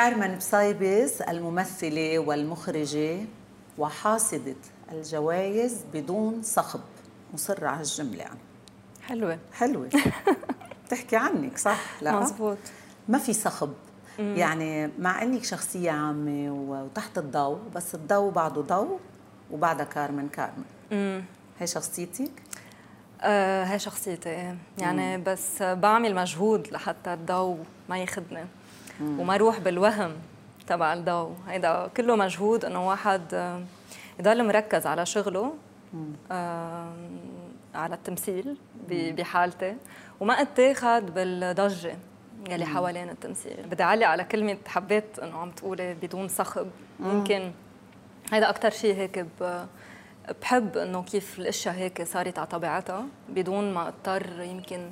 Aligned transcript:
كارمن 0.00 0.36
بصيبس 0.36 1.22
الممثلة 1.22 2.18
والمخرجة 2.18 3.18
وحاصدة 3.78 4.56
الجوائز 4.92 5.84
بدون 5.94 6.42
صخب 6.42 6.80
مصرة 7.34 7.66
على 7.66 7.80
الجملة. 7.80 8.18
يعني 8.18 8.38
حلوة. 9.02 9.38
حلوة. 9.52 9.88
بتحكي 10.86 11.16
عنك 11.16 11.58
صح؟ 11.58 12.02
لا. 12.02 12.20
مزبوط 12.20 12.58
ما 13.08 13.18
في 13.18 13.32
صخب. 13.32 13.72
مم. 14.18 14.36
يعني 14.36 14.90
مع 14.98 15.22
إنك 15.22 15.44
شخصية 15.44 15.90
عامة 15.90 16.50
وتحت 16.50 17.18
الضوء 17.18 17.58
بس 17.74 17.94
الضوء 17.94 18.30
بعده 18.30 18.60
ضوء 18.60 18.98
وبعدها 19.50 19.84
كارمن 19.84 20.28
كارمن. 20.28 20.64
مم. 20.92 21.22
هي 21.58 21.66
شخصيتك؟ 21.66 22.30
آه 23.22 23.64
هي 23.64 23.78
شخصيتي 23.78 24.56
يعني 24.78 25.16
مم. 25.16 25.24
بس 25.24 25.62
بعمل 25.62 26.14
مجهود 26.14 26.68
لحتى 26.72 27.14
الضوء 27.14 27.58
ما 27.88 27.98
ياخذني 27.98 28.44
وما 29.02 29.34
أروح 29.34 29.58
بالوهم 29.58 30.12
تبع 30.66 30.92
الضوء. 30.92 31.34
هيدا 31.48 31.90
كله 31.96 32.16
مجهود 32.16 32.64
إنه 32.64 32.88
واحد 32.88 33.22
آه، 33.34 33.62
يضل 34.20 34.46
مركز 34.46 34.86
على 34.86 35.06
شغله 35.06 35.54
آه 36.32 36.92
على 37.74 37.94
التمثيل 37.94 38.56
بحالتي 38.90 39.76
وما 40.20 40.34
اتاخد 40.34 41.14
بالضجة 41.14 41.96
يلي 42.50 42.66
حوالين 42.66 43.08
التمثيل. 43.10 43.66
بدي 43.70 43.82
أعلق 43.82 44.06
على 44.06 44.24
كلمة 44.24 44.58
حبيت 44.66 45.18
إنه 45.18 45.38
عم 45.38 45.50
تقولي 45.50 45.94
بدون 45.94 46.28
صخب. 46.28 46.66
يمكن 47.00 47.52
هذا 48.32 48.48
أكثر 48.48 48.70
شيء 48.70 48.94
هيك 48.94 49.26
بحب 50.42 50.76
إنه 50.76 51.02
كيف 51.02 51.38
الأشياء 51.38 51.74
هيك 51.74 52.02
صارت 52.02 52.38
على 52.38 52.46
طبيعتها 52.46 53.04
بدون 53.28 53.74
ما 53.74 53.88
أضطر 53.88 54.40
يمكن 54.40 54.90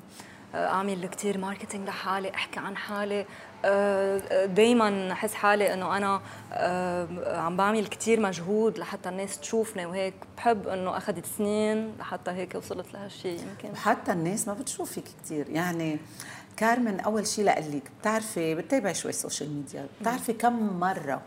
اعمل 0.54 1.06
كثير 1.06 1.38
marketing 1.38 1.88
لحالي 1.88 2.34
أحكي 2.34 2.60
عن 2.60 2.76
حالي. 2.76 3.26
آه، 3.64 4.44
دائما 4.46 5.12
أحس 5.12 5.34
حالي 5.34 5.74
إنه 5.74 5.96
أنا 5.96 6.20
آه، 6.52 7.36
عم 7.40 7.56
بعمل 7.56 7.86
كثير 7.86 8.20
مجهود 8.20 8.78
لحتى 8.78 9.08
الناس 9.08 9.40
تشوفني 9.40 9.86
وهيك 9.86 10.14
بحب 10.36 10.68
إنه 10.68 10.96
أخذت 10.96 11.26
سنين 11.26 11.92
لحتى 11.98 12.30
هيك 12.30 12.54
وصلت 12.54 12.94
لهالشيء 12.94 13.40
يمكن. 13.40 13.70
وحتى 13.72 14.12
الناس 14.12 14.48
ما 14.48 14.54
بتشوفك 14.54 15.04
كثير 15.24 15.50
يعني 15.50 15.98
كارمن 16.56 17.00
أول 17.00 17.26
شيء 17.26 17.44
لك 17.44 17.82
بتعرفي 18.00 18.54
بتتابعي 18.54 18.94
شوي 18.94 19.10
السوشيال 19.10 19.54
ميديا 19.54 19.86
بتعرفي 20.00 20.32
كم 20.32 20.80
مرة 20.80 21.20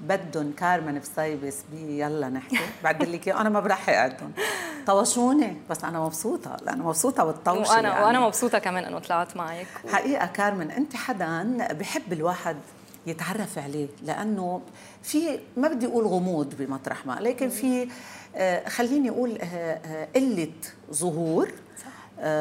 بدهم 0.00 0.52
كارمن 0.52 0.98
بصيبس 0.98 1.64
بي 1.72 2.00
يلا 2.00 2.28
نحكي. 2.28 2.58
بعد 2.84 3.02
لك 3.02 3.28
أنا 3.28 3.48
ما 3.48 3.60
برحق 3.60 3.92
عندهم. 3.92 4.32
طوشوني. 4.88 5.56
بس 5.70 5.84
أنا 5.84 6.00
مبسوطة 6.00 6.56
لأنه 6.66 6.86
مبسوطة 6.86 7.24
بالطوشه 7.24 7.70
وأنا 7.70 7.88
يعني. 7.88 8.04
وأنا 8.04 8.20
مبسوطة 8.20 8.58
كمان 8.58 8.84
إنه 8.84 8.98
طلعت 8.98 9.36
معك. 9.36 9.66
و... 9.84 9.88
حقيقة 9.88 10.26
كارمن 10.26 10.70
أنت 10.70 10.96
حدا 10.96 11.72
بحب 11.72 12.12
الواحد 12.12 12.56
يتعرف 13.06 13.58
عليه 13.58 13.88
لأنه 14.02 14.60
في 15.02 15.38
ما 15.56 15.68
بدي 15.68 15.86
أقول 15.86 16.06
غموض 16.06 16.54
بمطرح 16.58 17.06
ما 17.06 17.18
لكن 17.20 17.48
في 17.48 17.88
آه، 18.36 18.68
خليني 18.68 19.10
أقول 19.10 19.38
آه، 19.40 19.44
آه، 19.44 20.08
قلة 20.16 20.52
ظهور. 20.92 21.52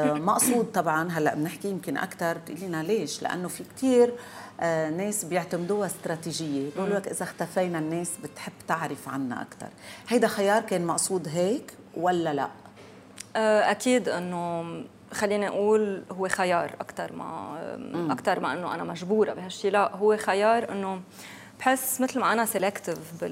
مقصود 0.06 0.66
طبعا 0.74 1.12
هلأ 1.12 1.36
بنحكي 1.36 1.68
يمكن 1.68 1.98
أكثر 1.98 2.38
بتقولي 2.38 2.68
لنا 2.68 2.84
ليش؟ 2.84 3.22
لأنه 3.24 3.48
في 3.48 3.64
كثير 3.78 4.14
ناس 4.98 5.26
بيعتمدوها 5.26 5.88
استراتيجية. 5.88 6.70
بيقولوا 6.70 6.96
لك 6.96 7.08
إذا 7.08 7.24
اختفينا 7.24 7.80
الناس 7.80 8.12
بتحب 8.24 8.54
تعرف 8.68 9.10
عنا 9.10 9.42
أكثر 9.42 9.68
هيدا 10.08 10.28
خيار 10.28 10.62
كان 10.62 10.86
مقصود 10.86 11.28
هيك 11.28 11.74
ولا 11.98 12.34
لا؟ 12.34 12.50
أكيد 13.72 14.10
إنه 14.10 14.66
خلينا 15.14 15.48
نقول 15.48 16.04
هو 16.12 16.28
خيار 16.28 16.72
أكثر 16.82 17.14
ما 17.14 17.58
أكثر 18.12 18.40
ما 18.40 18.54
إنه 18.54 18.76
أنا 18.76 18.84
مجبورة 18.84 19.34
بهالشيء 19.34 19.72
لا 19.72 19.96
هو 19.96 20.18
خيار 20.18 20.72
إنه 20.72 21.02
بحس 21.60 22.02
مثل 22.02 22.20
ما 22.20 22.34
أنا 22.34 22.46
selective 22.46 23.24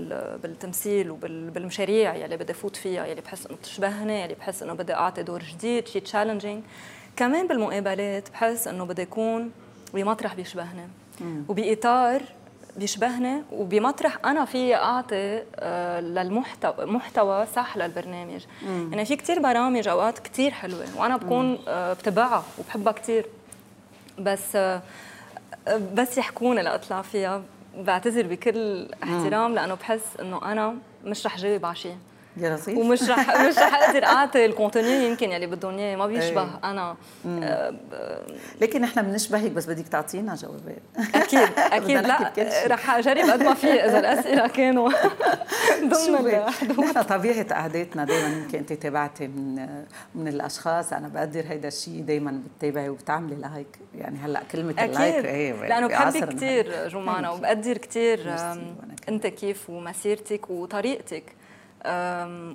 بالتمثيل 0.43 1.11
وبالمشاريع 1.11 2.15
يلي 2.15 2.37
بدي 2.37 2.53
فوت 2.53 2.75
فيها 2.75 3.05
يلي 3.05 3.21
بحس 3.21 3.45
إنه 3.47 3.57
بتشبهني 3.57 4.21
يلي 4.23 4.33
بحس 4.33 4.63
إنه 4.63 4.73
بدي 4.73 4.93
أعطي 4.93 5.23
دور 5.23 5.43
جديد 5.43 5.87
شيء 5.87 6.01
challenging 6.01 6.63
كمان 7.15 7.47
بالمقابلات 7.47 8.29
بحس 8.29 8.67
إنه 8.67 8.85
بدي 8.85 9.01
يكون 9.01 9.51
بمطرح 9.93 10.33
بيشبهني. 10.33 10.87
وبإطار 11.49 12.21
بيشبهني 12.77 13.43
وبمطرح 13.51 14.17
أنا 14.25 14.45
في 14.45 14.75
أعطي 14.75 15.43
آه، 15.55 15.99
للمحتوى 16.01 16.85
محتوى 16.85 17.45
صح 17.55 17.77
للبرنامج. 17.77 18.45
مم. 18.65 18.89
يعني 18.91 19.05
في 19.05 19.15
كثير 19.15 19.39
برامج 19.39 19.87
أوقات 19.87 20.19
كثير 20.19 20.51
حلوة 20.51 20.85
وأنا 20.97 21.17
بكون 21.17 21.57
آه، 21.67 21.93
بتبعها 21.93 22.43
وبحبها 22.59 22.93
كثير 22.93 23.25
بس 24.19 24.55
آه، 24.55 24.81
بس 25.93 26.17
يحكوني 26.17 26.61
لاطلع 26.61 27.01
فيها. 27.01 27.41
بعتذر 27.77 28.27
بكل 28.27 28.87
احترام 29.03 29.55
لأنه 29.55 29.73
بحس 29.73 30.17
إنه 30.21 30.51
أنا 30.51 30.75
مش 31.05 31.25
رح 31.25 31.37
جاوب 31.37 31.65
على 31.65 31.75
شيء 31.75 31.97
يا 32.37 32.55
لطيف 32.55 32.77
ومش 32.77 33.09
رح 33.09 33.41
مش 33.41 33.57
رح 33.57 33.83
أقدر 33.83 34.05
اعطي 34.05 34.45
الكونتوني 34.45 35.05
يمكن 35.05 35.31
يلي 35.31 35.47
بدهم 35.47 35.77
اياه 35.77 35.95
ما 35.95 36.07
بيشبه 36.07 36.41
إيه. 36.41 36.71
أنا. 36.71 36.95
آه 37.25 37.73
لكن 38.61 38.81
نحن 38.81 39.01
بنشبهك 39.01 39.51
بس 39.51 39.65
بدك 39.65 39.87
تعطينا 39.87 40.35
جوابات. 40.35 40.81
أكيد 41.15 41.49
أكيد 41.77 41.97
لا 41.97 42.31
رح 42.67 42.95
أجرب 42.95 43.29
قد 43.29 43.43
ما 43.43 43.53
في 43.53 43.67
إذا 43.67 43.99
الأسئلة 43.99 44.47
كانوا 44.47 44.89
ضمن 45.83 46.31
نحن 46.79 47.01
طبيعة 47.01 47.53
قعدتنا 47.53 48.05
دائما 48.05 48.27
يمكن 48.27 48.57
أنت 48.57 48.73
تابعتي 48.73 49.27
من 49.27 49.67
من 50.15 50.27
الأشخاص. 50.27 50.93
أنا 50.93 51.07
بقدر 51.07 51.43
هيدا 51.47 51.67
الشيء 51.67 52.01
دائما 52.01 52.41
بتتابعي 52.45 52.89
وبتعملي 52.89 53.35
like 53.35 53.67
يعني 53.95 54.17
هلأ 54.17 54.41
كلمة 54.51 54.85
ال 54.85 54.93
like 54.93 55.25
إيه 55.25 55.53
لأنه 55.53 55.87
بحبك 55.87 56.35
كثير 56.35 56.87
جمانة 56.87 57.31
وبقدر 57.31 57.77
كثير 57.77 58.35
أنت 59.09 59.27
كيف 59.27 59.69
ومسيرتك 59.69 60.49
وطريقتك. 60.49 61.23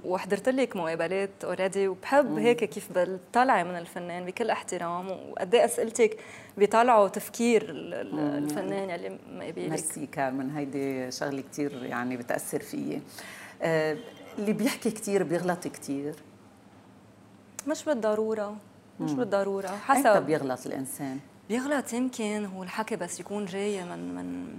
وحضرت 0.05 0.49
لك 0.49 0.77
مقابلات 0.77 1.31
already 1.45 1.89
وبحب 1.89 2.39
هيك 2.39 2.65
كيف 2.65 2.89
بتطلعي 2.99 3.65
من 3.65 3.79
الفنان 3.79 4.25
بكل 4.25 4.51
احترام 4.51 5.11
وقد 5.11 5.55
إيه 5.55 5.65
أسئلتك 5.65 6.17
بيطلعوا 6.57 7.09
تفكير 7.09 7.67
الفنان 7.71 8.91
يلي 8.91 9.19
مقابلك 9.33 9.69
ميرسي 9.71 10.07
كارمن 10.07 10.51
هيدي 10.51 11.11
شغلة 11.11 11.45
كثير 11.53 11.85
يعني 11.85 12.17
بتأثر 12.17 12.61
فيي. 12.61 13.03
أه 13.63 13.97
اللي 14.39 14.53
بيحكي 14.53 14.91
كثير 14.91 15.23
بيغلط 15.23 15.69
كثير 15.69 16.15
مش 17.67 17.85
بالضرورة. 17.85 18.57
مش 19.01 19.13
بالضرورة. 19.13 19.69
حسب. 19.69 20.27
بيغلط 20.27 20.67
الإنسان؟ 20.67 21.19
بيغلط 21.49 21.93
يمكن 21.93 22.45
هو 22.45 22.63
الحكي 22.63 22.97
بس 22.97 23.21
يكون 23.21 23.47
جاي 23.47 23.85
من 23.85 24.15
من 24.15 24.59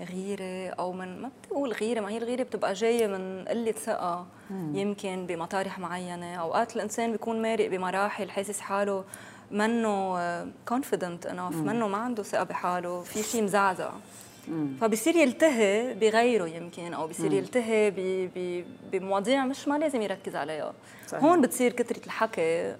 غيرة 0.00 0.74
أو 0.74 0.92
من 0.92 1.22
ما 1.22 1.30
بتقول 1.42 1.72
غيرة 1.72 2.00
ما 2.00 2.10
هي 2.10 2.18
الغيرة 2.18 2.42
بتبقى 2.42 2.72
جاية 2.72 3.06
من 3.06 3.44
قلة 3.48 3.72
ثقة. 3.72 4.26
يمكن 4.50 5.26
بمطارح 5.26 5.78
معينة. 5.78 6.34
أوقات 6.34 6.76
الإنسان 6.76 7.12
بيكون 7.12 7.42
مارق 7.42 7.68
بمراحل 7.68 8.30
حاسس 8.30 8.60
حاله 8.60 9.04
منه 9.50 10.18
كونفيدنت 10.68 11.26
انف 11.26 11.56
منه 11.56 11.88
ما 11.88 11.98
عنده 11.98 12.22
ثقة 12.22 12.44
بحاله 12.44 13.00
في 13.02 13.22
شيء 13.22 13.42
مزعزع. 13.42 13.90
فبصير 14.80 15.16
يلتهي 15.16 15.94
بغيره 15.94 16.46
يمكن 16.46 16.94
أو 16.94 17.06
بصير 17.06 17.32
يلتهي 17.32 17.92
بمواضيع 18.92 19.44
مش 19.44 19.68
ما 19.68 19.78
لازم 19.78 20.02
يركز 20.02 20.36
عليها. 20.36 20.72
صحيح. 21.08 21.24
هون 21.24 21.40
بتصير 21.40 21.72
كثره 21.72 22.06
الحكي 22.06 22.76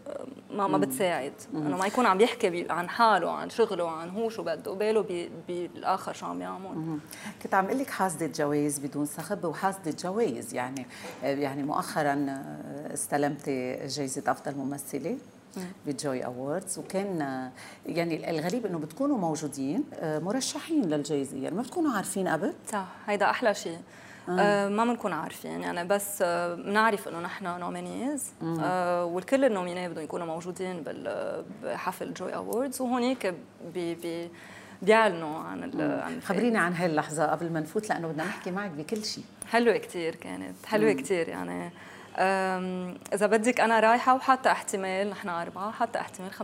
ما 0.51 0.67
ما 0.67 0.79
بتساعد. 0.79 1.33
إنه 1.55 1.77
ما 1.77 1.87
يكون 1.87 2.07
عم 2.07 2.21
يحكي 2.21 2.67
عن 2.71 2.89
حاله 2.89 3.31
عن 3.31 3.51
شغله 3.51 3.91
عن 3.91 4.11
هو 4.11 4.29
شو 4.29 4.43
بده 4.43 4.71
وباله 4.71 5.29
بالآخر 5.49 6.13
شو 6.13 6.27
عم 6.27 6.41
يعمل. 6.41 6.99
كنت 7.43 7.55
عم 7.55 7.65
أقول 7.65 7.79
لك 7.79 7.91
حاسدة 7.91 8.27
جوائز 8.27 8.79
بدون 8.79 9.07
صخب 9.07 9.45
وحاسدة 9.45 9.95
جوائز 10.03 10.55
يعني 10.55 10.87
يعني 11.23 11.63
مؤخرا 11.63 12.43
استلمتي 12.95 13.87
جائزة 13.87 14.23
أفضل 14.27 14.55
ممثلة. 14.55 15.17
ب 15.87 15.96
Joy 15.96 16.25
Awards 16.25 16.79
وكان 16.79 17.51
يعني 17.87 18.31
الغريب 18.31 18.67
إنه 18.67 18.79
بتكونوا 18.79 19.19
موجودين 19.19 19.85
آه، 19.95 20.19
مرشحين 20.19 20.85
للجائزه 20.85 21.37
يعني 21.37 21.57
ما 21.57 21.63
بتكونوا 21.63 21.93
عارفين 21.93 22.29
قبل. 22.29 22.55
صح 22.73 22.87
هيدا 23.07 23.31
أحلى 23.31 23.55
شيء. 23.55 23.79
آه. 24.29 24.33
آه 24.41 24.69
ما 24.69 24.85
بنكون 24.85 25.13
عارفين. 25.13 25.61
يعني 25.61 25.89
بس 25.89 26.23
بنعرف 26.23 27.09
آه 27.09 27.11
إنه 27.11 27.21
نحن 27.21 27.61
nominees 27.61 28.33
آه 28.61 29.05
والكل 29.05 29.45
ال 29.45 29.50
nominees 29.50 29.89
بدهم 29.89 30.05
يكونوا 30.05 30.27
موجودين 30.27 30.85
بحفل 31.63 32.15
Joy 32.15 32.35
Awards 32.35 32.81
وهونيك 32.81 33.35
بي 33.75 33.95
بي 33.95 34.31
بيعلنوا 34.83 35.39
عن 35.39 35.81
عن 35.81 36.21
خبريني 36.21 36.59
عن 36.59 36.73
هاي 36.73 36.87
اللحظة 36.87 37.27
قبل 37.27 37.53
ما 37.53 37.61
نفوت 37.61 37.89
لأنه 37.89 38.09
بدنا 38.09 38.25
نحكي 38.25 38.51
معك 38.51 38.71
بكل 38.71 39.05
شيء. 39.05 39.25
حلوة 39.49 39.77
كثير 39.77 40.15
كانت. 40.15 40.67
حلوة 40.67 40.93
كثير 40.93 41.29
يعني. 41.29 41.71
إذا 42.19 43.27
بدك 43.27 43.61
أنا 43.61 43.81
رايحة 43.81 44.15
وحاطة 44.15 44.53
احتمال 44.53 45.11
نحن 45.11 45.29
أربعة 45.29 45.71
حاطة 45.71 46.01
احتمال 46.01 46.31
25% 46.33 46.43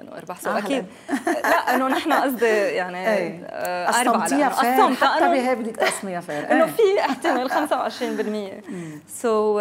إنه 0.00 0.12
اربح 0.12 0.40
so 0.40 0.50
أكيد. 0.50 0.86
لا 1.26 1.74
إنه 1.74 1.88
نحن 1.88 2.12
قصدي 2.12 2.46
يعني 2.46 3.06
آه، 3.44 4.00
أربعة. 4.00 4.22
قسمتيها 4.22 4.48
حتى 4.48 5.28
بهي 5.28 5.54
بدك 5.54 5.76
تقسميها 5.76 6.20
fair 6.20 6.46
إنه 6.52 6.66
في 6.66 7.00
احتمال 7.00 7.50
25% 7.50 9.10
so 9.10 9.58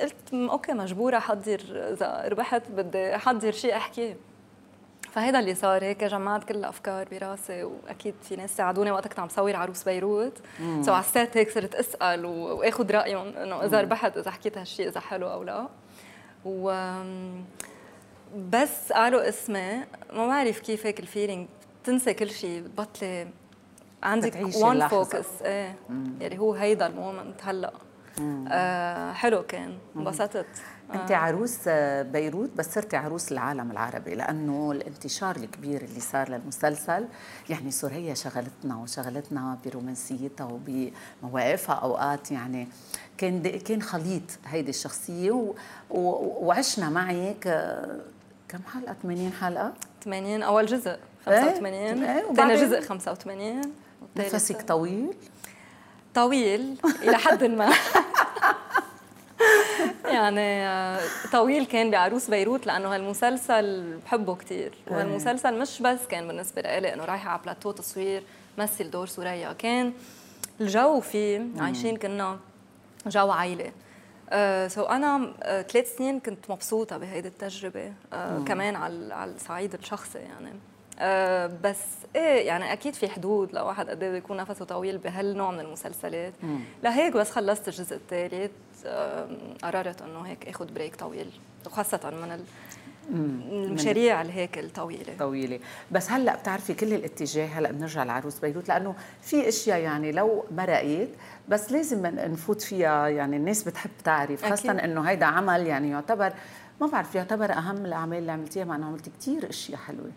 قلت 0.00 0.14
okay 0.32 0.72
مجبورة 0.72 1.16
احضر 1.16 1.60
إذا 1.72 2.24
ربحت 2.28 2.62
بدي 2.70 3.16
احضر 3.16 3.52
شيء 3.52 3.76
أحكيه. 3.76 4.31
فهيدا 5.12 5.38
اللي 5.38 5.54
صار 5.54 5.84
هيك 5.84 6.04
جمعت 6.04 6.44
كل 6.44 6.54
الأفكار 6.54 7.08
براسي 7.12 7.64
وأكيد 7.64 8.14
في 8.22 8.36
ناس 8.36 8.56
ساعدوني 8.56 8.90
وقت 8.90 9.08
كنت 9.08 9.18
عم 9.18 9.28
صور 9.28 9.56
عروس 9.56 9.84
بيروت. 9.84 10.38
so 10.80 10.92
على 10.92 11.04
ال 11.04 11.12
set 11.12 11.36
هيك 11.36 11.50
صرت 11.50 11.74
أسأل 11.74 12.24
وآخذ 12.24 12.90
رأيهم 12.90 13.28
إنه 13.36 13.64
إذا 13.64 13.80
ربحت 13.80 14.16
إذا 14.16 14.30
حكيت 14.30 14.58
هالشيء 14.58 14.88
إذا 14.88 15.00
حلو 15.00 15.28
أو 15.28 15.42
لا. 15.42 15.68
و 16.44 16.72
بس 18.36 18.92
قالوا 18.92 19.28
اسمي 19.28 19.80
ما 20.12 20.26
بعرف 20.26 20.60
كيف 20.60 20.86
هيك 20.86 21.00
ال 21.00 21.06
feeling 21.06 21.48
بتنسى 21.82 22.14
كل 22.14 22.30
شيء 22.30 22.60
بتبطلي 22.60 23.28
عندك 24.02 24.56
one 24.56 24.88
focus 24.88 25.42
إيه. 25.44 25.74
يعني 26.20 26.38
هو 26.38 26.52
هيدا 26.54 26.86
ال 26.86 26.94
moment 26.94 27.40
هلأ. 27.44 27.72
آه 28.48 29.12
حلو 29.12 29.42
كان 29.42 29.78
انبسطت. 29.96 30.46
انت 30.94 31.10
آه. 31.10 31.16
عروس 31.16 31.68
بيروت 32.12 32.50
بس 32.56 32.74
صرتي 32.74 32.96
عروس 32.96 33.32
العالم 33.32 33.70
العربي 33.70 34.14
لأنه 34.14 34.72
الانتشار 34.72 35.36
الكبير 35.36 35.82
اللي 35.82 36.00
صار 36.00 36.28
للمسلسل 36.28 37.06
يعني 37.50 37.70
سوريا 37.70 38.14
شغلتنا 38.14 38.76
وشغلتنا 38.76 39.58
برومانسيتها 39.66 40.48
وبمواقفها 41.22 41.74
أوقات 41.74 42.30
يعني 42.30 42.68
كان 43.18 43.42
كان 43.42 43.82
خليط 43.82 44.22
هيدي 44.46 44.70
الشخصية 44.70 45.30
و... 45.30 45.54
و... 45.90 46.00
وعشنا 46.46 46.90
معك 46.90 47.48
كم 48.48 48.58
حلقة؟ 48.74 48.96
80 49.02 49.32
حلقة؟ 49.32 49.72
80 50.04 50.42
أول 50.42 50.66
جزء 50.66 50.96
85 51.26 51.74
إيه؟ 52.04 52.32
ثاني 52.34 52.54
جزء 52.54 52.80
85 52.80 53.60
نفسك 54.16 54.62
طويل؟ 54.62 55.14
طويل 56.14 56.76
إلى 57.02 57.16
حد 57.16 57.44
ما. 57.44 57.72
يعني 60.12 60.66
آه، 60.66 61.00
طويل 61.32 61.64
كان 61.66 61.90
بعروس 61.90 62.30
بيروت 62.30 62.66
لأنه 62.66 62.94
هالمسلسل 62.94 63.96
بحبه 64.04 64.34
كثير. 64.34 64.74
وهالمسلسل 64.90 65.58
مش 65.58 65.82
بس 65.82 66.06
كان 66.08 66.26
بالنسبة 66.28 66.62
لي 66.62 66.94
انه 66.94 67.04
رايحة 67.04 67.30
على 67.30 67.40
بلاتو 67.42 67.72
تصوير 67.72 68.22
مثل 68.58 68.90
دور 68.90 69.06
سوريا. 69.06 69.52
كان 69.52 69.92
الجو 70.60 71.00
فيه 71.00 71.46
عايشين 71.58 71.96
كنا 71.96 72.38
جو 73.06 73.30
عائلة. 73.30 73.72
so 74.68 74.82
أنا 74.82 75.32
أه 75.42 75.62
ثلاث 75.62 75.96
سنين 75.96 76.20
كنت 76.20 76.50
مبسوطة 76.50 76.96
بهيدي 76.96 77.28
التجربة 77.28 77.92
كمان 78.46 78.76
على 78.76 79.14
على 79.14 79.30
الصعيد 79.30 79.74
الشخصي 79.74 80.18
يعني. 80.18 80.52
بس 81.62 81.78
إيه 82.16 82.46
يعني 82.46 82.72
أكيد 82.72 82.94
في 82.94 83.08
حدود 83.08 83.54
لواحد 83.54 83.90
قد 83.90 84.02
إيه 84.02 84.10
بيكون 84.10 84.36
نفسه 84.36 84.64
طويل 84.64 84.98
بهالنوع 84.98 85.50
من 85.50 85.60
المسلسلات. 85.60 86.32
لهيك 86.82 87.12
بس 87.12 87.30
خلصت 87.30 87.68
الجزء 87.68 87.96
الثالث. 87.96 88.50
قررت 89.62 90.02
انه 90.02 90.20
هيك 90.20 90.48
اخذ 90.48 90.72
break 90.72 90.96
طويل 90.96 91.30
وخاصة 91.66 92.00
من 92.10 92.44
المشاريع 93.10 94.22
اللي 94.22 94.32
هيك 94.32 94.58
الطويلة. 94.58 95.16
طويلة. 95.18 95.60
بس 95.90 96.10
هلأ 96.10 96.36
بتعرفي 96.36 96.74
كل 96.74 96.92
الاتجاه 96.92 97.46
هلأ 97.46 97.72
بنرجع 97.72 98.04
لعروس 98.04 98.38
بيروت 98.38 98.68
لأنه 98.68 98.94
في 99.20 99.48
أشياء 99.48 99.78
يعني 99.78 100.12
لو 100.12 100.44
مرقت 100.50 101.08
بس 101.48 101.72
لازم 101.72 102.06
نفوت 102.06 102.62
فيها. 102.62 103.08
يعني 103.08 103.36
الناس 103.36 103.62
بتحب 103.62 103.90
تعرف 104.04 104.44
خاصة 104.44 104.72
إنه 104.72 105.00
هيدا 105.00 105.26
عمل 105.26 105.66
يعني 105.66 105.90
يعتبر 105.90 106.32
ما 106.80 106.86
بعرف 106.86 107.14
يعتبر 107.14 107.52
أهم 107.52 107.86
الأعمال 107.86 108.18
اللي 108.18 108.32
عملتيها 108.32 108.64
مع 108.64 108.76
إنه 108.76 108.86
عملتي 108.86 109.10
كثير 109.20 109.48
أشياء 109.48 109.78
حلوة. 109.78 110.10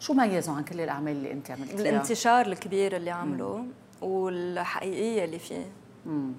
شو 0.00 0.12
ميزوا 0.12 0.54
عن 0.54 0.64
كل 0.64 0.80
الأعمال 0.80 1.12
اللي 1.12 1.32
أنت 1.32 1.50
عملتيها؟ 1.50 1.80
الانتشار 1.80 2.46
الكبير 2.46 2.96
اللي 2.96 3.10
عمله 3.10 3.64
والحقيقية 4.02 5.24
اللي 5.24 5.38
فيه. 5.38 5.66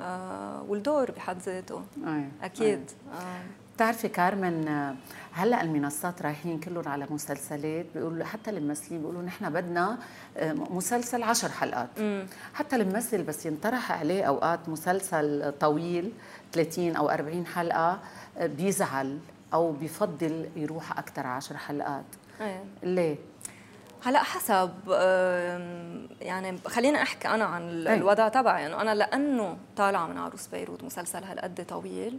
آه 0.02 0.64
والدور 0.68 1.12
بحد 1.12 1.38
ذاته 1.40 1.84
أي. 2.08 2.26
أكيد 2.44 2.80
أي. 3.12 3.18
آه. 3.20 3.42
بتعرفي 3.76 4.08
كارمن 4.08 4.68
آه، 4.68 4.96
هلأ 5.32 5.62
المنصات 5.62 6.22
رايحين 6.22 6.60
كلهم 6.60 6.88
على 6.88 7.08
مسلسلات 7.10 7.86
بيقولوا 7.96 8.26
حتى 8.26 8.50
الممثلين 8.50 9.00
بيقولوا 9.00 9.22
نحن 9.22 9.50
بدنا 9.50 9.98
آه، 10.38 10.54
مسلسل 10.54 11.24
عشر 11.24 11.50
حلقات 11.50 11.90
مم. 12.00 12.26
حتى 12.54 12.76
الممثل 12.76 13.24
بس 13.24 13.46
ينطرح 13.46 13.92
عليه 13.92 14.24
أوقات 14.24 14.70
مسلسل 14.70 15.54
طويل 15.60 16.12
30 16.52 16.96
أو 16.96 17.10
40 17.10 17.46
حلقة 17.46 18.00
آه، 18.38 18.48
بيزعل 18.48 19.20
أو 19.54 19.72
بفضل 19.72 20.50
يروح 20.56 20.98
أكثر 21.00 21.28
عشر 21.28 21.58
حلقات 21.58 22.06
أيه. 22.42 22.64
ليه 22.84 23.16
هلا 24.04 24.24
حسب 24.24 24.72
يعني 26.22 26.57
خلينا 26.68 27.01
أحكي 27.01 27.28
أنا 27.28 27.46
عن 27.46 27.88
الوضع 27.88 28.28
تبعي. 28.28 28.66
إنه 28.66 28.81
أنا 28.81 28.96
لأنه 28.96 29.57
طالعة 29.78 30.07
من 30.07 30.18
عروس 30.18 30.48
بيروت 30.48 30.84
مسلسل 30.84 31.24
هالقد 31.24 31.66
طويل 31.69 32.18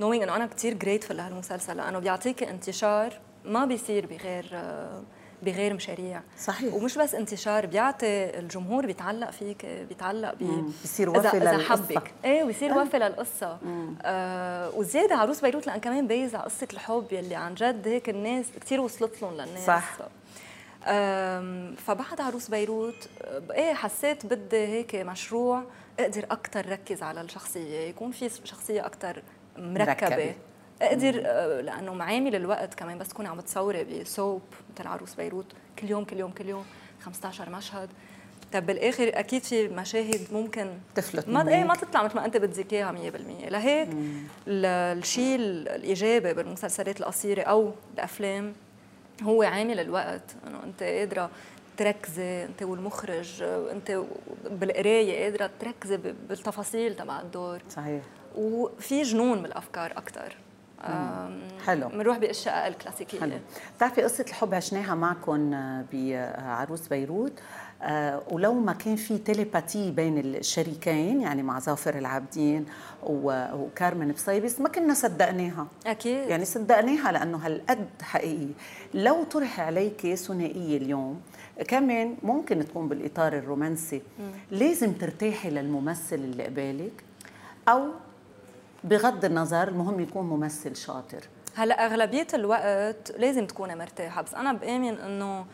نوينج 0.00 0.22
إنه 0.22 0.36
أنا 0.36 0.46
كثير 0.46 0.74
grateful 0.74 1.10
لهالمسلسل 1.12 1.76
لأنه 1.76 1.98
بيعطيك 1.98 2.42
انتشار 2.42 3.12
ما 3.44 3.64
بيصير 3.64 4.06
بغير 4.06 4.46
بغير 5.42 5.74
مشاريع. 5.74 6.20
صحيح. 6.38 6.74
ومش 6.74 6.98
بس 6.98 7.14
انتشار 7.14 7.66
بيعطي 7.66 8.38
الجمهور 8.38 8.86
بيتعلق 8.86 9.30
فيك 9.30 9.66
بيتعلق 9.66 10.34
بي 10.34 10.64
بيصير 10.82 11.10
وفي 11.10 11.36
إذا, 11.36 11.54
إذا 11.54 11.58
حبك. 11.58 12.12
إيه 12.24 12.44
بيصير 12.44 12.72
أه. 12.72 12.82
وفي 12.82 12.98
للقصة. 12.98 13.58
آه 14.02 14.70
وزيادة 14.76 15.16
عروس 15.16 15.40
بيروت 15.40 15.66
لأن 15.66 15.80
كمان 15.80 16.06
based 16.06 16.34
على 16.34 16.44
قصة 16.44 16.68
الحب 16.72 17.06
يلي 17.12 17.34
عن 17.34 17.54
جد 17.54 17.88
هيك 17.88 18.08
الناس 18.08 18.46
كثير 18.60 18.80
وصلت 18.80 19.22
لهم 19.22 19.32
للناس. 19.32 19.66
صح. 19.66 19.96
فبعد 21.76 22.20
عروس 22.20 22.48
بيروت 22.48 23.08
إيه 23.50 23.74
حسيت 23.74 24.26
بدي 24.26 24.56
هيك 24.56 24.94
مشروع 24.94 25.62
أقدر 26.00 26.24
أكثر 26.30 26.68
ركز 26.68 27.02
على 27.02 27.20
الشخصية 27.20 27.78
يكون 27.88 28.10
في 28.10 28.30
شخصية 28.44 28.86
أكثر 28.86 29.22
مركبة, 29.58 30.08
مركبة. 30.08 30.34
أقدر 30.82 31.22
آه، 31.26 31.60
لأنه 31.60 31.94
معامل 31.94 32.34
الوقت 32.34 32.74
كمان 32.74 32.98
بس 32.98 33.08
تكوني 33.08 33.28
عم 33.28 33.40
تصوري 33.40 33.84
بسوب 33.84 34.42
مثل 34.74 34.88
عروس 34.88 35.14
بيروت 35.14 35.46
كل 35.78 35.90
يوم 35.90 36.04
كل 36.04 36.16
يوم 36.18 36.30
كل 36.30 36.48
يوم 36.48 36.64
15 37.00 37.50
مشهد. 37.50 37.88
طب 38.52 38.66
بالآخر 38.66 39.10
أكيد 39.14 39.42
في 39.42 39.68
مشاهد 39.68 40.20
ممكن 40.32 40.70
تفلت 40.94 41.28
ما 41.28 41.48
إيه 41.48 41.64
ما 41.64 41.74
تطلع 41.74 42.02
مثل 42.02 42.16
ما 42.16 42.24
أنت 42.24 42.36
بدك 42.36 42.72
إياها 42.72 42.92
100% 42.92 43.50
لهيك 43.50 43.88
الشيء 44.48 45.36
الإيجابي 45.36 46.34
بالمسلسلات 46.34 47.00
القصيرة 47.00 47.42
أو 47.42 47.72
الأفلام 47.94 48.52
هو 49.22 49.42
عامل 49.42 49.80
الوقت. 49.80 50.36
إنه 50.46 50.64
أنت 50.64 50.82
قادرة 50.82 51.30
تركزي 51.76 52.44
أنت 52.44 52.62
والمخرج 52.62 53.42
أنت 53.42 54.00
بالقراية 54.50 55.24
قادرة 55.24 55.50
تركزي 55.60 55.96
بالتفاصيل 55.96 56.96
تبع 56.96 57.20
الدور. 57.20 57.60
صحيح. 57.70 58.02
وفي 58.36 59.02
جنون 59.02 59.42
بالأفكار 59.42 59.92
أكثر 59.92 60.36
حلو. 61.66 61.88
بنروح 61.88 62.18
بأشياء 62.18 62.68
الكلاسيكيه 62.68 63.20
حلو. 63.20 63.38
بتعرفي 63.76 64.02
قصة 64.02 64.24
الحب 64.28 64.54
عشناها 64.54 64.94
معكم 64.94 65.50
بعروس 65.92 66.88
بيروت. 66.88 67.32
ولو 68.30 68.54
ما 68.54 68.72
كان 68.72 68.96
في 68.96 69.18
تيليباتي 69.18 69.90
بين 69.90 70.18
الشريكين 70.18 71.20
يعني 71.20 71.42
مع 71.42 71.58
ظافر 71.58 71.98
العابدين 71.98 72.66
وكارمن 73.02 74.12
بصيبس 74.12 74.60
ما 74.60 74.68
كنا 74.68 74.94
صدقناها. 74.94 75.66
أكيد. 75.86 76.28
يعني 76.28 76.44
صدقناها 76.44 77.12
لأنه 77.12 77.38
هالقد 77.38 77.88
حقيقي. 78.02 78.48
لو 78.94 79.24
طرح 79.24 79.60
عليك 79.60 80.14
ثنائية 80.14 80.76
اليوم 80.76 81.20
كمان 81.68 82.16
ممكن 82.22 82.64
تكون 82.64 82.88
بالإطار 82.88 83.32
الرومانسي. 83.32 84.02
لازم 84.50 84.92
ترتاحي 84.92 85.50
للممثل 85.50 86.16
اللي 86.16 86.44
قبالك 86.44 87.04
أو 87.68 87.88
بغض 88.84 89.24
النظر 89.24 89.68
المهم 89.68 90.00
يكون 90.00 90.26
ممثل 90.26 90.76
شاطر. 90.76 91.20
هلا 91.54 91.86
أغلبية 91.86 92.26
الوقت 92.34 93.12
لازم 93.18 93.46
تكوني 93.46 93.74
مرتاحة 93.76 94.22
بس 94.22 94.34
أنا 94.34 94.52
بآمن 94.52 94.98
إنه 94.98 95.46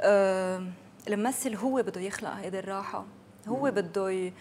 آه 0.00 0.62
الممثل 1.08 1.54
هو 1.56 1.82
بده 1.82 2.00
يخلق 2.00 2.30
هيدي 2.30 2.58
الراحة 2.58 3.04
هو 3.48 3.70
بده 3.70 4.32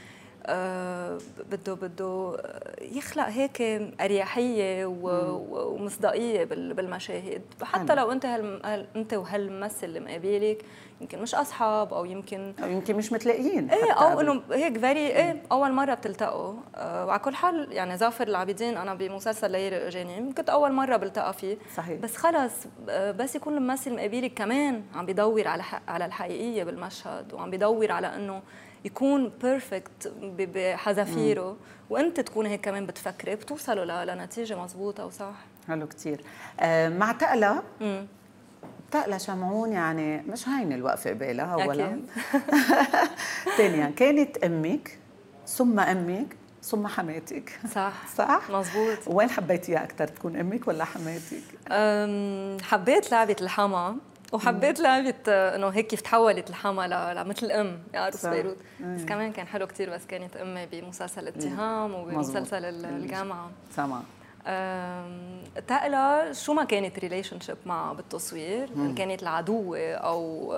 بده 1.51 1.73
بده 1.73 2.37
يخلق 2.81 3.27
هيك 3.27 3.61
أريحية 4.01 4.85
ومصداقية 4.85 6.43
بالمشاهد. 6.45 7.41
حتى 7.63 7.95
لو 7.95 8.11
أنت 8.11 8.25
هل 8.25 8.85
أنت 8.95 9.13
وهالممثل 9.13 9.87
اللي 9.87 9.99
مقابلك 9.99 10.65
يمكن 11.01 11.21
مش 11.21 11.35
أصحاب 11.35 11.93
أو 11.93 12.05
يمكن 12.05 12.53
أو 12.63 12.69
يمكن 12.69 12.95
مش 12.95 13.13
متلاقيين 13.13 13.69
إيه 13.69 13.91
أو 13.91 14.21
إنه 14.21 14.41
هيك 14.51 14.77
very 14.77 15.07
إيه 15.07 15.43
أول 15.51 15.71
مرة 15.71 15.93
بتلتقوا. 15.93 16.53
آه 16.75 17.05
وعلى 17.05 17.19
كل 17.19 17.35
حال 17.35 17.67
يعني 17.71 17.97
ظافر 17.97 18.27
العابدين 18.27 18.77
أنا 18.77 18.93
بمسلسل 18.93 19.51
ليالي 19.51 19.77
الاجانب 19.77 20.33
كنت 20.33 20.49
أول 20.49 20.71
مرة 20.71 20.97
بلتقى 20.97 21.33
فيه. 21.33 21.57
صحيح. 21.75 21.99
بس 21.99 22.15
خلص 22.15 22.53
آه 22.89 23.11
بس 23.11 23.35
يكون 23.35 23.57
الممثل 23.57 23.95
مقابلك 23.95 24.33
كمان 24.33 24.83
عم 24.95 25.05
بدور 25.05 25.47
على 25.47 25.63
على 25.87 26.05
الحقيقية 26.05 26.63
بالمشهد 26.63 27.33
وعم 27.33 27.51
بدور 27.51 27.91
على 27.91 28.15
إنه 28.15 28.41
يكون 28.85 29.31
perfect 29.41 30.13
بحذافيره 30.23 31.57
وأنت 31.89 32.19
تكون 32.19 32.45
هيك 32.45 32.61
كمان 32.61 32.85
بتفكري 32.85 33.35
بتوصلوا 33.35 34.05
لنتيجة 34.05 34.61
مضبوطه 34.61 35.05
وصح 35.05 35.33
حلو 35.67 35.87
كثير 35.87 36.21
آه 36.59 36.89
مع 36.89 37.11
تقلى 37.11 37.61
تقلى 38.91 39.19
شمعون 39.19 39.71
يعني 39.71 40.21
مش 40.21 40.47
هين 40.49 40.73
الوقفة 40.73 41.09
قبالها 41.09 41.63
اولا. 41.63 42.01
ثانيا 43.57 43.89
كانت 43.95 44.37
أمك 44.37 44.97
ثم 45.47 45.79
أمك 45.79 46.35
ثم 46.63 46.87
حماتك. 46.87 47.59
صح. 47.75 47.93
صح؟ 48.15 48.49
مزبوط. 48.49 48.97
وين 49.07 49.29
حبيتيها 49.29 49.83
أكثر 49.83 50.07
تكون 50.07 50.35
أمك 50.35 50.67
ولا 50.67 50.85
حماتك؟ 50.85 51.43
حبيت 52.63 53.11
لعبة 53.11 53.35
الحما 53.41 53.95
وحبيت 54.31 54.79
لعبة 54.79 55.15
إنه 55.27 55.67
هيك 55.67 55.87
كيف 55.87 56.01
تحولت 56.01 56.49
الحما 56.49 57.13
لمثل 57.13 57.51
ام 57.51 57.79
يا 57.93 57.99
عروس 57.99 58.25
بيروت. 58.25 58.57
بس 58.81 59.03
كمان 59.05 59.31
كان 59.31 59.47
حلو 59.47 59.67
كثير 59.67 59.89
بس 59.89 60.05
كانت 60.05 60.35
أمي 60.35 60.65
بمسلسل 60.65 61.27
اتهام 61.27 61.95
وبمسلسل 61.95 62.65
الجامعة. 62.65 63.51
تمام 63.77 64.03
تقلا 65.67 66.33
شو 66.33 66.53
ما 66.53 66.63
كانت 66.63 66.99
relationship 66.99 67.57
معها 67.65 67.93
بالتصوير؟ 67.93 68.69
مم. 68.75 68.95
كانت 68.95 69.23
العدوة 69.23 69.93
أو 69.93 70.53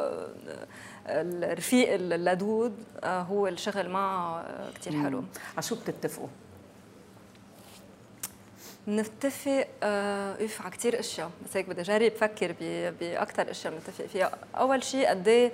الرفيق 1.07 1.93
اللدود 1.93 2.73
آه، 3.03 3.21
هو 3.21 3.47
الشغل 3.47 3.89
معها 3.89 4.45
كثير 4.75 5.03
حلو. 5.03 5.23
على 5.53 5.61
شو 5.61 5.75
بتتفقوا؟ 5.75 6.27
نتفق 8.87 9.67
آه 9.83 10.45
if 10.45 10.61
على 10.61 10.71
كثير 10.71 10.99
أشياء 10.99 11.29
بس 11.45 11.57
هيك 11.57 11.69
بدي 11.69 11.81
اجرب 11.81 12.11
أفكر 12.11 12.55
باكثر 12.99 13.51
أشياء 13.51 13.73
بنتفق 13.73 14.05
فيها. 14.05 14.31
أول 14.55 14.83
شيء 14.83 15.07
قد 15.09 15.27
إيه 15.27 15.51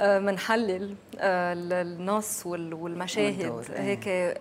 بنحلل 0.00 0.94
آه 1.18 1.52
النص 1.56 2.46
والمشاهد. 2.46 3.64
إيه. 3.70 3.80
هيك 3.80 4.38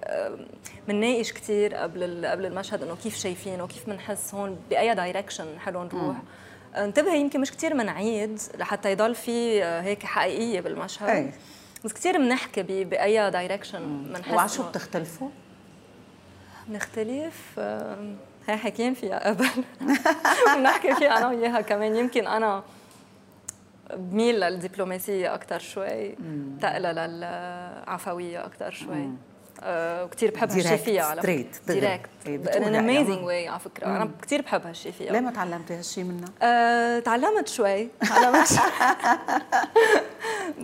بنناقش 0.87 1.31
آه 1.31 1.35
كثير 1.35 1.75
قبل 1.75 2.25
قبل 2.25 2.45
المشهد 2.45 2.83
إنه 2.83 2.95
كيف 2.95 3.17
شايفينه 3.17 3.63
وكيف 3.63 3.89
بنحس 3.89 4.33
هون 4.33 4.59
بأي 4.69 4.95
direction 4.95 5.59
حلو 5.59 5.83
نروح. 5.83 6.17
انتبهي 6.75 7.19
يمكن 7.19 7.41
مش 7.41 7.51
كثير 7.51 7.73
بنعيد 7.73 8.39
لحتى 8.57 8.91
يضل 8.91 9.15
في 9.15 9.63
آه، 9.63 9.81
هيك 9.81 10.03
حقيقية 10.03 10.59
بالمشهد. 10.61 11.09
أي. 11.09 11.31
بس 11.85 11.93
كثير 11.93 12.17
بنحكي 12.17 12.63
بأي 12.83 13.31
direction 13.31 14.03
بنحس 14.03 14.33
وعلى 14.33 14.49
شو 14.49 14.69
بتختلفوا؟ 14.69 15.29
نختلف. 16.69 17.59
هي 18.47 18.57
حكينا 18.57 18.93
فيها 18.93 19.29
قبل 19.29 19.47
بنحكي 20.57 20.95
فيها 20.99 21.17
أنا 21.17 21.27
وياها 21.27 21.61
كمان. 21.61 21.95
يمكن 21.95 22.27
أنا 22.27 22.63
بميل 23.93 24.39
للدبلوماسية 24.39 25.33
أكثر 25.35 25.59
شوي 25.59 26.15
تقلا 26.61 26.93
للعفوية 26.93 28.45
أكثر 28.45 28.71
شوي. 28.71 29.09
آه 29.63 30.05
وكثير 30.05 30.31
بحب 30.31 30.51
هالشيء 30.51 30.77
فيها 30.77 31.03
على 31.03 31.21
فكرة. 31.21 31.45
direct 31.67 32.09
in 32.55 32.75
amazing 32.75 33.23
way 33.25 33.47
على 33.47 33.59
فكرة. 33.59 33.85
أنا 33.87 34.11
كثير 34.21 34.41
بحب 34.41 34.67
هالشيء 34.67 34.91
فيها 34.91 35.11
ليه 35.11 35.19
ما 35.19 35.31
تعلمتي 35.31 35.73
هالشيء 35.73 36.03
منها؟ 36.03 36.29
آه 36.41 36.99
تعلمت 36.99 37.47
شوي. 37.47 37.87
تعلمت. 38.09 38.49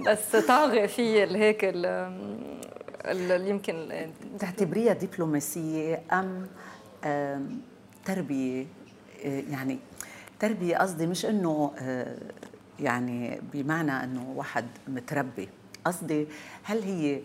بس 0.07 0.35
طاغي 0.35 0.87
في 0.87 1.23
هيك 1.23 1.65
اللي 3.05 3.49
يمكن 3.49 3.89
تعتبريها 4.39 4.93
دبلوماسية 4.93 6.01
آم 6.11 6.47
تربية 8.05 8.65
آه، 9.25 9.43
يعني 9.49 9.79
تربية 10.39 10.77
قصدي 10.77 11.07
مش 11.07 11.25
إنه 11.25 11.71
آه، 11.79 12.17
يعني 12.79 13.41
بمعنى 13.53 13.91
إنه 14.03 14.33
واحد 14.35 14.65
متربي. 14.87 15.49
قصدي 15.85 16.27
هل 16.63 16.83
هي 16.83 17.21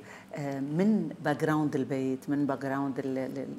من 0.60 1.10
background 1.24 1.76
البيت 1.76 2.28
من 2.28 2.46
background 2.46 3.00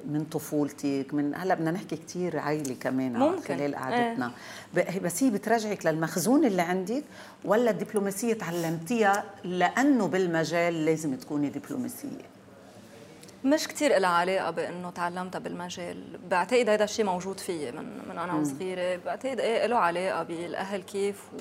من 0.09 0.25
طفولتك 0.31 1.05
من 1.13 1.35
هلا 1.35 1.53
بدنا 1.55 1.71
نحكي 1.71 1.95
كثير 1.95 2.39
عائلة 2.39 2.75
كمان 2.79 3.13
ممكن. 3.13 3.41
خلال 3.41 3.75
قعدتنا. 3.75 4.31
إيه. 4.77 4.99
بس 4.99 5.23
هي 5.23 5.29
بترجعك 5.29 5.85
للمخزون 5.85 6.45
اللي 6.45 6.61
عندك 6.61 7.03
ولا 7.45 7.71
الدبلوماسية 7.71 8.33
تعلمتيها؟ 8.33 9.23
لأنه 9.43 10.07
بالمجال 10.07 10.85
لازم 10.85 11.15
تكوني 11.15 11.49
دبلوماسية. 11.49 12.25
مش 13.45 13.67
كثير 13.67 13.97
لها 13.97 14.09
علاقة 14.09 14.51
بإنه 14.51 14.89
تعلمتها 14.89 15.39
بالمجال. 15.39 16.19
بعتقد 16.29 16.69
هذا 16.69 16.83
الشيء 16.83 17.05
موجود 17.05 17.39
فيي 17.39 17.71
من 17.71 17.85
من 18.09 18.17
أنا 18.17 18.33
وصغيرة. 18.33 18.99
بعتقد 19.05 19.39
إيه 19.39 19.65
له 19.65 19.75
علاقة 19.77 20.23
بالأهل 20.23 20.81
كيف 20.81 21.21
و... 21.33 21.37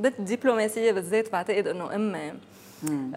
بالدبلوماسية 0.00 0.92
بالذات. 0.92 1.32
بعتقد 1.32 1.66
إنه 1.66 1.94
امي 1.94 2.18
آه، 2.18 2.34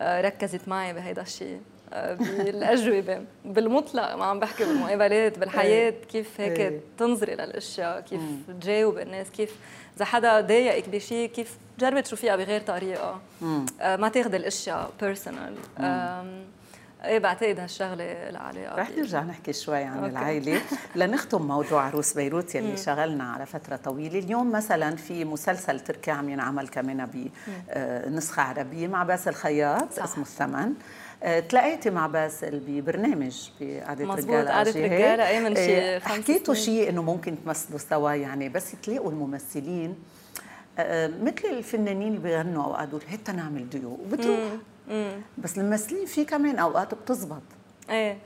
ركزت 0.01 0.67
معي 0.67 0.93
بهذا 0.93 1.21
الشيء 1.21 1.61
آه، 1.93 2.13
بالأجوبة 2.13 3.23
بالمطلق 3.45 4.15
ما 4.15 4.25
عم 4.25 4.39
بحكي 4.39 4.65
بالمقابلات 4.65 5.39
بالحياة 5.39 5.89
إيه. 5.89 6.01
كيف 6.11 6.41
هيك 6.41 6.59
إيه. 6.59 6.79
تنظري 6.97 7.35
للأشياء 7.35 8.01
كيف 8.01 8.21
تجاوب 8.47 8.97
الناس 8.97 9.29
كيف 9.29 9.55
إذا 9.97 10.05
حدا 10.05 10.41
ضايقك 10.41 10.89
بشيء 10.89 11.29
كيف 11.29 11.57
جربي 11.79 12.01
تشوفيها 12.01 12.35
بغير 12.35 12.61
طريقة. 12.61 13.19
آه، 13.81 13.95
ما 13.95 14.09
تاخذي 14.09 14.37
الأشياء 14.37 14.91
personal 15.01 15.53
إيه 17.07 17.19
بعتقد 17.19 17.59
هالشغله 17.59 18.29
لها 18.29 18.41
علاقه 18.41 18.75
رح 18.75 18.89
نرجع 18.89 19.23
نحكي 19.23 19.53
شوي 19.53 19.83
عن 19.83 19.97
okay. 19.97 20.09
العائلة. 20.09 20.61
لنختم 20.95 21.41
موضوع 21.41 21.83
عروس 21.83 22.13
بيروت 22.13 22.55
يلي 22.55 22.77
شغلنا 22.77 23.23
على 23.23 23.45
فترة 23.45 23.75
طويلة. 23.75 24.19
اليوم 24.19 24.51
مثلا 24.51 24.95
في 24.95 25.25
مسلسل 25.25 25.79
تركي 25.79 26.11
عم 26.11 26.29
ينعمل 26.29 26.67
كمان 26.67 27.09
بنسخه 27.75 28.41
عربية 28.41 28.87
مع 28.87 29.03
باسل 29.03 29.33
خياط 29.33 29.93
صح. 29.93 30.03
اسمه 30.03 30.23
الثمن. 30.23 30.73
آه، 31.23 31.39
تلاقيتي 31.39 31.89
مع 31.89 32.07
باسل 32.07 32.59
ببرنامج 32.67 33.49
بقعدة 33.61 34.13
رجالة 34.15 34.51
قعدة 34.51 34.71
رجالة 34.71 35.27
أي 35.27 35.39
من 35.39 35.55
شي 35.55 35.77
آه، 35.77 35.99
حكيتوا 35.99 36.53
شيء 36.53 36.89
إنه 36.89 37.03
ممكن 37.03 37.35
تمثلوا 37.45 37.79
سوا 37.79 38.11
يعني 38.11 38.49
بس 38.49 38.71
تلاقوا 38.83 39.11
الممثلين 39.11 39.95
آه، 40.79 41.07
مثل 41.07 41.47
الفنانين 41.49 42.07
اللي 42.07 42.19
بيغنوا 42.19 42.63
اوقات 42.63 42.89
هيك 43.07 43.29
نعمل 43.29 43.69
ديو. 43.69 43.89
وبتروح 43.89 44.39
بس 45.37 45.57
الممثلين 45.57 46.05
في 46.05 46.25
كمان 46.25 46.59
اوقات 46.59 46.93
بتزبط. 46.93 47.41
إيه. 47.89 48.17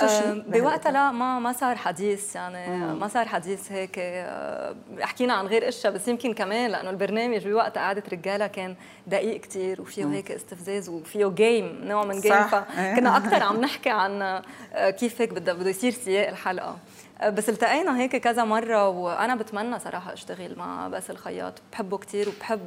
أه 0.00 0.32
بوقتها 0.32 0.92
لا 0.92 1.12
ما 1.12 1.38
ما 1.38 1.52
صار 1.52 1.76
حديث 1.76 2.36
يعني 2.36 2.76
مم. 2.76 3.00
ما 3.00 3.08
صار 3.08 3.28
حديث 3.28 3.72
هيك 3.72 3.94
أه 3.98 4.76
حكينا 5.00 5.34
عن 5.34 5.46
غير 5.46 5.68
إشياء 5.68 5.92
بس 5.92 6.08
يمكن 6.08 6.34
كمان 6.34 6.70
لأنه 6.70 6.90
البرنامج 6.90 7.48
بوقتها 7.48 7.80
قعدة 7.80 8.02
رجالة 8.12 8.46
كان 8.46 8.76
دقيق 9.06 9.40
كثير 9.40 9.80
وفيه 9.80 10.04
مم. 10.04 10.12
هيك 10.12 10.30
استفزاز 10.30 10.88
وفيه 10.88 11.26
game 11.26 11.80
نوع 11.84 12.04
من 12.04 12.20
game 12.20 12.42
فكنا 12.48 13.16
أكثر 13.16 13.42
عم 13.42 13.60
نحكي 13.60 13.90
عن 13.90 14.22
آه، 14.22 14.90
كيف 14.90 15.20
هيك 15.20 15.32
بده 15.34 15.52
بده 15.52 15.70
يصير 15.70 15.92
سياق 15.92 16.28
الحلقة. 16.28 16.76
آه، 17.20 17.30
بس 17.30 17.48
التقينا 17.48 17.98
هيك 17.98 18.16
كذا 18.16 18.44
مرة 18.44 18.88
وأنا 18.88 19.34
بتمنى 19.34 19.78
صراحة 19.78 20.12
أشتغل 20.12 20.58
مع 20.58 20.88
باسل 20.88 21.16
خياط 21.16 21.62
بحبه 21.72 21.98
كثير 21.98 22.28
وبحب 22.28 22.60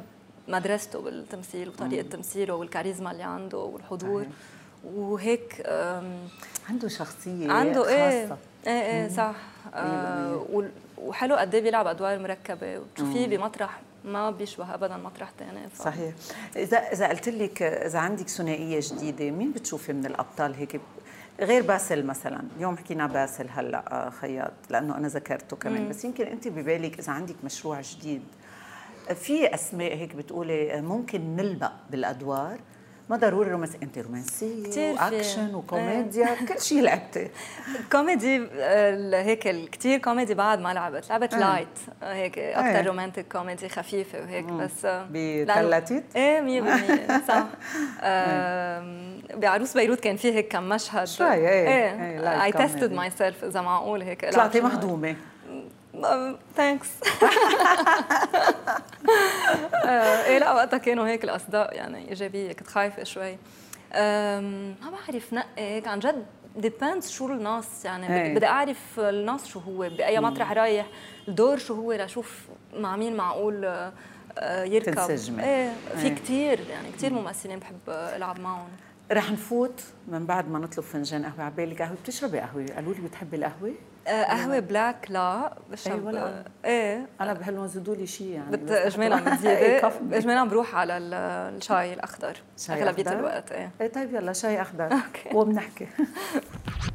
مدرسته 0.48 1.00
بالتمثيل 1.00 1.68
وطريقة 1.68 2.08
تمثيله 2.08 2.54
والكاريزما 2.54 3.10
اللي 3.10 3.22
عنده 3.22 3.58
والحضور. 3.58 4.22
صحيح. 4.22 4.34
وهيك 4.84 5.66
عنده 6.68 6.88
شخصية 6.88 7.52
عنده 7.52 7.88
إيه 7.88 8.22
خاصة. 8.28 8.38
إيه 8.66 8.82
إيه 8.82 9.08
صح. 9.08 9.34
آه 9.74 10.44
وحلو 10.98 11.36
قد 11.36 11.54
إيه 11.54 11.62
بيلعب 11.62 11.86
أدوار 11.86 12.18
مركبة. 12.18 12.78
وبتشوفيه 12.78 13.36
بمطرح 13.36 13.80
ما 14.04 14.30
بيشبه 14.30 14.74
ابدا 14.74 14.96
مطرح 14.96 15.32
ثاني 15.38 15.68
ف... 15.68 15.82
صحيح. 15.82 16.14
إذا 16.56 16.78
إذا 16.78 17.08
قلت 17.08 17.28
لك 17.28 17.62
إذا 17.62 17.98
عندك 17.98 18.28
ثنائية 18.28 18.80
جديدة 18.82 19.30
مين 19.30 19.52
بتشوفي 19.52 19.92
من 19.92 20.06
الأبطال 20.06 20.54
هيك؟ 20.54 20.80
غير 21.40 21.62
باسل 21.62 22.06
مثلا. 22.06 22.40
اليوم 22.56 22.76
حكينا 22.76 23.06
باسل 23.06 23.46
هلأ 23.50 23.84
آه، 23.92 24.10
خياط 24.10 24.52
لأنه 24.70 24.96
أنا 24.96 25.08
ذكرته 25.08 25.56
كمان. 25.56 25.82
مم. 25.82 25.88
بس 25.88 26.04
يمكن 26.04 26.26
أنت 26.26 26.48
ببالك 26.48 26.98
إذا 26.98 27.12
عندك 27.12 27.34
مشروع 27.44 27.80
جديد 27.80 28.22
في 29.12 29.54
أسماء 29.54 29.96
هيك 29.96 30.14
بتقولي 30.14 30.80
ممكن 30.82 31.36
نلبق 31.36 31.72
بالأدوار 31.90 32.58
ما 33.10 33.16
ضروري 33.16 33.50
رومانسي 33.50 33.78
انت 33.82 33.98
رومانسيه 33.98 34.92
وأكشن 34.92 35.54
وكوميديا 35.54 36.28
إيه. 36.28 36.46
كل 36.46 36.60
شيء 36.60 36.82
لعبتي 36.82 37.30
كوميدي 37.92 38.48
هيك 39.16 39.70
كثير 39.70 39.98
كوميدي 39.98 40.34
بعد 40.34 40.60
ما 40.60 40.74
لعبت 40.74 41.10
لعبت. 41.10 41.34
light 41.34 41.78
هيك 42.02 42.38
أكثر. 42.38 42.86
romantic 42.86 43.32
comedy 43.32 43.68
خفيفة 43.68 44.20
وهيك. 44.20 44.44
بس 44.44 44.86
بثلتت؟ 44.86 46.04
إيه 46.16 46.62
100% 47.20 47.26
صح 47.28 47.46
بعروس 49.34 49.76
بيروت 49.76 50.00
كان 50.00 50.16
في 50.16 50.32
هيك 50.32 50.48
كم 50.52 50.68
مشهد 50.68 51.06
شوي 51.06 51.32
إيه 51.34 51.68
إيه 51.68 52.44
I 52.44 52.52
tested 52.52 52.92
myself 52.92 53.44
إذا 53.44 53.60
معقول 53.60 54.02
هيك 54.02 54.32
طلعتي 54.32 54.60
مهضومه 54.60 55.16
thanks 56.56 56.88
آه، 59.84 60.24
إيه 60.24 60.38
لا 60.38 60.52
وقتها 60.52 60.78
كانوا 60.78 61.06
هيك 61.06 61.24
الأصداء 61.24 61.76
يعني 61.76 62.08
إيجابية 62.08 62.52
كنت 62.52 62.66
خايفة 62.66 63.04
شوي. 63.04 63.36
ما 63.94 64.90
بعرف 64.90 65.32
نقي 65.32 65.46
هيك 65.56 65.88
عن 65.88 65.98
جد 65.98 66.26
depends 66.56 67.10
شو 67.10 67.26
النص 67.26 67.84
يعني. 67.84 68.22
إيه. 68.22 68.34
بدي 68.34 68.46
أعرف 68.46 69.00
النص 69.00 69.46
شو 69.46 69.58
هو 69.58 69.78
بأي 69.78 70.20
مطرح 70.20 70.52
رايح 70.52 70.86
الدور 71.28 71.58
شو 71.58 71.74
هو 71.74 71.92
لشوف 71.92 72.48
مع 72.76 72.96
مين 72.96 73.16
معقول 73.16 73.64
آه، 74.38 74.64
يركب. 74.64 74.94
تنسجمي 74.94 75.44
إيه 75.44 75.72
في 75.96 76.06
إيه. 76.06 76.14
كثير 76.14 76.60
يعني 76.70 76.92
كثير 76.92 77.12
ممثلين 77.12 77.58
بحب 77.58 77.78
ألعب 77.88 78.40
معهم. 78.40 78.68
رح 79.12 79.30
نفوت 79.30 79.80
من 80.08 80.26
بعد 80.26 80.50
ما 80.50 80.58
نطلب 80.58 80.84
فنجان 80.84 81.24
قهوة. 81.24 81.42
على 81.44 81.54
بالك 81.54 81.82
قهوة؟ 81.82 81.96
بتشربي 82.04 82.38
قهوة؟ 82.38 82.66
قالوا 82.74 82.94
لي 82.94 83.00
بتحبي 83.00 83.36
القهوة. 83.36 83.68
آه، 83.68 83.93
قهوة 84.06 84.58
black 84.58 85.06
لا 85.10 85.52
بشرب 85.70 86.08
أيوة 86.08 86.44
إيه. 86.64 87.06
أنا 87.20 87.32
بحلو 87.32 87.66
زيدوا 87.66 87.94
لي 87.94 88.06
شيء 88.06 88.28
يعني 88.28 88.56
بت 88.56 88.70
اجمالا 88.70 89.36
زيادة 89.36 89.92
اجمالا 90.12 90.44
بروح 90.44 90.74
على 90.74 90.98
الشاي 90.98 91.94
الأخضر 91.94 92.36
أغلبية 92.70 93.12
الوقت 93.12 93.52
إيه. 93.52 93.70
إيه 93.80 93.88
طيب 93.88 94.14
يلا 94.14 94.32
شاي 94.32 94.62
أخضر. 94.62 94.84
okay. 94.92 95.36
وبنحكي. 95.36 95.86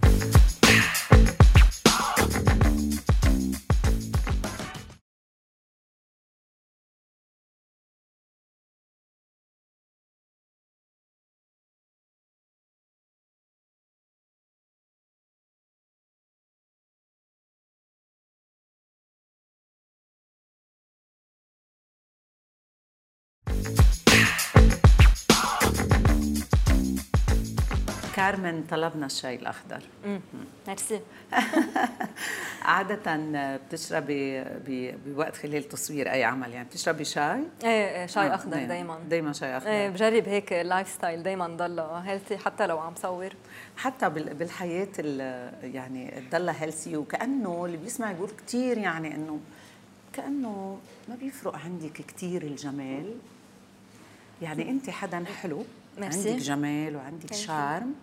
كارمن 28.20 28.64
طلبنا 28.70 29.06
الشاي 29.06 29.36
الأخضر. 29.36 29.82
ميرسي. 30.68 31.02
عادة 32.62 33.18
بتشربي 33.58 34.44
بوقت 35.06 35.36
خلال 35.36 35.70
تصوير 35.70 36.12
أي 36.12 36.24
عمل 36.24 36.54
يعني 36.54 36.68
بتشربي 36.68 37.06
شاي؟ 37.06 37.44
إيه 37.64 38.06
شاي 38.06 38.28
آه 38.28 38.36
أخضر 38.36 38.66
دايما. 38.66 39.00
دايما 39.10 39.34
شاي 39.34 39.58
أخضر. 39.58 39.70
إيه 39.70 39.90
بجرب 39.90 40.28
هيك 40.28 40.54
ال 40.54 40.88
lifestyle 40.90 41.24
دايما 41.24 41.48
ضلها 41.48 42.04
healthy 42.06 42.38
حتى 42.38 42.68
لو 42.68 42.80
عم 42.80 42.96
صور. 42.96 43.34
حتى 43.78 44.10
بالحياة 44.10 44.88
يعني 45.64 46.24
تضلها 46.32 46.64
healthy 46.64 46.98
وكأنه 46.98 47.66
اللي 47.66 47.78
بيسمع 47.78 48.12
يقول 48.12 48.30
كثير 48.48 48.78
يعني 48.78 49.16
إنه 49.16 49.40
كأنه 50.14 50.80
ما 51.10 51.16
بيفرق 51.16 51.56
عندك 51.56 51.92
كثير 51.92 52.42
الجمال. 52.42 53.16
يعني 54.42 54.70
أنت 54.70 54.90
حدا 54.90 55.26
حلو. 55.42 55.66
ميرسي. 56.00 56.30
عندك 56.30 56.42
جمال 56.42 56.96
وعندك 56.96 57.34
charme. 57.34 57.94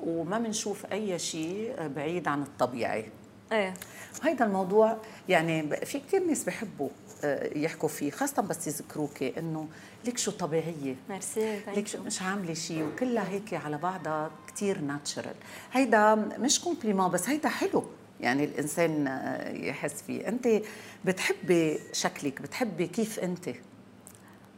وما 0.00 0.38
بنشوف 0.38 0.86
أي 0.86 1.18
شيء 1.18 1.88
بعيد 1.96 2.28
عن 2.28 2.42
الطبيعي. 2.42 3.04
إيه. 3.52 3.74
وهيدا 4.22 4.44
الموضوع 4.44 4.96
يعني 5.28 5.76
في 5.76 5.98
كثير 6.00 6.24
ناس 6.24 6.44
بحبوا 6.44 6.88
آه، 7.24 7.58
يحكوا 7.58 7.88
فيه 7.88 8.10
خاصة 8.10 8.42
بس 8.42 8.66
يذكروكي 8.66 9.38
إنه 9.38 9.68
ليك 10.04 10.18
شو 10.18 10.30
طبيعية. 10.30 10.96
ميرسي 11.10 11.60
ليك 11.74 11.86
شو 11.86 12.02
مش 12.02 12.22
عاملة 12.22 12.54
شيء 12.54 12.82
وكلها 12.82 13.28
هيك 13.28 13.54
على 13.54 13.78
بعضها 13.78 14.30
كثير 14.54 14.80
natural 14.80 15.34
هيدا 15.72 16.14
مش 16.14 16.60
compliment 16.60 17.10
بس 17.10 17.28
هيدا 17.28 17.48
حلو 17.48 17.84
يعني 18.20 18.44
الإنسان 18.44 19.06
آه، 19.06 19.52
يحس 19.52 20.02
فيه. 20.02 20.28
أنت 20.28 20.48
بتحبي 21.04 21.78
شكلك 21.92 22.42
بتحبي 22.42 22.86
كيف 22.86 23.18
أنت؟ 23.18 23.50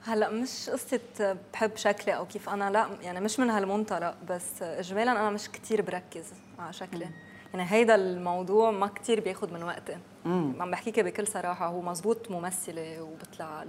هلا 0.04 0.30
مش 0.30 0.70
قصة 0.70 1.36
بحب 1.52 1.76
شكلي 1.76 2.16
أو 2.16 2.26
كيف 2.26 2.48
أنا 2.48 2.70
لا 2.70 2.86
يعني 3.02 3.20
مش 3.20 3.40
من 3.40 3.50
هالمنطلق 3.50 4.14
بس 4.28 4.62
اجمالا 4.62 5.12
أنا 5.12 5.30
مش 5.30 5.50
كثير 5.50 5.82
بركز 5.82 6.32
على 6.58 6.72
شكلي. 6.72 7.08
يعني 7.54 7.70
هيدا 7.70 7.94
الموضوع 7.94 8.70
ما 8.70 8.86
كثير 8.86 9.20
بياخذ 9.20 9.52
من 9.52 9.62
وقتي. 9.62 9.98
عم 10.26 10.70
بحكيك 10.70 11.00
بكل 11.00 11.26
صراحة 11.26 11.66
هو 11.66 11.80
مزبوط 11.80 12.30
ممثلة 12.30 13.02
وبطلع 13.02 13.64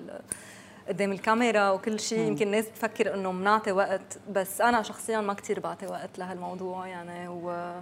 قدام 0.87 1.11
الكاميرا 1.11 1.69
وكل 1.69 1.99
شيء. 1.99 2.19
يمكن 2.19 2.45
الناس 2.47 2.69
بتفكر 2.69 3.13
إنه 3.13 3.31
بنعطي 3.31 3.71
وقت 3.71 4.19
بس 4.31 4.61
أنا 4.61 4.81
شخصيا 4.81 5.21
ما 5.21 5.33
كثير 5.33 5.59
بعطي 5.59 5.87
وقت 5.87 6.19
لهالموضوع 6.19 6.87
يعني 6.87 7.27
و 7.27 7.73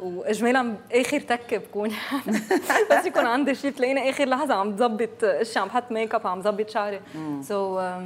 واجمالا 0.00 0.76
آخر 0.92 1.20
تكه 1.20 1.56
بكون. 1.56 1.88
بس 2.90 3.06
يكون 3.06 3.26
عندي 3.26 3.54
شيء 3.54 3.70
تلاقيني 3.70 4.10
آخر 4.10 4.24
لحظة 4.24 4.54
عم 4.54 4.72
بظبط 4.72 5.24
إشي 5.24 5.58
عم 5.58 5.68
بحط 5.68 5.92
ميك 5.92 6.14
اب 6.14 6.26
عم 6.26 6.40
بظبط 6.40 6.70
شعري. 6.70 7.00
so, 7.42 7.82
um, 7.82 8.02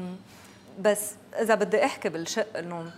بس 0.81 1.15
إذا 1.41 1.55
بدي 1.55 1.85
أحكي 1.85 2.09
بالشق 2.09 2.57
إنه 2.59 2.91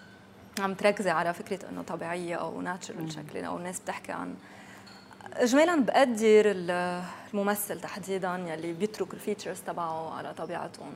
عم 0.61 0.75
تركزي 0.75 1.11
على 1.11 1.35
فكرة 1.35 1.69
إنه 1.69 1.83
طبيعية 1.83 2.37
أو 2.37 2.61
natural 2.61 3.13
شكلي 3.13 3.47
أو 3.47 3.57
الناس 3.57 3.81
بتحكي 3.81 4.13
عن 4.13 4.35
اجمالا 5.33 5.81
بقدر 5.81 6.43
الممثل 6.47 7.81
تحديدا 7.81 8.45
يلي 8.49 8.73
بيترك 8.73 9.15
ال 9.15 9.20
features 9.20 9.61
تبعه 9.67 10.15
على 10.15 10.35
طبيعتهم. 10.35 10.93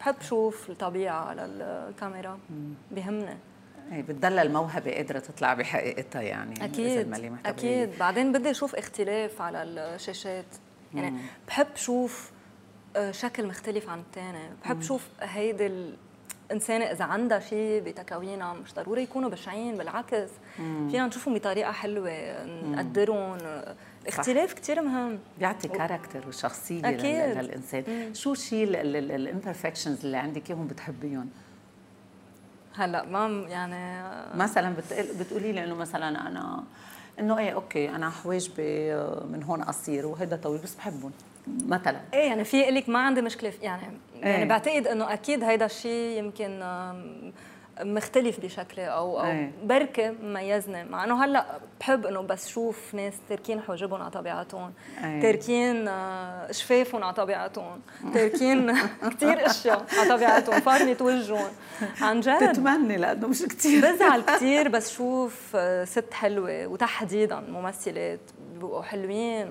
بحب 0.00 0.14
شوف 0.20 0.70
الطبيعة 0.70 1.24
على 1.24 1.44
الكاميرا. 1.44 2.38
بيهمني 2.90 3.36
إيه 3.92 4.02
بتضل 4.02 4.38
الموهبة 4.38 4.90
قادرة 4.94 5.18
تطلع 5.18 5.54
بحقيقتها 5.54 6.22
يعني 6.22 6.64
أكيد 6.64 7.14
أكيد 7.46 7.98
بعدين 7.98 8.32
بدي 8.32 8.50
أشوف 8.50 8.74
اختلاف 8.74 9.42
على 9.42 9.62
الشاشات 9.62 10.44
يعني 10.94 11.10
مم. 11.10 11.18
بحب 11.48 11.66
شوف 11.74 12.30
آه، 12.96 13.10
شكل 13.10 13.46
مختلف 13.46 13.88
عن 13.88 13.98
الثاني 13.98 14.38
بحب. 14.62 14.82
شوف 14.82 15.08
هيدي 15.20 15.94
الإنسانة 16.50 16.84
إذا 16.84 17.04
عندها 17.04 17.40
شيء 17.40 17.82
بتكوينها 17.82 18.52
مش 18.52 18.74
ضروري 18.74 19.02
يكونوا 19.02 19.30
بشعين 19.30 19.76
بالعكس 19.76 20.30
مم. 20.58 20.88
فينا 20.90 21.06
نشوفهم 21.06 21.34
بطريقة 21.34 21.72
حلوة 21.72 22.44
نقدرهم 22.46 23.38
الاختلاف 24.02 24.52
كثير 24.54 24.82
مهم 24.82 25.18
بيعطي 25.38 25.68
character 25.68 26.28
وشخصية 26.28 26.88
أكيد. 26.88 27.38
للإنسان 27.38 27.84
مم. 27.88 28.14
شو 28.14 28.32
الشيء 28.32 28.64
ال 28.64 28.74
imperfections 28.74 30.04
اللي 30.04 30.16
عندك 30.16 30.50
إياهم 30.50 30.66
بتحبيهم؟ 30.66 31.30
هلأ 32.80 33.04
ما 33.06 33.44
يعني 33.48 34.02
مثلا 34.34 34.74
بتقولي 35.20 35.52
لي 35.52 35.64
إنه 35.64 35.74
مثلا 35.74 36.08
أنا 36.08 36.64
إنه 37.18 37.38
إيه 37.38 37.50
أوكي 37.50 37.88
أنا 37.88 38.10
حواجبي 38.10 38.94
من 39.32 39.42
هون 39.42 39.62
قصير 39.62 40.06
وهيدا 40.06 40.36
طويل 40.36 40.60
بس 40.60 40.74
بحبهم 40.74 41.12
مثلا 41.46 42.00
إيه 42.14 42.28
يعني 42.28 42.44
في 42.44 42.70
لك 42.70 42.88
ما 42.88 42.98
عندي 42.98 43.22
مشكلة 43.22 43.52
يعني 43.62 43.82
يعني 43.82 43.96
إيه؟ 44.24 44.30
يعني 44.30 44.44
بعتقد 44.48 44.86
إنه 44.86 45.12
أكيد 45.12 45.44
هيدا 45.44 45.66
الشيء 45.66 46.18
يمكن 46.18 46.62
مختلف 47.84 48.40
بشكله 48.40 48.84
أو 48.84 49.20
أو 49.20 49.26
أيه. 49.26 49.52
بركه 49.64 50.10
مميزني 50.22 50.84
مع 50.84 51.04
إنه 51.04 51.24
هلأ 51.24 51.44
بحب 51.80 52.06
إنه 52.06 52.20
بس 52.20 52.48
شوف 52.48 52.94
ناس 52.94 53.14
تركين 53.28 53.60
حجبهم 53.60 54.00
على 54.02 54.10
طبيعتهم. 54.10 54.72
أيه. 55.04 55.22
تركين 55.22 55.88
آه، 55.88 56.52
شفافهم 56.52 57.04
على 57.04 57.14
طبيعتهم. 57.14 57.80
تركين 58.14 58.74
كثير 59.16 59.46
أشياء 59.46 59.86
على 59.98 60.08
طبيعتهم. 60.08 60.60
فارمه 60.60 60.96
وجههم 61.00 61.50
عن 62.00 62.20
جد. 62.20 62.44
بتتمني 62.44 62.96
لأنه 62.96 63.28
مش 63.28 63.42
كثير 63.42 63.92
بزعل 63.92 64.20
كثير 64.36 64.68
بس 64.68 64.92
شوف 64.92 65.52
آه، 65.54 65.84
ست 65.84 66.14
حلوة 66.14 66.66
وتحديدا 66.66 67.40
ممثلات 67.40 68.20
بيبقوا 68.52 68.82
حلوين 68.82 69.50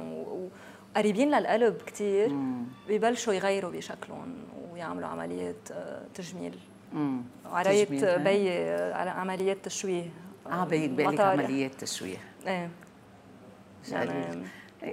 وقريبين 0.96 1.32
للقلب 1.32 1.78
كثير 1.86 2.36
ببلشوا 2.90 3.34
يغيروا 3.34 3.72
بشكلهم 3.72 4.36
ويعملوا 4.72 5.08
عمليات 5.08 5.72
آه، 5.72 6.02
تجميل. 6.14 6.60
وعراية 7.52 7.86
بي 7.86 8.42
على 8.94 9.10
عمليات 9.10 9.58
تشويه. 9.64 10.10
آه 10.52 10.64
بيك 10.64 10.90
بقلك 10.90 11.20
عمليات 11.20 11.76
تشويه. 11.76 12.18
إيه. 12.48 12.70
يعني 13.92 14.44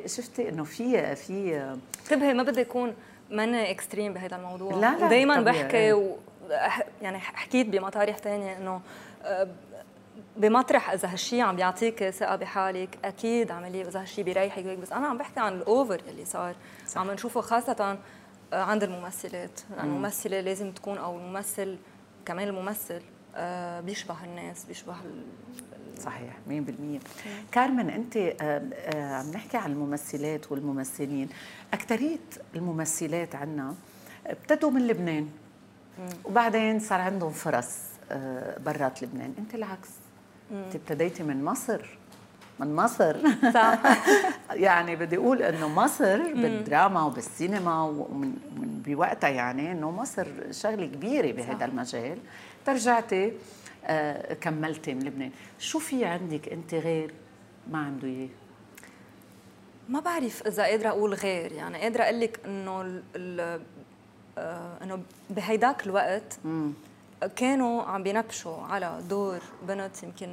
شفتي 0.07 0.49
إنه 0.49 0.65
في 0.65 1.17
في 1.17 1.61
انتبهي 2.05 2.35
ما 2.35 2.43
بدي 2.43 2.61
اكون 2.61 2.95
ماني 3.31 3.71
extreme 3.71 4.13
بهذا 4.13 4.37
الموضوع. 4.37 4.75
لا 4.75 4.99
لا 4.99 5.09
دائما 5.09 5.41
بحكي 5.41 5.93
و... 5.93 6.17
يعني 7.03 7.19
حكيت 7.19 7.67
بمطارح 7.67 8.19
ثانية 8.19 8.57
إنه 8.57 8.81
آه، 9.25 9.49
بمطرح 10.37 10.91
إذا 10.91 11.13
هالشيء 11.13 11.41
عم 11.41 11.57
بيعطيك 11.57 12.11
ثقة 12.11 12.37
بحالك 12.37 12.99
أكيد 13.05 13.51
عملية 13.51 13.89
إذا 13.89 14.01
هالشيء 14.01 14.25
بيريحك 14.25 14.65
بس 14.65 14.93
أنا 14.93 15.07
عم 15.07 15.19
بحكي 15.19 15.41
عن 15.41 15.53
ال 15.53 15.62
over 15.62 16.01
اللي 16.09 16.25
صار. 16.25 16.55
صح. 16.87 17.01
عم 17.01 17.11
نشوفه 17.11 17.41
خاصة 17.41 17.99
عند 18.53 18.83
الممثلات. 18.83 19.61
يعني 19.77 19.89
الممثله 19.89 20.41
لازم 20.41 20.73
تكون 20.73 20.99
أو 20.99 21.19
الممثل 21.19 21.79
كمان 22.27 22.49
الممثل 22.49 23.03
آه، 23.35 23.81
بيشبه 23.81 24.25
الناس 24.25 24.65
بيشبه 24.65 24.95
صحيح 25.99 26.37
100% 26.49 27.01
كارمن 27.53 27.91
أنت 27.91 28.17
آه، 28.17 29.15
عم 29.15 29.31
نحكي 29.31 29.57
عن 29.57 29.73
الممثلات 29.73 30.53
والممثلين. 30.53 31.29
اكثريه 31.73 32.19
الممثلات 32.57 33.35
عنا 33.35 33.75
ابتدوا 34.27 34.71
من 34.71 34.87
لبنان. 34.87 35.29
وبعدين 36.25 36.79
صار 36.81 37.01
عندهم 37.01 37.33
فرص 37.33 37.79
برات 38.65 39.03
لبنان. 39.03 39.35
أنت 39.39 39.55
العكس. 39.55 39.89
أنت 40.53 40.75
ابتديتي 40.75 41.23
من 41.23 41.45
مصر. 41.45 41.99
من 42.61 42.77
مصر. 42.77 43.17
صح. 43.55 43.79
يعني 44.67 44.97
بدي 44.97 45.17
أقول 45.17 45.43
إنه 45.43 45.69
مصر 45.69 46.19
بالدراما 46.19 47.03
وبالسينما 47.03 47.83
ومن 47.83 48.29
من 48.57 48.83
بوقتها 48.87 49.31
يعني 49.31 49.73
إنه 49.73 49.91
مصر 49.91 50.27
شغلة 50.51 50.87
كبيرة 50.87 51.33
بهذا 51.33 51.65
المجال. 51.65 52.19
ترجعتي 52.67 53.33
آه 53.85 54.35
كملتي 54.35 54.95
من 54.95 55.03
لبنان. 55.03 55.31
شو 55.59 55.79
في 55.79 56.05
عندك 56.05 56.49
أنت 56.49 56.75
غير 56.75 57.15
ما 57.71 57.79
عنده 57.79 58.09
إياه؟ 58.09 58.29
ما 59.89 60.01
بعرف 60.01 60.47
إذا 60.47 60.63
قادرة 60.63 60.89
أقول 60.89 61.15
غير. 61.15 61.53
يعني 61.53 61.79
قادرة 61.79 62.03
أقول 62.03 62.21
لك 62.21 62.41
إنه 62.47 63.03
آه 64.39 64.79
إنه 64.83 65.03
بهيداك 65.31 65.87
الوقت 65.87 66.39
مم. 66.45 66.73
كانوا 67.37 67.83
عم 67.83 68.03
بينبشوا 68.03 68.57
على 68.63 69.01
دور 69.09 69.39
بنت 69.69 70.03
يمكن 70.03 70.29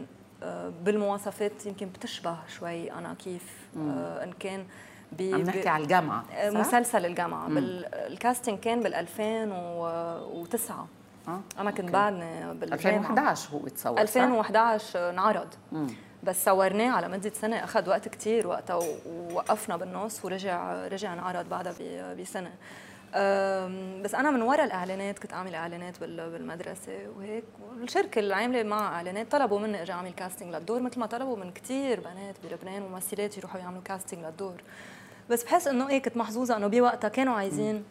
بالمواصفات 0.83 1.65
يمكن 1.65 1.89
بتشبه 1.89 2.37
شوي 2.47 2.91
أنا 2.91 3.13
كيف 3.13 3.67
آه، 3.77 4.23
إن 4.23 4.31
كان 4.39 4.65
عم 5.21 5.41
نحكي 5.41 5.69
على 5.69 5.83
الجامعة 5.83 6.23
آه، 6.31 6.49
صح؟ 6.49 6.59
مسلسل 6.59 7.05
الجامعة. 7.05 7.47
الكاستنج 7.49 8.59
كان 8.59 8.79
بال 8.79 8.95
2009 8.95 10.87
آه. 11.27 11.41
أنا 11.59 11.71
كنت 11.71 11.89
بعدني 11.91 12.53
بال 12.53 12.73
2011 12.73 13.53
هو 13.53 13.67
تصور 13.67 14.01
2011 14.01 15.09
انعرض. 15.09 15.47
بس 16.23 16.45
صورناه 16.45 16.91
على 16.91 17.07
مدة 17.07 17.31
سنة 17.33 17.63
أخذ 17.63 17.89
وقت 17.89 18.07
كثير 18.07 18.47
وقتها 18.47 18.79
ووقفنا 19.05 19.77
بالنص 19.77 20.25
ورجع 20.25 20.87
رجع 20.87 21.13
انعرض 21.13 21.49
بعدها 21.49 21.73
بسنة. 22.13 22.51
بس 24.03 24.15
أنا 24.15 24.31
من 24.31 24.41
وراء 24.41 24.65
الإعلانات 24.65 25.19
كنت 25.19 25.33
أعمل 25.33 25.55
إعلانات 25.55 25.99
بالمدرسة 25.99 26.91
وهيك 27.17 27.43
والشركة 27.79 28.19
اللي 28.19 28.35
عاملة 28.35 28.63
مع 28.63 28.95
إعلانات 28.95 29.31
طلبوا 29.31 29.59
مني 29.59 29.81
أجي 29.81 29.91
أعمل 29.91 30.11
كاستنج 30.11 30.55
للدور 30.55 30.79
مثل 30.81 30.99
ما 30.99 31.05
طلبوا 31.05 31.37
من 31.37 31.51
كثير 31.51 31.99
بنات 31.99 32.35
بلبنان 32.43 32.81
ممثلات 32.81 33.37
يروحوا 33.37 33.59
يعملوا 33.59 33.81
كاستنج 33.85 34.25
للدور. 34.25 34.55
بس 35.29 35.43
بحس 35.43 35.67
إنه 35.67 35.89
إيه 35.89 36.01
كنت 36.01 36.17
محظوظة 36.17 36.57
إنه 36.57 36.67
بوقتها 36.67 37.07
كانوا 37.07 37.33
عايزين 37.33 37.83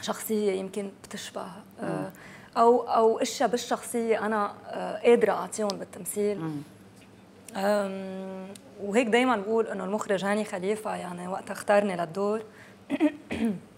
شخصية 0.00 0.52
يمكن 0.52 0.90
بتشبه 1.04 1.46
آه، 1.80 2.12
أو 2.56 2.80
أو 2.82 3.18
إشياء 3.18 3.48
بالشخصية 3.48 4.26
أنا 4.26 4.54
آه، 4.66 5.02
قادرة 5.02 5.32
أعطيهم 5.32 5.68
بالتمثيل. 5.68 6.40
وهيك 8.82 9.06
دائما 9.06 9.36
بقول 9.36 9.66
إنه 9.66 9.84
المخرج 9.84 10.24
هاني 10.24 10.44
خليفة 10.44 10.96
يعني 10.96 11.28
وقت 11.28 11.50
اختارني 11.50 11.96
للدور. 11.96 12.42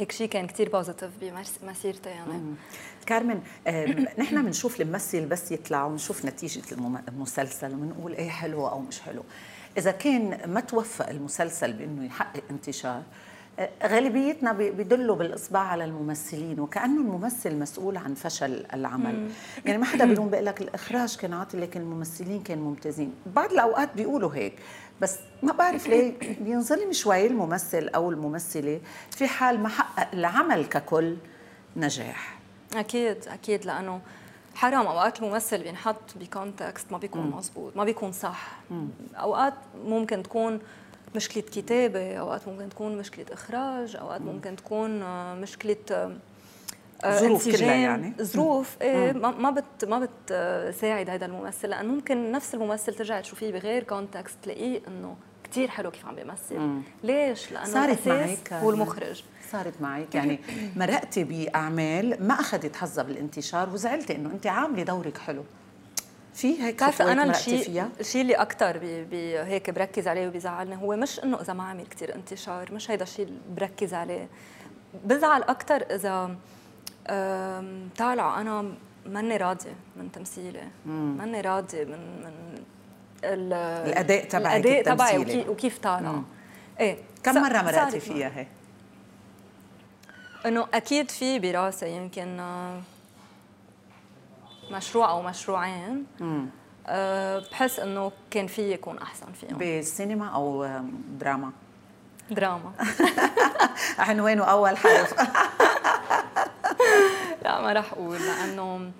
هيك 0.00 0.12
شيء 0.12 0.28
كان 0.28 0.46
كثير 0.46 0.68
positive 0.68 1.10
بمسيرتي 1.62 2.08
يعني 2.08 2.54
كارمن 3.06 3.40
نحن 4.18 4.44
بنشوف 4.44 4.80
الممثل 4.80 5.26
بس 5.26 5.52
يطلع 5.52 5.84
وبنشوف 5.84 6.24
نتيجة 6.24 6.62
المسلسل 7.08 7.74
وبنقول 7.74 8.12
إيه 8.12 8.30
حلو 8.30 8.68
أو 8.68 8.80
مش 8.80 9.00
حلو. 9.00 9.22
إذا 9.78 9.90
كان 9.90 10.40
ما 10.46 10.60
توفق 10.60 11.08
المسلسل 11.08 11.72
بإنه 11.72 12.06
يحقق 12.06 12.42
انتشار 12.50 13.02
غالبيتنا 13.86 14.52
بي- 14.52 14.70
بيدلوا 14.70 15.16
بالإصبع 15.16 15.58
على 15.60 15.84
الممثلين 15.84 16.60
وكأنه 16.60 17.00
الممثل 17.00 17.56
مسؤول 17.58 17.96
عن 17.96 18.14
فشل 18.14 18.66
العمل. 18.74 19.30
يعني 19.64 19.78
ما 19.78 19.84
حدا 19.84 20.04
بيلوم 20.04 20.30
بيقول 20.30 20.46
لك 20.46 20.60
الإخراج 20.60 21.16
كان 21.16 21.32
عاطل 21.32 21.60
لكن 21.60 21.80
الممثلين 21.80 22.42
كانوا 22.42 22.64
ممتازين. 22.70 23.12
بعض 23.26 23.52
الأوقات 23.52 23.88
بيقولوا 23.96 24.34
هيك 24.34 24.54
بس 25.00 25.16
ما 25.42 25.52
بعرف 25.52 25.86
ليه 25.88 26.12
بينظلم 26.44 26.92
شوي 26.92 27.26
الممثل 27.26 27.88
أو 27.88 28.10
الممثلة 28.10 28.80
في 29.10 29.26
حال 29.28 29.60
ما 29.60 29.68
حقق 29.68 30.08
العمل 30.12 30.64
ككل 30.66 31.16
نجاح. 31.76 32.38
أكيد 32.76 33.16
أكيد 33.28 33.64
لأنه 33.66 34.00
حرام. 34.54 34.86
أوقات 34.86 35.22
الممثل 35.22 35.62
بينحط 35.62 36.00
ب 36.20 36.29
context 36.29 36.92
ما 36.92 36.98
بيكون 36.98 37.30
مزبوط 37.30 37.76
ما 37.76 37.84
بيكون 37.84 38.12
صح. 38.12 38.58
أوقات 39.14 39.54
ممكن 39.84 40.22
تكون 40.22 40.60
مشكلة 41.14 41.42
كتابة 41.42 42.14
أوقات 42.14 42.48
ممكن 42.48 42.68
تكون 42.68 42.98
مشكلة 42.98 43.26
إخراج 43.32 43.96
أوقات 43.96 44.20
ممكن 44.20 44.56
تكون 44.56 45.02
آه، 45.02 45.34
مشكلة 45.34 45.76
آه، 45.90 46.16
آه، 47.04 47.20
ظروف 47.20 47.56
كلها. 47.56 47.74
يعني. 47.74 48.14
ظروف 48.22 48.76
إيه 48.82 49.12
ما 49.12 49.30
ما 49.30 49.50
بت 49.50 49.84
ما 49.84 50.08
بتساعد 50.26 51.10
هذا 51.10 51.26
الممثل 51.26 51.68
لأنه 51.68 51.92
ممكن 51.92 52.32
نفس 52.32 52.54
الممثل 52.54 52.94
ترجع 52.94 53.20
تشوفيه 53.20 53.52
بغير 53.52 53.82
كونتكست 53.82 54.36
تلاقيه 54.42 54.80
إنه 54.88 55.16
كثير 55.44 55.68
حلو 55.68 55.90
كيف 55.90 56.06
عم 56.06 56.14
بيمثل. 56.14 56.82
ليش؟ 57.04 57.52
لأنه 57.52 57.64
صارت 57.64 58.08
معك 58.08 58.52
هو 58.52 58.70
المخرج. 58.70 59.24
صارت 59.52 59.80
معك. 59.80 60.14
يعني 60.14 60.38
مرقتي 60.76 61.24
بأعمال 61.24 62.26
ما 62.26 62.34
أخذت 62.34 62.76
حظها 62.76 63.04
بالانتشار 63.04 63.70
وزعلتي 63.70 64.16
إنه 64.16 64.30
أنت 64.30 64.46
عاملة 64.46 64.82
دورك 64.82 65.18
حلو. 65.18 65.44
في 66.34 66.62
هيك 66.62 66.84
خطوات 66.84 67.00
أنا 67.00 67.30
الشيء 67.30 67.88
الشيء 68.00 68.22
اللي 68.22 68.34
أكثر 68.34 68.78
بي 68.78 69.04
بي 69.04 69.38
هيك 69.38 69.70
بركز 69.70 70.08
عليه 70.08 70.28
وبيزعلني 70.28 70.76
هو 70.76 70.96
مش 70.96 71.20
إنه 71.24 71.40
إذا 71.40 71.52
ما 71.52 71.64
عمل 71.64 71.86
كثير 71.86 72.14
انتشار 72.14 72.72
مش 72.74 72.90
هيدا 72.90 73.02
الشيء 73.02 73.24
اللي 73.26 73.38
بركز 73.56 73.94
عليه. 73.94 74.28
بزعل 75.04 75.42
أكثر 75.42 75.76
إذا 75.90 76.36
طالعة 77.98 78.40
أنا 78.40 78.72
ماني 79.06 79.36
راضية 79.36 79.74
من 79.96 80.12
تمثيلي 80.12 80.68
ماني 80.86 81.40
راضية 81.40 81.84
من 81.84 81.90
من 82.22 82.62
ال- 83.24 83.52
الأداء 83.88 84.24
تبعك 84.28 84.66
الأداء 84.66 84.82
تبعي. 84.82 85.18
وكيف, 85.18 85.48
وكيف 85.48 85.78
طالعة. 85.78 86.24
إيه 86.80 86.96
كم 87.22 87.34
مرة 87.34 87.62
مرقتي. 87.62 88.00
فيها 88.00 88.30
هيك؟ 88.34 88.48
إنه 90.46 90.66
أكيد 90.74 91.10
في 91.10 91.38
براسي 91.38 91.88
يمكن 91.96 92.40
آه، 92.40 92.80
مشروع 94.70 95.10
أو 95.10 95.22
مشروعين 95.22 96.06
أه 96.86 97.38
بحس 97.52 97.80
إنه 97.80 98.12
كان 98.30 98.46
في 98.46 98.72
يكون 98.72 98.98
أحسن 98.98 99.26
فيهم. 99.32 99.58
بالسينما 99.58 100.28
أو 100.28 100.66
دراما؟ 101.18 101.52
دراما. 102.30 102.72
عنوانه 103.98 104.44
أول 104.44 104.76
حرف؟ 104.76 105.14
لا 107.44 107.60
ما 107.60 107.72
رح 107.72 107.92
أقول 107.92 108.18
لأنه 108.18 108.90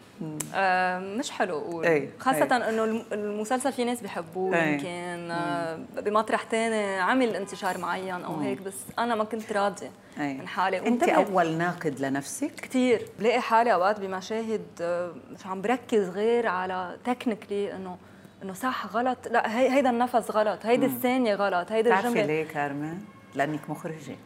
آه 0.55 0.99
مش 0.99 1.31
حلو 1.31 1.59
أقول. 1.59 1.85
إيه، 1.87 2.09
خاصة 2.19 2.57
إنه 2.57 2.85
الم- 2.85 3.05
المسلسل 3.13 3.73
في 3.73 3.85
ناس 3.85 4.01
بيحبوه 4.01 4.57
إيه. 4.57 4.73
يمكن 4.73 5.31
آه 5.31 5.79
بمطرح 6.01 6.43
تاني 6.43 7.01
عمل 7.01 7.37
انتشار 7.37 7.79
معين 7.79 8.25
أو 8.25 8.37
هيك 8.41 8.63
بس 8.63 8.75
أنا 8.99 9.15
ما 9.15 9.25
كنت 9.25 9.53
راضية 9.53 9.91
أي. 10.21 10.35
من 10.35 10.49
حالي. 10.49 10.87
أنت 10.87 11.03
اول 11.03 11.51
ناقد 11.53 12.01
لنفسك؟ 12.01 12.55
كثير 12.55 13.07
بلاقي 13.19 13.41
حالي 13.41 13.73
أوقات 13.73 14.01
بمشاهد 14.01 14.63
آه، 14.81 15.13
مش 15.31 15.47
عم 15.47 15.63
بركز 15.63 16.09
غير 16.09 16.47
على 16.47 16.97
تكنيكلي 17.05 17.77
إنه 17.77 17.97
إنه 18.43 18.53
صح 18.53 18.87
غلط. 18.87 19.19
لا 19.31 19.59
هي 19.59 19.71
هيدا 19.71 19.91
النفس 19.91 20.31
غلط. 20.31 20.67
هيدي 20.67 20.87
الثانية 20.87 21.35
غلط. 21.35 21.73
هيدي 21.73 21.89
بتعرفي 21.89 22.09
الجمله 22.09 22.27
ليه 22.27 22.45
كارمن؟ 22.45 22.99
لأنك 23.35 23.71
مخرجة. 23.71 24.17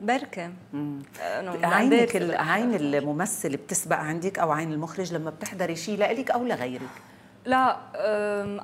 بركة. 0.00 0.52
انه 0.74 1.66
عينك 1.66 2.16
عين 2.40 2.74
الممثل 2.74 3.56
بتسبق 3.56 3.96
عندك 3.96 4.38
أو 4.38 4.52
عين 4.52 4.72
المخرج 4.72 5.14
لما 5.14 5.30
بتحضري 5.30 5.76
شيء 5.76 5.98
لإلك 5.98 6.30
أو 6.30 6.44
لغيرك؟ 6.44 6.88
لا 7.46 7.76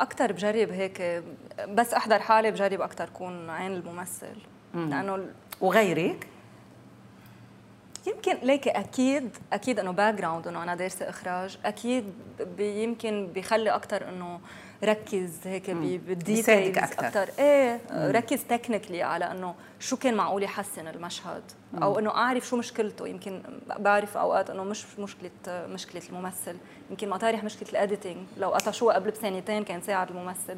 أكثر 0.03 0.33
بجرب 0.33 0.71
هيك 0.71 1.23
بس 1.69 1.95
أحضر 1.95 2.19
حالي 2.19 2.51
بجرب 2.51 2.81
أكثر 2.81 3.09
كون 3.09 3.51
عين 3.51 3.73
الممثل. 3.73 4.37
لأنه 4.75 5.27
وغيرك؟ 5.61 6.27
يمكن 8.07 8.37
ليكي 8.43 8.71
أكيد 8.71 9.37
أكيد 9.53 9.79
إنه 9.79 9.90
background 9.90 10.49
إنه 10.49 10.62
أنا 10.62 10.75
دارسه 10.75 11.09
إخراج 11.09 11.59
أكيد 11.64 12.05
يمكن 12.59 13.29
بيخلي 13.35 13.71
أكثر 13.71 14.09
إنه 14.09 14.40
ركز 14.85 15.31
هيك 15.45 15.71
بال 15.70 15.92
details. 15.92 16.79
أكثر 16.79 17.29
إيه 17.38 17.81
ركز 17.93 18.45
technically 18.44 19.03
على 19.03 19.31
إنه 19.31 19.55
شو 19.81 19.97
كان 19.97 20.14
معقول 20.14 20.43
يحسن 20.43 20.88
المشهد 20.88 21.43
أو 21.83 21.99
إنه 21.99 22.11
أعرف 22.11 22.47
شو 22.49 22.57
مشكلته. 22.57 23.07
يمكن 23.09 23.43
بعرف 23.79 24.16
أوقات 24.16 24.51
إنه 24.51 24.64
مش 24.64 24.85
مشكلة 24.99 25.31
مشكلة 25.49 26.03
الممثل. 26.11 26.57
يمكن 26.90 27.09
ما 27.09 27.19
تعرف 27.19 27.45
مشكلة 27.45 27.69
ال 27.70 27.76
editing 27.76 28.16
لو 28.38 28.51
قطشوها 28.51 28.95
قبل 28.95 29.11
بسنتين 29.11 29.64
كان 29.64 29.81
ساعد 29.83 30.11
الممثل. 30.11 30.57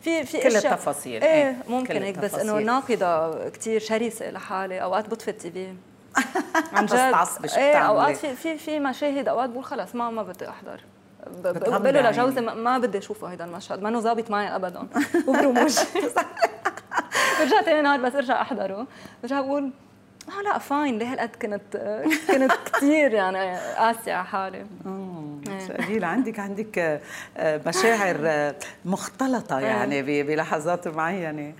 في 0.00 0.24
في 0.24 0.40
كل 0.42 0.50
أشياء- 0.50 0.66
التفاصيل، 0.72 1.22
إيه 1.22 1.48
إيه، 1.48 1.56
ممكن 1.68 2.02
هيك 2.02 2.18
بس 2.18 2.34
إنه. 2.34 2.58
ناقدة 2.58 3.48
كثير 3.48 3.80
شرسة 3.80 4.30
لحالي. 4.30 4.82
أوقات 4.82 5.08
بطفي 5.10 5.30
التي 5.30 5.50
في. 5.50 5.74
عن 6.72 6.86
جد. 6.86 7.46
شو 7.46 7.56
إيه؟ 7.56 7.76
أوقات 7.76 8.16
في 8.16 8.34
في 8.36 8.58
في 8.58 8.80
مشاهد 8.80 9.28
أوقات 9.28 9.50
بقول 9.50 9.64
خلص 9.64 9.94
ما 9.94 10.10
ما 10.10 10.22
بدي 10.22 10.48
أحضر. 10.48 10.80
بقول 11.44 11.94
له 11.94 12.00
عينك. 12.00 12.18
لجوزي 12.18 12.40
ما- 12.40 12.54
بدي 12.78 12.98
أشوفه 12.98 13.26
هيدا 13.26 13.44
المشهد 13.44 13.82
ما 13.82 14.00
ظابط 14.00 14.30
معي 14.30 14.56
ابدا. 14.56 14.88
وبرموش 15.28 15.76
برجع 17.40 17.60
تاني 17.64 17.82
نهار 17.82 18.00
بس 18.00 18.14
ارجع 18.14 18.42
أحضره. 18.42 18.86
برجع 19.22 19.40
بقول 19.40 19.70
آه 20.38 20.42
لا 20.42 20.58
فاين 20.58 20.98
ليه 20.98 21.12
هالقد 21.12 21.36
كنت 21.42 21.76
كنت 22.30 22.52
كثير 22.74 23.12
يعني 23.12 23.56
قاسية 23.58 24.12
على 24.12 24.26
حالي. 24.26 24.66
قليل 25.78 26.04
عندك 26.04 26.38
عندك 26.38 26.78
آه، 26.78 27.00
آه، 27.36 27.60
مشاعر 27.66 28.16
آه، 28.22 28.54
مختلطة 28.84 29.60
يعني 29.60 30.02
ب- 30.02 30.26
بلحظات 30.26 30.88
معينة. 30.88 31.52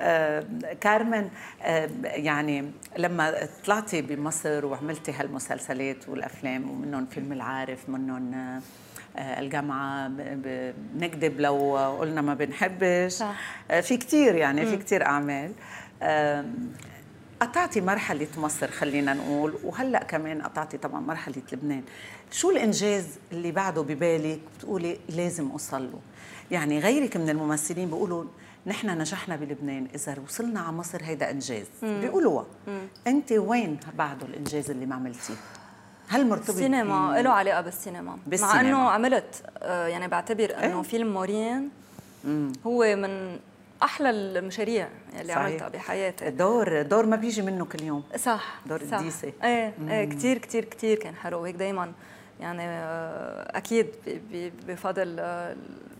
آه، 0.00 0.44
كارمن 0.80 1.28
آه، 1.62 1.90
يعني 2.02 2.70
لما 2.98 3.34
طلعتي 3.66 4.02
بمصر 4.02 4.66
وعملتي 4.66 5.12
هالمسلسلات 5.12 6.08
والأفلام 6.08 6.70
ومنهم 6.70 7.06
فيلم 7.06 7.32
العارف 7.32 7.88
منهم 7.88 8.34
آه، 8.34 8.60
آه، 9.16 10.08
ب- 10.08 10.74
بنكذب 10.94 11.40
لو 11.40 11.76
قلنا 12.00 12.20
ما 12.22 12.34
بنحبش. 12.34 13.12
صح. 13.12 13.34
آه، 13.70 13.80
في 13.80 13.96
كتير 13.96 14.34
يعني 14.34 14.66
في 14.66 14.76
كتير 14.76 15.06
أعمال. 15.06 15.52
آم، 16.02 16.54
قطعتي 17.40 17.80
مرحلة 17.80 18.26
مصر 18.38 18.70
خلينا 18.70 19.14
نقول 19.14 19.54
وهلأ 19.64 20.04
كمان 20.04 20.42
قطعتي 20.42 20.78
طبعا 20.78 21.00
مرحلة 21.00 21.42
لبنان، 21.52 21.82
شو 22.30 22.50
الإنجاز 22.50 23.06
اللي 23.32 23.52
بعده 23.52 23.82
ببالك 23.82 24.40
بتقولي 24.58 24.98
لازم 25.08 25.50
أوصل 25.50 25.82
له؟ 25.82 25.98
يعني 26.50 26.78
غيرك 26.80 27.16
من 27.16 27.30
الممثلين 27.30 27.86
بيقولوا 27.88 28.24
نحن 28.66 28.98
نجحنا 28.98 29.36
بلبنان، 29.36 29.86
إذا 29.94 30.16
وصلنا 30.26 30.60
على 30.60 30.72
مصر 30.76 30.98
هيدا 31.02 31.30
إنجاز، 31.30 31.66
بيقولوها. 31.82 32.46
أنت 33.06 33.32
وين 33.32 33.78
بعده 33.98 34.26
الإنجاز 34.26 34.70
اللي 34.70 34.86
ما 34.86 34.94
عملتيه؟ 34.94 35.34
هل 36.08 36.28
مرتبط 36.28 36.48
السينما 36.48 37.20
له 37.22 37.30
علاقة 37.30 37.60
بالسينما 37.60 38.02
مع 38.10 38.16
بالسينما. 38.26 38.60
إنه 38.60 38.88
عملت 38.90 39.42
آه، 39.58 39.86
يعني 39.86 40.08
بعتبر 40.08 40.54
إنه 40.64 40.76
إيه. 40.76 40.82
فيلم 40.82 41.12
مورين 41.12 41.70
هو 42.66 42.96
من 42.96 43.38
أحلى 43.82 44.10
المشاريع 44.10 44.88
اللي 45.12 45.32
صحيح. 45.32 45.38
عملتها 45.38 45.68
بحياتي 45.68 46.30
دور 46.30 46.82
دور 46.82 47.06
ما 47.06 47.16
بيجي 47.16 47.42
منه 47.42 47.64
كل 47.64 47.82
يوم 47.82 48.02
صح 48.16 48.54
دور 48.66 48.80
صح. 48.90 48.98
الديسة. 48.98 49.32
إيه 49.44 49.74
إيه 49.88 50.04
كثير 50.04 50.38
كثير 50.38 50.64
كثير 50.64 50.98
كان 50.98 51.14
حلو 51.14 51.42
وهيك 51.42 51.54
دائما 51.54 51.92
يعني 52.40 52.62
آه، 52.62 53.56
أكيد 53.58 53.86
بفضل 54.68 55.16
آه، 55.20 55.56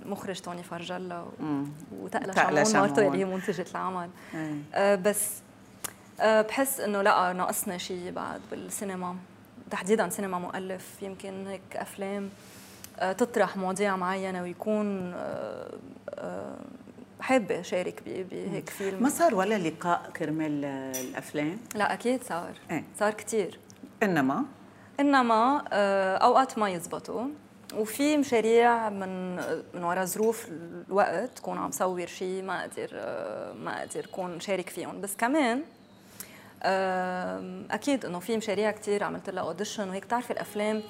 المخرج 0.07 0.40
توني 0.40 0.62
فرجلا 0.62 1.21
و- 1.21 1.64
وتقلى 2.03 2.33
تقلى 2.33 2.64
شمعون 2.64 2.88
مرته. 2.88 3.07
اللي 3.07 3.19
هي 3.19 3.25
منتجة 3.25 3.67
العمل 3.71 4.09
إيه. 4.35 4.55
آه، 4.75 4.95
بس 4.95 5.31
بحس 6.21 6.81
إنه 6.81 7.03
لأ 7.03 7.33
ناقصنا 7.33 7.79
شيء 7.79 8.11
بعد 8.11 8.40
بالسينما 8.51 9.17
تحديدا 9.70 10.09
سينما 10.09 10.38
مؤلف 10.38 11.03
يمكن 11.03 11.46
هيك 11.46 11.77
أفلام 11.77 12.31
آه، 12.98 13.12
تطرح 13.12 13.57
مواضيع 13.57 13.96
معينة 13.96 14.42
ويكون 14.42 15.12
آه، 15.14 15.70
آه، 16.14 16.57
حابه 17.20 17.62
شارك 17.62 18.03
بهيك 18.07 18.70
فيلم. 18.70 19.03
ما 19.03 19.09
صار 19.09 19.35
ولا 19.35 19.59
لقاء 19.68 20.11
كرمال 20.16 20.64
الأفلام؟ 20.64 21.59
لا 21.74 21.92
أكيد 21.92 22.22
صار. 22.22 22.53
إيه. 22.70 22.85
صار 22.98 23.14
كثير 23.14 23.59
إنما؟ 25.00 25.64
آه، 25.72 26.16
أوقات 26.16 26.59
ما 26.59 26.70
يزبطوا. 26.70 27.24
وفي 27.74 28.16
مشاريع 28.16 28.88
من 28.90 29.37
من 29.74 29.85
وراء 29.85 30.05
ظروف 30.05 30.48
الوقت 30.88 31.38
كون 31.38 31.59
عم 31.59 31.70
صور 31.70 32.07
شيء 32.07 32.42
ما 32.42 32.61
أقدر 32.61 32.88
ما 33.55 33.79
أقدر 33.79 34.07
كون 34.07 34.40
شارك 34.40 34.68
فيهم. 34.68 35.00
بس 35.00 35.16
كمان 35.16 35.62
أكيد 37.70 38.05
إنه 38.05 38.18
في 38.18 38.37
مشاريع 38.37 38.70
كثير 38.70 39.05
عملت 39.05 39.31
لها 39.31 39.42
اوديشن 39.42 39.88
وهيك 39.88 40.05
بتعرفي 40.05 40.31
الأفلام 40.31 40.83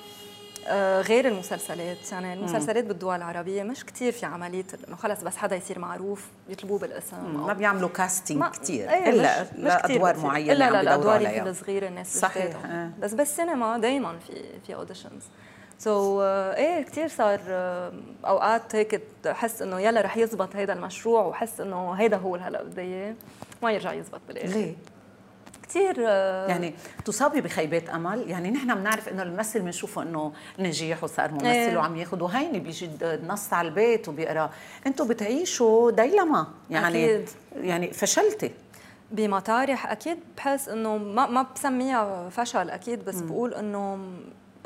آه، 0.66 1.00
غير 1.00 1.28
المسلسلات. 1.28 2.12
يعني 2.12 2.32
المسلسلات 2.32 2.84
بالدول 2.84 3.16
العربية 3.16 3.62
مش 3.62 3.84
كثير 3.84 4.12
في 4.12 4.26
عملية 4.26 4.64
انه 4.88 4.96
خلص 4.96 5.22
بس 5.22 5.36
حدا 5.36 5.56
يصير 5.56 5.78
معروف 5.78 6.28
يطلبوه 6.48 6.78
بالاسم 6.78 7.46
ما 7.46 7.52
بيعملوا 7.52 7.88
casting 7.88 8.44
كثير 8.44 8.90
إيه 8.90 9.10
إلا 9.10 9.44
لأدوار 9.58 10.18
معينة 10.18 10.52
إلا 10.52 10.70
لا 10.70 10.80
الادوار 10.80 11.16
اللي 11.16 11.50
الصغيرة 11.50 11.88
الناس 11.88 12.18
صحيح 12.18 12.64
آه. 12.64 12.90
بس 13.00 13.14
بالسينما 13.14 13.78
دائما 13.78 14.18
في 14.18 14.42
في 14.66 14.74
auditions 14.74 15.22
so, 15.78 16.22
uh, 16.22 16.56
إيه 16.58 16.82
كثير 16.82 17.08
صار 17.08 17.38
uh, 17.38 18.26
أوقات 18.26 18.74
هيك 18.76 19.02
تحس 19.22 19.62
إنه 19.62 19.80
يلا 19.80 20.00
رح 20.00 20.16
يزبط 20.16 20.56
هيدا 20.56 20.72
المشروع 20.72 21.24
وحس 21.24 21.60
إنه 21.60 21.92
هيدا 21.92 22.16
هو 22.16 22.36
هلا 22.36 22.62
بدي 22.62 22.80
اياه 22.80 23.14
ما 23.62 23.72
يرجع 23.72 23.92
يزبط 23.92 24.20
بالآخر. 24.28 24.48
ليه؟ 24.48 24.74
كثير 25.74 25.96
آه، 25.98 26.48
يعني 26.48 26.74
تصابي 27.04 27.40
بخيبات 27.40 27.88
أمل 27.88 28.30
يعني 28.30 28.50
نحن 28.50 28.74
بنعرف 28.74 29.08
إنه 29.08 29.22
الممثل 29.22 29.60
بنشوفه 29.60 30.02
إنه 30.02 30.32
نجيح 30.58 31.04
وصار 31.04 31.32
ممثل 31.32 31.46
إيه. 31.46 31.76
وعم 31.76 31.96
ياخذ 31.96 32.22
وهيني 32.22 32.58
بيجي 32.58 32.90
نص 33.02 33.52
على 33.52 33.68
البيت 33.68 34.08
وبيقرأ 34.08 34.50
أنتم 34.86 35.08
بتعيشوا 35.08 35.90
ديلما 35.90 36.46
يعني 36.70 37.04
أكيد. 37.04 37.28
يعني 37.56 37.92
فشلتي 37.92 38.50
بمطارح 39.10 39.90
أكيد 39.90 40.18
بحس 40.36 40.68
إنه 40.68 40.96
ما 40.96 41.26
ما 41.26 41.46
بسميها 41.54 42.28
فشل 42.28 42.70
أكيد 42.70 43.04
بس 43.04 43.16
م. 43.16 43.26
بقول 43.26 43.54
إنه 43.54 43.98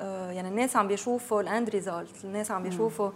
آه، 0.00 0.30
يعني 0.30 0.48
الناس 0.48 0.76
عم 0.76 0.88
بيشوفوا 0.88 1.40
الأند 1.40 1.70
ريزلت 1.70 2.24
الناس 2.24 2.50
عم 2.50 2.62
بيشوفوا 2.62 3.06
آه، 3.06 3.12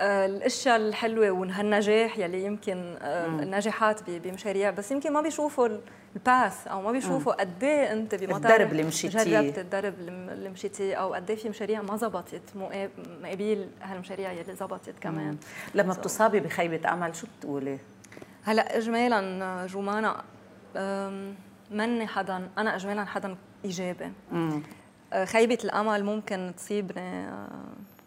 الأشياء 0.00 0.76
الحلوة 0.76 1.30
وهالنجاح 1.30 2.18
يلي 2.18 2.44
يمكن 2.44 2.96
النجاحات 3.42 4.10
بمشاريع 4.10 4.70
بس 4.70 4.90
يمكن 4.90 5.12
ما 5.12 5.20
بيشوفوا 5.20 5.68
الباث 6.16 6.66
أو 6.66 6.82
ما 6.82 6.92
بيشوفوا 6.92 7.32
قد 7.32 7.64
إيه 7.64 7.92
أنت 7.92 8.14
بمطار 8.14 8.52
الدرب 8.52 8.72
اللي 8.72 8.82
مشيتيه 8.82 9.40
جربت 9.40 9.58
الدرب 9.58 9.94
اللي 9.98 10.48
مشيتيه 10.48 10.94
أو 10.94 11.14
قد 11.14 11.30
إيه 11.30 11.36
في 11.36 11.48
مشاريع 11.48 11.82
ما 11.82 11.96
زبطت 11.96 12.42
مقابل 12.54 13.68
هالمشاريع 13.82 14.32
يلي 14.32 14.54
زبطت 14.54 14.94
كمان. 15.00 15.36
لما 15.74 15.92
بتصابي 15.94 16.40
بخيبة 16.40 16.92
أمل 16.92 17.16
شو 17.16 17.26
بتقولي؟ 17.38 17.78
هلأ 18.44 18.78
اجمالا 18.78 19.66
جمانة 19.66 20.14
مني 21.70 22.06
حدا 22.06 22.48
أنا 22.58 22.76
اجمالا 22.76 23.04
حدا 23.04 23.36
إيجابي. 23.64 24.12
آه، 25.12 25.24
خيبة 25.24 25.58
الأمل 25.64 26.04
ممكن 26.04 26.52
تصيبني 26.56 27.26
آه، 27.28 27.48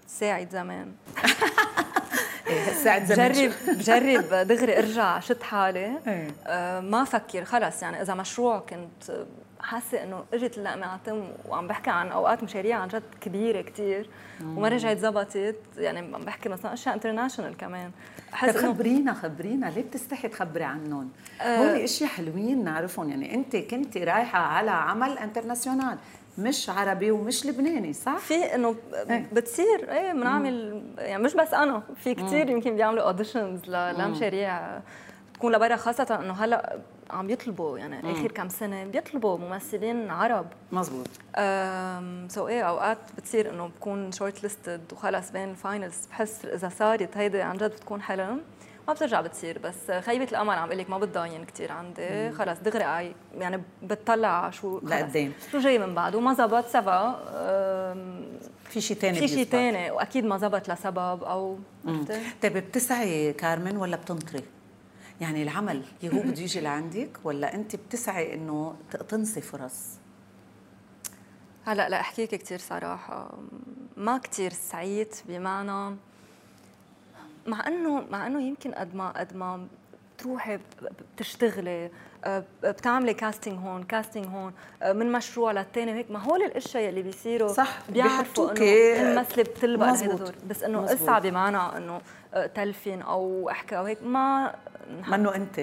ساعد 0.08 0.50
زمان. 0.52 0.92
ساعد 2.84 3.06
زمان. 3.06 3.32
بجرب 3.32 3.52
بجرب 3.68 4.48
دغري 4.48 4.80
ارجع 4.80 5.20
شد 5.20 5.44
حالي. 5.44 6.00
إيه. 6.08 6.32
آه 6.48 6.80
ما 6.80 7.04
فكر 7.04 7.46
خلص 7.46 7.82
يعني 7.82 8.02
إذا 8.02 8.14
مشروع 8.14 8.60
كنت 8.60 9.26
حاسة 9.60 10.04
إنه 10.04 10.24
إجت 10.34 10.58
اللقمه 10.58 10.86
عتم 10.86 11.24
وعم 11.50 11.68
بحكي 11.68 11.90
عن 11.90 12.08
أوقات 12.08 12.44
مشاريع 12.44 12.78
عن 12.78 12.88
جد 12.88 13.04
كبيرة 13.22 13.62
كثير 13.62 14.10
وما 14.44 14.70
رجعت 14.70 14.98
زبطت 14.98 15.56
يعني 15.78 16.00
عم 16.00 16.22
بحكي 16.22 16.50
مثلا 16.50 16.74
أشياء 16.74 16.96
international 16.96 17.58
كمان. 17.58 17.92
طيب 18.42 18.58
خبرينا 18.58 19.14
خبرينا 19.14 19.66
ليه 19.66 19.84
بتستحي 19.84 20.28
تخبري 20.28 20.64
عنهم؟ 20.64 21.10
آه. 21.42 21.58
هول 21.58 21.82
إشياء 21.82 22.10
حلوين 22.10 22.64
نعرفهم 22.64 23.10
يعني 23.10 23.36
أنت 23.36 23.56
كنت 23.56 23.98
رايحة 23.98 24.40
على 24.40 24.72
عمل 24.72 25.18
international 25.18 25.98
مش 26.38 26.70
عربي 26.70 27.12
ومش 27.12 27.46
لبناني 27.46 27.94
صح؟ 27.94 28.18
في 28.18 28.56
إنه 28.56 28.76
إيه. 29.10 29.30
بتصير 29.34 29.92
إيه 29.92 30.14
بنعمل 30.14 30.84
يعني 30.98 31.24
مش 31.24 31.34
بس 31.34 31.54
أنا 31.54 31.84
في 31.96 32.16
كثير 32.16 32.50
يمكن 32.50 32.76
بيعملوا 32.76 33.04
auditions 33.04 33.70
لمشاريع 33.70 34.80
تكون 35.34 35.56
لبرا 35.56 35.76
خاصة 35.76 36.20
إنه 36.22 36.34
هلأ 36.34 36.78
عم 37.10 37.30
يطلبوا 37.30 37.78
يعني 37.80 38.02
مم. 38.04 38.12
آخر 38.12 38.32
كم 38.32 38.50
سنة 38.50 38.84
بيطلبوا 38.84 39.38
ممثلين 39.38 40.10
عرب. 40.12 40.46
مزبوط 40.72 41.08
so 42.32 42.48
إيه 42.48 42.62
أوقات 42.62 42.98
بتصير 43.18 43.50
إنه 43.50 43.68
بكون 43.68 44.12
shortlisted 44.12 44.82
وخلص 44.94 45.32
بين 45.32 45.50
ال 45.50 45.58
finals 45.58 46.06
بحس 46.12 46.46
إذا 46.46 46.70
صارت 46.70 47.18
هيدي 47.18 47.42
عن 47.42 47.58
جد 47.58 47.72
بتكون 47.72 48.02
حلم. 48.02 48.42
ما 48.88 48.94
بترجع 48.94 49.22
بتصير 49.22 49.60
بس 49.60 49.92
خيبة 49.92 50.24
الأمل 50.24 50.50
عم 50.50 50.68
بقول 50.68 50.80
لك 50.80 50.90
ما 50.90 50.98
بتضاين 50.98 51.46
كثير 51.46 51.72
عندي. 51.72 52.32
خلص 52.32 52.60
دغري 52.60 53.16
يعني 53.38 53.64
بتطلع 53.84 54.50
شو 54.50 54.80
لقدام. 54.80 55.32
شو 55.52 55.60
جاي 55.60 55.80
من 55.80 55.96
بعد 55.96 56.16
وما 56.16 56.34
زبط 56.34 56.66
سبا 56.66 57.20
في 58.70 58.82
شيء 58.82 58.98
ثاني 58.98 59.20
في 59.20 59.28
شيء 59.28 59.44
ثاني 59.44 59.92
وأكيد 59.92 60.26
ما 60.26 60.38
زبط 60.38 60.70
لسبب 60.70 61.24
أو 61.24 61.60
طيب 62.42 62.58
بتسعي 62.58 63.34
كارمن 63.34 63.78
ولا 63.78 63.96
بتنطري؟ 63.96 64.44
يعني 65.22 65.44
العمل 65.44 65.84
هو 66.04 66.20
بده 66.20 66.42
يجي 66.42 66.60
لعندك 66.60 67.10
ولا 67.24 67.56
أنت 67.56 67.76
بتسعي 67.76 68.34
إنه 68.34 68.76
تقتنصي 68.92 69.42
فرص؟ 69.42 69.84
هلأ 71.66 71.90
لأ 71.90 72.00
احكيك 72.00 72.36
كثير 72.36 72.60
صراحة. 72.60 73.38
ما 73.98 74.18
كثير 74.18 74.54
سعيت 74.54 75.16
بمعنى 75.28 75.96
مع 77.48 77.68
انه 77.68 78.04
مع 78.12 78.28
إنه 78.28 78.42
يمكن 78.42 78.72
قد 78.72 78.96
ما 78.96 79.10
قد 79.10 79.36
ما 79.36 79.68
بتروحي 80.18 80.60
بتشتغلي 81.16 81.90
آه، 82.26 82.44
بتعملي 82.64 83.14
كاستنج 83.14 83.60
هون 83.60 83.84
كاستنج 83.84 84.26
هون 84.26 84.54
آه، 84.84 84.94
من 84.94 85.12
مشروع 85.12 85.52
للثاني 85.52 85.92
وهيك 85.92 86.12
ما 86.12 86.20
هول 86.20 86.44
الأشياء 86.44 86.90
اللي 86.90 87.02
بيصيروا 87.02 87.48
صح 87.48 87.80
بيعرفوا 87.90 88.52
إنه 88.52 89.02
الممثلة 89.02 89.44
بتلبق 89.44 89.86
الدور 89.88 90.32
بس 90.50 90.64
إنه 90.64 90.86
إسعى 90.94 91.22
بمعنى 91.22 91.78
إنه 91.78 92.02
آه، 92.34 92.46
تلفين 92.46 93.02
أو 93.02 93.50
إحكي 93.50 93.78
أو 93.78 93.84
هيك 93.84 94.04
ما 94.04 94.56
منه 95.08 95.36
أنت. 95.36 95.60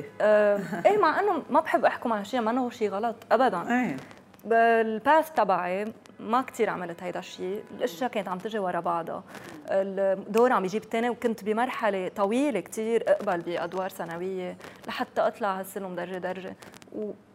إيه 0.87 0.99
مع 0.99 1.21
إنه 1.21 1.43
ما 1.51 1.61
بحب 1.61 1.85
أحكم 1.85 2.13
على 2.13 2.25
شيء 2.25 2.41
ما 2.41 2.51
إنه 2.51 2.71
شيء 2.71 2.91
غلط 2.91 3.17
ابدا. 3.33 3.71
إيه. 3.71 3.97
بالباث 4.45 5.31
تبعي 5.31 5.93
ما 6.25 6.43
كثير 6.43 6.71
عملت 6.71 7.03
هيدا 7.03 7.19
الشيء 7.19 7.65
الأشياء 7.77 8.11
كانت 8.11 8.29
عم 8.29 8.39
تجي 8.39 8.59
ورا 8.59 8.81
بعضها. 8.81 9.25
الدور 9.69 10.53
عم 10.53 10.65
يجيب 10.65 10.83
الثاني 10.83 11.11
وكنت 11.11 11.45
بمرحلة 11.45 12.09
طويلة 12.09 12.61
كثير 12.61 13.05
أقبل 13.09 13.41
بأدوار 13.41 13.91
ثانوية 13.91 14.57
لحتى 14.89 15.21
أطلع 15.21 15.61
هالسلم 15.61 15.95
درجة 15.95 16.19
درجة. 16.19 16.57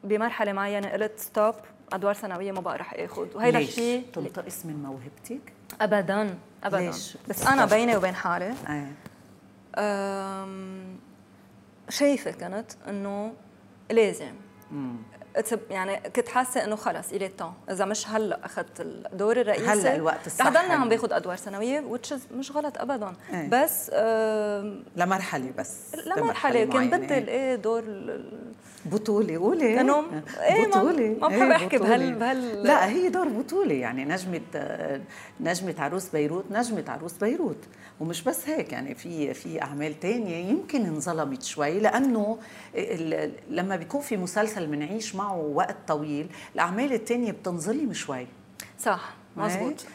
وبمرحلة 0.04 0.52
معينة 0.52 0.90
قلت 0.90 1.20
ستوب 1.20 1.56
أدوار 1.94 2.14
ثانوية 2.14 2.52
ما 2.52 2.62
بقى 2.62 2.78
رح 2.78 2.94
آخذ. 2.94 3.28
وهيدا 3.36 3.60
الشيء 3.60 4.06
تنتقص 4.14 4.66
من 4.66 4.84
موهبتك 4.84 5.54
ابدا 5.82 6.38
ابدا. 6.64 6.80
ليش؟ 6.80 7.18
بس 7.30 7.48
أنا 7.48 7.66
بيني 7.66 7.98
وبين 7.98 8.16
حالي 8.16 8.54
أيه. 8.70 8.92
شايفة 11.90 12.32
كنت 12.32 12.72
إنه 12.88 13.34
لازم. 13.92 14.34
يعني 15.70 16.10
كنت 16.16 16.28
حاسة 16.30 16.64
إنه 16.64 16.76
خلص 16.76 17.12
الي 17.12 17.28
تون 17.28 17.54
إذا 17.72 17.86
مش 17.86 18.08
هلأ 18.10 18.46
أخذت 18.46 18.82
الدور 18.82 19.42
الرئيسي 19.42 19.66
هلأ 19.68 19.96
الوقت 19.96 20.28
الصح 20.28 20.48
رح 20.48 20.54
ضلني 20.54 20.74
عم 20.74 20.90
باخذ 20.90 21.14
أدوار 21.14 21.36
ثانويه 21.36 21.80
وتش 21.82 22.14
مش 22.34 22.52
غلط 22.52 22.78
ابدا. 22.78 23.14
إيه. 23.34 23.50
بس 23.50 23.90
آه 23.94 24.76
لمرحلة 24.96 25.52
بس. 25.58 25.96
لمرحلة 26.18 26.66
كان 26.66 26.90
بدي 26.90 27.14
إيه. 27.14 27.56
دور 27.56 27.84
بطولة 28.86 29.38
قولي. 29.38 29.66
إيه. 29.66 30.68
بطولة 30.68 31.18
ما 31.22 31.28
بحب 31.28 31.52
أحكي 31.52 31.78
بهال 31.78 32.16
بهال 32.16 32.64
لا 32.64 32.88
هي 32.90 33.10
دور 33.10 33.28
بطولة 33.28 33.74
يعني 33.74 34.06
نجمة 34.06 34.42
نجمة 35.40 35.76
عروس 35.80 36.10
بيروت 36.10 36.46
نجمة 36.52 36.84
عروس 36.88 37.14
بيروت. 37.14 37.58
ومش 38.00 38.22
بس 38.22 38.50
هيك 38.50 38.74
يعني 38.74 38.96
في 38.96 39.34
في 39.34 39.62
أعمال 39.62 40.00
تانية 40.00 40.36
يمكن 40.50 40.86
انظلمت 40.86 41.44
شوي 41.44 41.80
لأنه 41.80 42.38
لما 43.50 43.76
بيكون 43.76 44.02
في 44.02 44.18
مسلسل 44.18 44.68
بنعيش 44.68 45.16
معه 45.16 45.38
وقت 45.38 45.76
طويل 45.88 46.28
الأعمال 46.56 46.94
التانية 46.94 47.32
بتنظلم 47.32 47.94
شوي. 47.94 48.28
صح 48.80 49.14
مزبوط. 49.38 49.86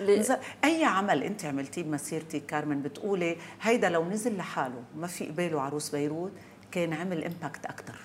أي 0.65 0.85
عمل 0.85 1.23
أنت 1.23 1.45
عملتيه 1.45 1.83
بمسيرتك 1.83 2.47
كارمن 2.47 2.83
بتقولي 2.83 3.37
هيدا 3.63 3.89
لو 3.89 4.05
نزل 4.05 4.37
لحاله 4.37 4.83
ما 4.97 5.07
في 5.07 5.27
قباله 5.27 5.61
عروس 5.61 5.91
بيروت 5.91 6.33
كان 6.71 6.93
عمل 6.93 7.25
impact 7.25 7.67
أكثر 7.67 7.97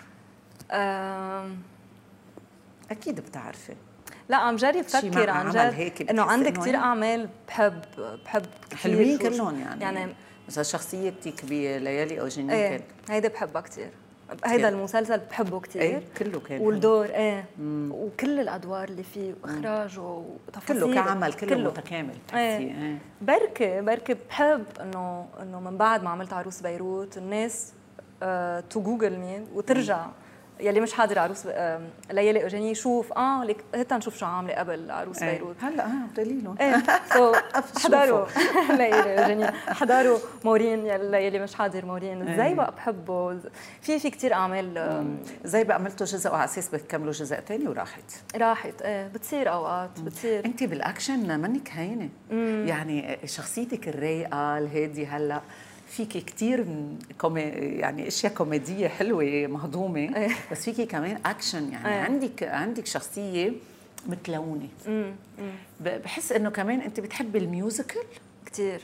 أكيد 2.91 3.19
بتعرفي. 3.19 3.75
لا 4.29 4.37
عم 4.37 4.55
جرب 4.55 4.81
فكر 4.81 5.29
عن 5.29 5.49
جد 5.49 6.09
إنه 6.09 6.21
عندي 6.23 6.51
كثير 6.51 6.75
أعمال 6.75 7.29
بحب 7.47 7.81
بحب 8.25 8.45
حلوين 8.75 9.17
كلهم 9.17 9.59
يعني. 9.59 9.81
يعني 9.81 10.13
مثلا 10.47 10.63
شخصيتك 10.63 11.45
بليالي 11.45 12.21
أو 12.21 12.27
جنين 12.27 12.51
إيه 12.51 12.81
هيدا 13.09 13.27
بحبها 13.27 13.61
كثير 13.61 13.89
هيدا 14.45 14.69
المسلسل 14.69 15.19
بحبه 15.19 15.59
كثير 15.59 15.81
إيه 15.81 16.01
كله 16.17 16.39
كان 16.39 16.61
والدور 16.61 17.05
إيه. 17.05 17.45
مم. 17.57 17.91
وكل 17.91 18.39
الأدوار 18.39 18.89
اللي 18.89 19.03
فيه 19.03 19.35
وإخراجه 19.43 20.01
وتفاصيله. 20.01 20.85
كله 20.85 20.93
كعمل 20.93 21.33
كله, 21.33 21.49
كله. 21.49 21.69
متكامل 21.69 22.15
إيه. 22.33 22.57
إيه. 22.57 22.97
بركي 23.21 23.81
بركي 23.81 24.15
بحب 24.29 24.63
إنه 24.81 25.27
إنه 25.41 25.59
من 25.59 25.77
بعد 25.77 26.03
ما 26.03 26.09
عملت 26.09 26.33
عروس 26.33 26.61
بيروت 26.61 27.17
الناس 27.17 27.73
to 28.69 28.81
Google 28.81 29.17
me 29.17 29.43
وترجع. 29.53 30.05
يلي 30.59 30.79
مش 30.79 30.93
حاضر 30.93 31.19
عروس 31.19 31.45
ليالي 32.11 32.45
أجاني 32.45 32.71
يشوف 32.71 33.13
آه 33.13 33.43
ليك 33.43 33.57
هلأ 33.75 33.97
نشوف 33.97 34.17
شو 34.17 34.25
عاملة 34.25 34.53
قبل 34.53 34.91
عروس 34.91 35.23
إيه. 35.23 35.31
بيروت. 35.37 35.55
هلأ 35.61 35.85
آه 35.85 35.89
دليلهم 36.17 36.55
إيه. 36.61 36.83
so. 37.13 37.33
حضروا. 37.83 38.25
ليالي 38.77 39.25
أجاني. 39.25 39.51
حضروا 39.51 40.19
مورين 40.45 40.85
يلي 40.85 41.39
مش 41.39 41.55
حاضر 41.55 41.85
مورين. 41.85 42.21
إيه. 42.27 42.33
إزاي 42.35 42.53
بقى 42.53 42.71
بحبه. 42.71 43.39
في 43.81 43.99
في 43.99 44.09
كثير 44.09 44.33
أعمال 44.33 45.05
زي 45.43 45.63
بقى 45.63 45.75
عملتوا 45.75 46.05
جزء 46.05 46.29
وعلى 46.31 46.45
أساس 46.45 46.69
بتكملوا 46.69 47.11
جزء 47.11 47.35
ثاني 47.35 47.67
وراحت. 47.67 48.11
راحت 48.35 48.81
إيه 48.81 49.07
بتصير 49.07 49.53
أوقات 49.53 49.99
بتصير. 49.99 50.45
انت 50.45 50.63
بالأكشن 50.63 51.39
منك 51.39 51.69
هينه 51.71 52.09
يعني 52.69 53.17
شخصيتك 53.25 53.87
الرايقة 53.87 54.57
الهادية 54.57 55.17
هلأ. 55.17 55.41
فيكي 55.89 56.21
كثير 56.21 56.65
comé 57.21 57.41
يعني 57.41 58.08
أشياء 58.08 58.34
كوميدية 58.34 58.88
حلوة 58.88 59.47
مهضومة 59.47 59.99
إيه. 59.99 60.30
بس 60.52 60.65
فيكي 60.65 60.86
كمان 60.86 61.19
اكشن 61.25 61.71
يعني 61.71 61.88
إيه. 61.88 62.02
عندك 62.02 62.43
عندك 62.43 62.86
شخصية 62.86 63.52
متلونة. 64.08 64.67
بحس 65.80 66.32
إنه 66.32 66.49
كمان 66.49 66.82
أنت 66.82 66.99
بتحبي 66.99 67.38
ال 67.38 67.45
musical 67.45 67.99
كثير 68.45 68.82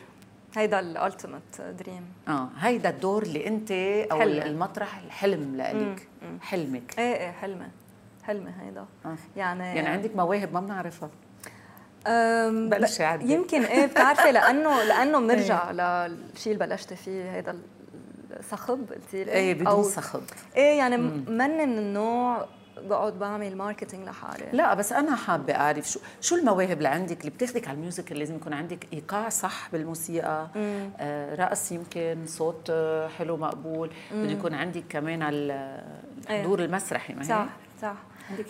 هيدا 0.55 0.79
ال 0.79 0.88
ultimate 0.88 1.61
dream 1.79 2.05
آه 2.27 2.49
هيدا 2.59 2.89
الدور 2.89 3.23
اللي 3.23 3.47
أنت 3.47 3.71
أو 4.11 4.19
حلم. 4.19 4.41
المطرح 4.41 4.97
الحلم 4.97 5.55
لإلك 5.55 6.07
حلمك. 6.41 6.99
إيه 6.99 7.15
إيه 7.15 7.31
حلمي 7.31 7.67
حلمي 8.23 8.51
هيدا. 8.61 8.85
آه. 9.05 9.15
يعني 9.37 9.63
يعني 9.63 9.87
عندك 9.87 10.15
مواهب 10.15 10.53
ما 10.53 10.59
بنعرفها. 10.59 11.09
أم، 12.07 12.69
بلشي 12.69 13.03
ب- 13.03 13.05
عدي. 13.05 13.33
يمكن 13.33 13.63
إيه 13.63 13.85
بتعرفي 13.85 14.31
لأنه 14.37 14.83
لأنه 14.83 15.19
بنرجع 15.19 15.71
للشيء 15.71 16.53
اللي 16.53 16.65
بلشت 16.67 16.93
فيه 16.93 17.31
هيدا 17.35 17.59
الصخب 18.39 18.89
قلتي 18.93 19.23
لي؟ 19.23 19.31
إيه 19.31 19.53
بدون 19.53 19.83
صخب. 19.83 20.21
إيه 20.55 20.77
يعني 20.77 20.97
مني 20.97 21.65
من 21.65 21.77
النوع 21.77 22.45
بقعد 22.89 23.19
بعمل 23.19 23.57
marketing 23.57 24.07
لحالي. 24.07 24.45
لا 24.53 24.73
بس 24.73 24.91
أنا 24.93 25.15
حابة 25.15 25.55
أعرف 25.55 25.89
شو 25.91 25.99
شو 26.21 26.35
المواهب 26.35 26.77
اللي 26.77 26.87
عندك 26.89 27.19
اللي 27.19 27.29
بتاخدك 27.31 27.67
على 27.67 27.75
ال 27.75 27.81
music 27.81 28.11
لازم 28.11 28.35
يكون 28.35 28.53
عندك 28.53 28.87
إيقاع 28.93 29.29
صح 29.29 29.69
بالموسيقى؟ 29.71 30.47
آه 30.55 31.35
رقص 31.35 31.71
يمكن 31.71 32.17
صوت 32.25 32.67
آه، 32.69 33.07
حلو 33.07 33.37
مقبول. 33.37 33.89
بده 34.13 34.31
يكون 34.31 34.53
عندك 34.53 34.83
كمان 34.89 35.21
ال- 35.23 35.81
الحضور 36.29 36.59
المسرحي 36.59 37.13
ما 37.13 37.21
هي؟ 37.21 37.25
صح 37.27 37.45
صح. 37.81 37.95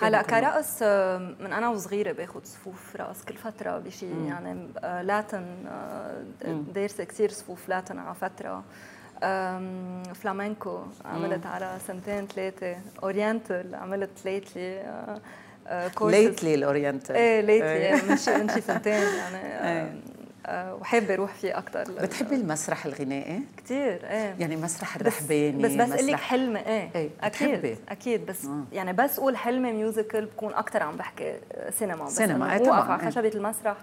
هلا. 0.01 0.21
كرقص 0.21 0.79
آه، 0.81 1.17
من 1.17 1.53
أنا 1.53 1.69
وصغيرة 1.69 2.11
باخذ 2.11 2.43
صفوف 2.43 2.95
رقص 2.95 3.23
كل 3.25 3.35
فترة 3.35 3.77
بشيء 3.79 4.25
يعني 4.27 4.67
آه، 4.83 5.01
Latin 5.01 5.45
آه، 5.67 6.23
دارسة 6.75 7.03
كثير 7.03 7.29
صفوف 7.29 7.69
Latin 7.69 7.99
على 7.99 8.15
فترة. 8.15 8.63
آم، 9.23 10.03
فلامينكو 10.03 10.79
عملت 11.05 11.45
على 11.45 11.77
سنتين 11.88 12.27
ثلاثة. 12.27 12.75
oriental 13.04 13.75
عملت 13.75 14.25
lately 14.25 14.84
ليتلي 16.01 16.55
الأورينتال. 16.55 17.15
إيه 17.15 17.41
ليتلي 17.41 18.09
من 18.09 18.17
شي 18.17 18.38
من 18.38 18.49
شي 18.49 18.61
سنتين 18.71 18.93
يعني 18.93 19.38
آه، 19.38 19.93
وحابة 20.49 21.13
أروح 21.13 21.34
فيه 21.34 21.58
أكثر 21.58 21.84
بتحبي 21.84 22.36
المسرح 22.36 22.86
الغنائي؟ 22.86 23.41
كثير 23.58 24.10
إيه. 24.10 24.36
يعني 24.39 24.55
مسرح 24.55 24.95
الرحباني 24.95 25.63
بس 25.63 25.71
بس 25.71 25.91
أقول 25.91 26.08
لك 26.08 26.15
حلمي 26.15 26.60
إيه, 26.60 26.89
إيه، 26.95 27.10
أكيد 27.21 27.49
بتحبي. 27.49 27.77
أكيد 27.89 28.25
بس 28.25 28.45
آه. 28.45 28.63
يعني 28.71 28.93
بس 28.93 29.19
أقول 29.19 29.38
حلمي 29.38 29.71
musical 29.71 30.25
بكون 30.25 30.53
أكثر 30.53 30.84
عم 30.84 30.95
بحكي 30.97 31.36
سينما 31.69 32.05
بس 32.05 32.15
سينما، 32.15 32.53
أوقف 32.53 32.65
طبعاً، 32.65 32.81
على 32.81 33.03
إيه. 33.03 33.10
خشبة 33.10 33.31
المسرح. 33.36 33.77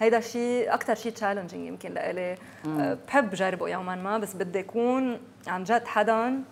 هيدا 0.00 0.20
شيء 0.20 0.74
أكثر 0.74 0.94
شيء 0.94 1.12
تشالنجينج 1.12 1.66
يمكن 1.68 1.94
لإلي. 1.94 2.36
أه، 2.66 2.98
بحب 3.06 3.34
جربه 3.34 3.68
يوما 3.68 3.94
ما 3.94 4.18
بس 4.18 4.34
بدي 4.34 4.58
يكون 4.58 5.20
عن 5.46 5.64
جد 5.64 5.86
حدا 5.86 6.42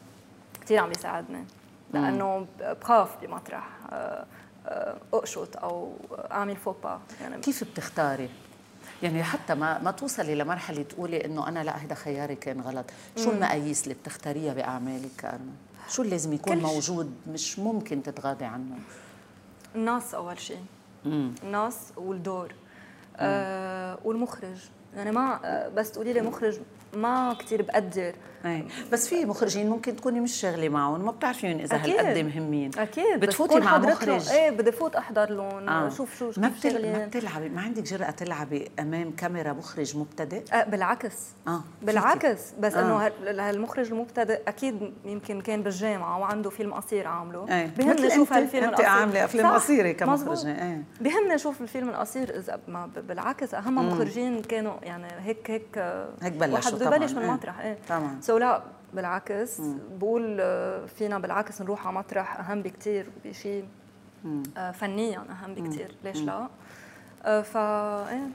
كثير 0.60 0.78
عم 0.78 0.90
يساعدني. 0.90 1.44
لأنه 1.92 2.46
بخاف 2.60 3.08
بمطرح 3.22 3.68
أه، 3.92 4.24
أه، 4.66 4.96
أقشط 5.14 5.56
أو 5.56 5.92
أعمل 6.32 6.56
فوبا. 6.56 7.00
يعني 7.22 7.40
كيف 7.40 7.64
بتختاري؟ 7.64 8.28
يعني 9.04 9.22
حتى 9.22 9.54
ما 9.54 9.78
ما 9.78 9.90
توصلي 9.90 10.34
لمرحلة 10.34 10.82
تقولي 10.82 11.24
إنه 11.24 11.48
أنا 11.48 11.64
لا 11.64 11.82
هيدا 11.82 11.94
خياري 11.94 12.34
كان 12.34 12.60
غلط، 12.60 12.84
شو 13.16 13.30
المقاييس 13.30 13.84
اللي 13.84 13.94
بتختاريها 13.94 14.54
بأعمالك؟ 14.54 15.10
كارمن؟ 15.18 15.54
شو 15.88 16.02
اللي 16.02 16.10
لازم 16.10 16.32
يكون. 16.32 16.58
موجود 16.58 17.14
مش 17.32 17.58
ممكن 17.58 18.02
تتغاضي 18.02 18.44
عنه؟ 18.44 18.76
النص 19.74 20.14
أول 20.14 20.38
شيء. 20.40 20.64
النص 21.06 21.76
والدور. 21.96 22.54
آه 23.16 23.98
والمخرج. 24.04 24.58
يعني 24.96 25.10
ما 25.12 25.40
آه، 25.44 25.68
بس 25.68 25.90
تقولي 25.92 26.12
لي 26.12 26.20
مخرج 26.20 26.58
ما 26.96 27.34
كثير 27.38 27.62
بقدر. 27.62 28.14
إيه 28.44 28.64
بس 28.92 29.08
في 29.08 29.24
مخرجين 29.24 29.70
ممكن 29.70 29.96
تكوني 29.96 30.20
مش 30.20 30.32
شاغلة 30.32 30.68
معهم 30.68 31.04
ما 31.04 31.10
بتعرفين 31.10 31.60
إذا. 31.60 31.76
هالقد 31.76 32.18
مهمين. 32.18 32.70
أكيد. 32.78 33.20
بتفوتي 33.20 33.60
مع 33.60 33.78
مخرج. 33.78 34.28
إيه 34.30 34.50
بدي 34.50 34.72
فوت 34.72 34.96
أحضر 34.96 35.30
لهم 35.30 35.68
آه. 35.68 35.88
شوف 35.88 36.18
شو 36.18 36.30
ما 36.36 36.48
بتل... 36.48 36.92
ما 36.92 37.06
بتلعبي 37.06 37.48
ما 37.48 37.60
عندك 37.60 37.82
جرأة 37.82 38.10
تلعبي 38.10 38.70
أمام 38.80 39.10
كاميرا 39.10 39.52
مخرج 39.52 39.96
مبتدئ؟ 39.96 40.42
آه 40.52 40.64
بالعكس. 40.64 41.14
آه 41.48 41.60
بالعكس. 41.82 42.40
بس 42.60 42.74
آه. 42.74 42.80
انه 42.80 43.06
هال- 43.06 43.40
هالمخرج 43.40 43.90
المبتدئ 43.92 44.40
أكيد 44.48 44.92
يمكن 45.04 45.40
كان 45.40 45.62
بالجامعة 45.62 46.18
وعنده 46.18 46.50
فيلم 46.50 46.74
قصير 46.74 47.06
عامله. 47.08 47.46
إيه 47.48 47.66
بهمني 47.78 48.06
أشوف 48.06 48.32
انت 48.32 48.38
هالفيلم 48.42 48.64
أنت 48.68 48.80
عاملة 48.80 49.24
أفلام 49.24 49.46
قصيرة. 49.46 49.92
كمخرجة 49.92 50.48
إيه 50.48 50.82
بهمني 51.00 51.34
أشوف 51.34 51.60
الفيلم 51.60 51.88
القصير 51.88 52.38
إذا 52.38 52.60
ما 52.68 52.86
بالعكس. 53.08 53.54
أهم 53.54 53.88
مخرجين 53.92 54.42
كانوا 54.42 54.74
يعني 54.82 55.06
هيك 55.20 55.50
هيك 55.50 55.66
آه، 55.76 56.08
هيك 56.22 56.32
بلشوا. 56.32 56.70
يبلش 56.86 57.12
من 57.12 57.22
إيه. 57.22 57.30
مطرح 57.30 57.58
إيه. 57.60 57.78
طبعا. 57.88 58.18
so 58.20 58.38
لا 58.38 58.62
بالعكس. 58.94 59.60
بقول 59.98 60.36
آه، 60.40 60.86
فينا 60.86 61.18
بالعكس 61.18 61.62
نروح 61.62 61.86
على 61.86 61.96
مطرح 61.96 62.40
أهم 62.40 62.62
بكثير 62.62 63.06
بشيء 63.24 63.64
آه، 64.56 64.70
فنيا 64.70 65.18
أهم 65.30 65.54
بكثير 65.54 65.94
ليش 66.04 66.20
لا؟ 66.22 66.48
آه، 67.24 67.42
فا 67.42 68.08
إيه. 68.10 68.26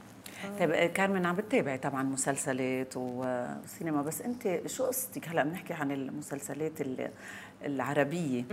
طيب 0.60 0.90
كارمن 0.92 1.26
عم 1.26 1.36
بتتابعي 1.36 1.78
طبعا 1.78 2.02
مسلسلات 2.02 2.94
وسينما 2.96 4.02
بس 4.02 4.22
أنت 4.22 4.60
شو 4.66 4.84
قصتك؟ 4.84 5.28
هلأ 5.28 5.42
بنحكي 5.44 5.74
عن 5.74 5.90
المسلسلات 5.92 6.80
ال- 6.80 7.10
العربية. 7.64 8.44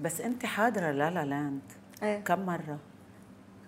بس 0.00 0.20
أنت 0.20 0.46
حاضرة 0.46 0.90
لا 0.90 1.10
لا 1.10 1.24
لاند. 1.24 1.60
إيه. 2.02 2.20
كم 2.20 2.46
مرة؟ 2.46 2.78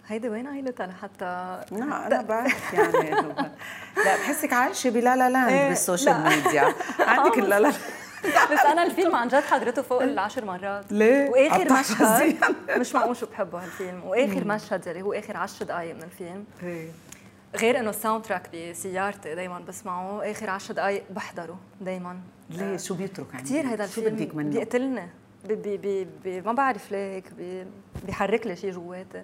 هيدي 0.08 0.28
وين 0.28 0.46
قايلتها 0.46 0.86
لحتى 0.86 1.60
لا 1.70 2.06
أنا 2.06 2.22
بعرف 2.22 2.72
يعني 2.72 3.10
لا 4.04 4.16
بحسك 4.16 4.52
عايشة 4.52 4.90
بلا 4.90 5.16
La 5.16 5.30
La 5.30 5.36
Land 5.36 5.48
إيه، 5.48 5.68
بالسوشيال 5.68 6.22
لا. 6.22 6.28
ميديا. 6.28 6.74
عندك 6.98 7.38
اللا 7.38 7.60
لا 7.60 7.72
بس 8.52 8.60
أنا 8.60 8.82
الفيلم 8.82 9.16
عن 9.16 9.28
جد 9.28 9.34
حضرته 9.34 9.82
فوق 9.82 10.02
العشر 10.02 10.44
مرات. 10.44 10.92
ليه؟ 10.92 11.30
وآخر 11.30 11.72
مشهد؟ 11.72 12.36
مش 12.80 12.94
معقول 12.94 13.16
شو 13.16 13.26
بحبه 13.26 13.62
هالفيلم. 13.64 14.04
وآخر 14.04 14.44
مشهد 14.44 14.88
اللي 14.88 15.02
هو 15.02 15.12
آخر 15.12 15.36
10 15.36 15.66
دقائق 15.66 15.94
من 15.94 16.02
الفيلم. 16.02 16.44
إيه. 16.62 16.88
غير 17.56 17.78
إنه 17.78 17.90
ال 17.90 18.24
soundtrack 18.24 18.50
بسيارتي 18.54 19.34
دايما 19.34 19.58
بسمعه 19.58 20.30
آخر 20.30 20.50
10 20.50 20.74
دقائق 20.74 21.04
بحضره 21.10 21.58
دايما. 21.80 22.18
ليه؟ 22.50 22.76
شو 22.76 22.94
بيترك 22.94 23.26
عندك؟ 23.34 23.44
كثير 23.44 23.66
هذا 23.66 23.86
شو 23.86 24.00
الفيلم 24.00 24.16
بدك 24.16 24.34
منه؟ 24.34 24.50
بيقتلني. 24.50 25.08
بي 25.44 25.76
بي 25.76 26.06
بي 26.24 26.40
ما 26.40 26.52
بعرف 26.52 26.92
ليه 26.92 27.14
هيك 27.14 27.32
بي 27.38 27.66
بيحرك 28.06 28.46
لي 28.46 28.56
شيء 28.56 28.70
جواتي. 28.70 29.22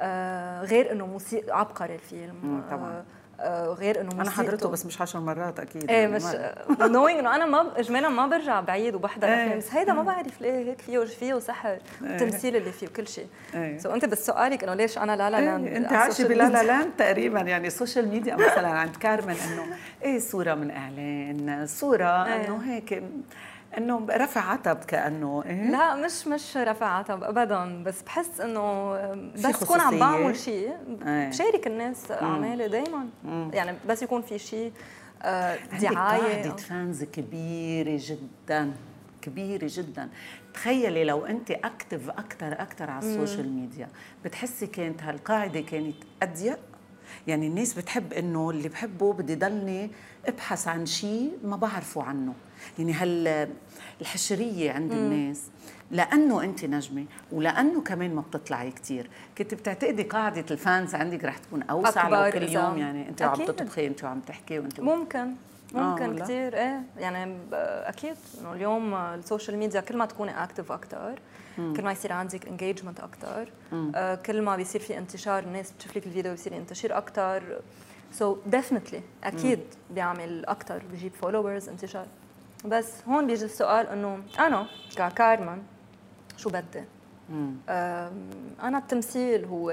آه 0.00 0.62
غير 0.62 0.92
إنه 0.92 1.06
موسيقى 1.06 1.58
عبقري 1.60 1.94
الفيلم 1.94 2.34
مم، 2.42 2.62
طبعاً. 2.70 2.90
آه 2.90 3.04
آه 3.40 3.66
غير 3.66 4.00
إنه 4.00 4.12
أنا 4.12 4.30
حضرته 4.30 4.68
بس 4.68 4.86
مش 4.86 5.00
عشر 5.00 5.20
مرات 5.20 5.60
أكيد 5.60 5.90
إيه 5.90 5.96
يعني 5.96 6.12
مش 6.12 6.22
نوينج 6.80 7.18
إنه 7.20 7.34
أنا 7.34 7.46
ما 7.46 7.80
اجمالا 7.80 8.08
ما 8.08 8.26
برجع 8.26 8.60
بعيد 8.60 8.94
وبحضر 8.94 9.28
إيه. 9.28 9.34
افلام 9.44 9.58
بس 9.58 9.74
هيدا 9.74 9.92
ما 9.92 10.02
بعرف 10.02 10.40
ليه 10.40 10.52
هيك 10.52 10.80
فيه 10.80 10.98
فيه 11.04 11.38
سحر 11.38 11.78
التمثيل 12.02 12.56
اللي 12.56 12.72
فيه 12.72 12.86
وكل 12.86 13.08
شيء 13.08 13.26
إيه. 13.54 13.78
so 13.78 13.94
أنت 13.94 14.04
بس 14.04 14.26
سؤالك 14.26 14.64
إنه 14.64 14.74
ليش 14.74 14.98
أنا 14.98 15.16
La 15.16 15.30
La 15.30 15.40
Land 15.40 15.66
إيه 15.66 15.76
أنت 15.76 15.92
عايشة 15.92 16.28
بلا 16.28 16.48
لا؟ 16.48 16.62
لاند 16.62 16.90
تقريبا 16.98 17.40
يعني 17.40 17.66
السوشيال 17.66 18.08
ميديا 18.08 18.34
مثلا 18.36 18.68
عند 18.68 18.96
كارمن 18.96 19.34
إنه 19.52 19.64
إيه 20.02 20.18
صورة 20.18 20.54
من 20.54 20.70
إعلان 20.70 21.66
صورة 21.66 22.26
إيه. 22.26 22.46
إنه 22.46 22.56
هيك 22.64 23.02
إنه 23.78 24.06
رفع 24.10 24.40
عتب 24.40 24.76
كأنه 24.76 25.42
إيه؟ 25.46 25.70
لا 25.70 25.94
مش 25.94 26.26
مش 26.26 26.56
رفع 26.56 26.86
عتب 26.86 27.24
ابدا 27.24 27.82
بس 27.82 28.02
بحس 28.02 28.40
إنه 28.40 28.92
بس 29.32 29.64
كون 29.64 29.80
عم. 29.80 29.98
بعمل 29.98 30.36
شيء 30.36 30.72
إيه. 31.06 31.28
بشارك 31.28 31.66
الناس 31.66 32.10
أعمالي 32.10 32.68
دائما 32.68 33.08
يعني 33.52 33.78
بس 33.88 34.02
يكون 34.02 34.22
في 34.22 34.38
شيء 34.38 34.72
آه، 35.22 35.58
عندك 35.72 35.84
دعاية. 35.92 36.22
قاعدة 36.32 36.56
أو- 36.56 36.60
fans 36.60 37.04
كبيرة 37.04 38.00
جدا 38.02 38.72
كبيرة 39.22 39.66
جدا. 39.70 40.08
تخيلي 40.54 41.04
لو 41.04 41.26
أنت 41.26 41.50
active 41.50 42.10
أكثر 42.10 42.52
أكثر 42.52 42.90
على 42.90 43.06
السوشيال 43.06 43.52
ميديا 43.52 43.88
بتحسي 44.24 44.66
كانت 44.66 45.02
هالقاعدة 45.02 45.60
كانت 45.60 45.96
أضيق؟ 46.22 46.58
يعني 47.26 47.46
الناس 47.46 47.74
بتحب 47.74 48.12
إنه 48.12 48.50
اللي 48.50 48.68
بحبه 48.68 49.12
بدي 49.12 49.34
ضلني 49.34 49.90
أبحث 50.26 50.68
عن 50.68 50.86
شيء 50.86 51.38
ما 51.44 51.56
بعرفه 51.56 52.02
عنه. 52.02 52.34
يعني 52.78 52.92
هال 52.92 53.48
الحشريه 54.00 54.72
عند 54.72 54.92
الناس 54.92 55.42
لأنه 55.90 56.44
أنت 56.44 56.64
نجمة 56.64 57.04
ولأنه 57.32 57.80
كمان 57.80 58.14
ما 58.14 58.20
بتطلعي 58.20 58.70
كثير 58.70 59.10
كنت 59.38 59.54
بتعتقدي 59.54 60.02
قاعدة 60.02 60.44
ال 60.50 60.59
fans 60.59 60.94
عندك 60.94 61.24
رح 61.24 61.38
تكون 61.38 61.62
أوسع 61.62 62.08
لو 62.08 62.32
كل 62.32 62.42
يوم 62.42 62.78
يعني 62.78 63.08
أنت 63.08 63.22
عم. 63.22 63.34
تطبخي 63.44 63.86
أنت 63.86 64.04
عم 64.04 64.20
تحكي 64.20 64.58
وأنت 64.58 64.80
ممكن. 64.80 65.34
ممكن 65.74 66.18
آه 66.18 66.24
كثير 66.24 66.56
إيه 66.56 66.82
يعني 66.98 67.36
أكيد. 67.52 68.16
إنه 68.40 68.52
اليوم 68.52 68.94
السوشيال 68.94 69.56
ميديا 69.58 69.80
كل 69.80 69.96
ما 69.96 70.06
تكوني 70.06 70.42
active 70.44 70.72
أكثر 70.72 71.18
كل 71.56 71.82
ما 71.82 71.92
يصير 71.92 72.12
عندك 72.12 72.48
engagement 72.48 73.00
أكثر 73.00 73.48
آه 73.94 74.14
كل 74.14 74.42
ما 74.42 74.56
بيصير 74.56 74.80
في 74.80 74.98
انتشار 74.98 75.42
الناس 75.42 75.72
بتشوف 75.72 75.96
لك 75.96 76.06
الفيديو 76.06 76.30
بيصير 76.32 76.52
ينتشر 76.52 76.98
أكثر 76.98 77.42
so 78.12 78.48
definitely 78.48 79.00
أكيد 79.24 79.58
مم. 79.58 79.94
بيعمل 79.94 80.46
أكثر 80.46 80.82
بيجيب 80.92 81.12
followers 81.12 81.68
انتشار. 81.68 82.06
بس 82.64 82.92
هون 83.08 83.26
بيجي 83.26 83.44
السؤال 83.44 83.86
إنه 83.86 84.22
أنا 84.38 84.66
ككارمن 84.96 85.62
شو 86.36 86.50
بدي؟ 86.50 86.84
أنا 88.62 88.78
التمثيل 88.78 89.44
هو 89.44 89.70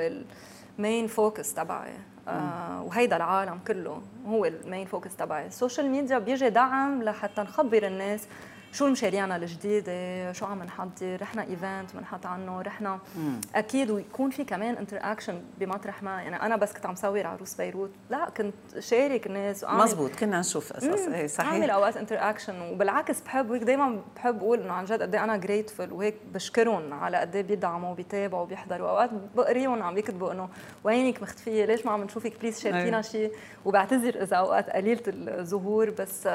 ال 0.78 0.84
main 0.84 1.08
focus 1.08 1.54
تبعي. 1.54 1.94
آه 2.28 2.84
وهيدا 2.84 3.16
العالم 3.16 3.60
كله 3.68 4.02
هو 4.28 4.46
ال 4.46 4.54
main 4.54 4.86
focus 4.86 5.16
تبعي. 5.16 5.48
ال 5.48 5.54
social 5.54 5.90
media 5.90 6.20
بيجي 6.20 6.50
دعم 6.50 7.04
لحتى 7.04 7.42
نخبر 7.42 7.88
الناس 7.88 8.28
شو 8.72 8.88
مشاريعنا 8.88 9.36
الجديدة؟ 9.36 10.32
شو 10.32 10.46
عم 10.46 10.64
نحضر؟ 10.64 11.22
رحنا 11.22 11.42
event 11.44 11.96
بنحط 11.96 12.26
عنه 12.26 12.62
رحنا 12.62 13.00
مم. 13.18 13.42
أكيد 13.56 13.92
ويكون 13.92 14.30
في 14.30 14.44
كمان 14.44 14.78
interaction 14.78 15.42
بمطرح 15.60 16.04
ما. 16.04 16.22
يعني 16.22 16.36
أنا 16.36 16.56
بس 16.56 16.74
كنت 16.74 16.86
عم 16.86 16.96
صور 16.96 17.28
عروس 17.28 17.54
بيروت. 17.56 17.92
لا 18.10 18.30
كنت 18.30 18.54
شارك 18.80 19.28
ناس 19.28 19.64
مزبوط 19.64 20.16
كنا 20.16 20.40
نشوف 20.40 20.74
قصص. 20.74 21.08
إيه 21.08 21.28
صحيح. 21.28 21.52
أعمل 21.52 21.70
أوقات 21.70 21.98
interaction 21.98 22.62
وبالعكس 22.62 23.22
بحب 23.22 23.50
وهيك 23.50 23.64
دائما 23.64 24.02
بحب 24.16 24.38
أقول 24.38 24.60
إنه 24.60 24.74
عن 24.74 24.86
جد 24.86 25.02
قد 25.02 25.16
إيه 25.16 25.24
أنا 25.24 25.38
grateful 25.38 25.92
وهيك 25.92 26.16
بشكرهم 26.34 26.94
على 26.94 27.18
قد 27.18 27.36
إيه 27.36 27.44
بيدعموا 27.44 27.92
وبيتابعوا 27.92 28.44
وبيحضروا 28.44 28.90
أوقات 28.90 29.10
بقريهم 29.36 29.84
عم 29.84 29.96
بيكتبوا 29.96 30.32
إنه 30.32 30.50
وينك 30.84 31.22
مختفية؟ 31.22 31.66
ليش 31.66 31.86
ما 31.86 31.92
عم 31.92 32.04
نشوفك؟ 32.04 32.40
please 32.42 32.60
شاركينا 32.60 32.98
أيه. 32.98 33.02
شيء 33.02 33.32
وبعتذر 33.66 34.24
إذا 34.24 34.36
أوقات 34.36 34.70
قليلة 34.70 35.02
الظهور 35.08 35.90
بس 35.90 36.28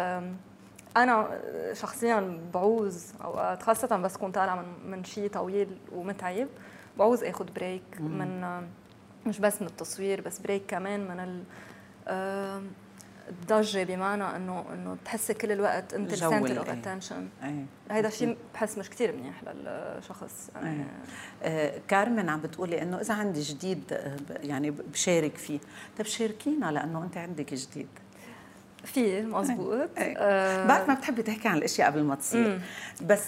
أنا 0.96 1.40
شخصيا 1.72 2.40
بعوز 2.54 3.12
أوقات 3.24 3.62
خاصة 3.62 3.96
بس 3.96 4.16
كنت 4.16 4.34
طالعه 4.34 4.56
من 4.56 4.90
من 4.90 5.04
شيء 5.04 5.30
طويل 5.30 5.78
ومتعب. 5.92 6.48
بعوز 6.98 7.24
اخذ 7.24 7.52
break 7.52 8.00
من 8.00 8.60
مش 9.26 9.38
بس 9.38 9.62
من 9.62 9.68
التصوير 9.68 10.20
بس 10.20 10.38
break 10.38 10.62
كمان 10.68 11.08
من 11.08 11.20
ال 11.20 11.42
الضجة 13.28 13.84
بمعنى 13.84 14.36
إنه 14.36 14.64
إنه 14.72 14.96
تحسي 15.04 15.34
كل 15.34 15.52
الوقت 15.52 15.94
انت 15.94 16.12
ال 16.12 16.19
center 16.19 16.58
of 16.58 16.68
attention 16.68 17.28
هيدا 17.90 18.08
الشيء 18.08 18.36
بحس 18.54 18.78
مش 18.78 18.90
كثير 18.90 19.16
منيح 19.16 19.42
للشخص 19.44 20.50
يعني. 20.54 20.84
آه 21.42 21.80
كارمن 21.88 22.28
عم 22.28 22.40
بتقولي 22.40 22.82
إنه 22.82 23.00
إذا 23.00 23.14
عندي 23.14 23.40
جديد 23.40 23.92
آه، 23.92 24.16
يعني 24.42 24.70
بشارك 24.70 25.36
فيه. 25.36 25.58
طيب 25.98 26.06
شاركينا 26.06 26.72
لأنه 26.72 27.02
أنت 27.02 27.16
عندك 27.16 27.54
جديد. 27.54 27.88
في 28.86 29.22
مزبوط. 29.22 29.88
آه. 29.98 30.66
بعد 30.66 30.88
ما 30.88 30.94
بتحبي 30.94 31.22
تحكي 31.22 31.48
عن 31.48 31.56
الأشياء 31.56 31.90
قبل 31.90 32.02
ما 32.02 32.14
تصير. 32.14 32.48
مم. 32.48 32.60
بس 33.06 33.24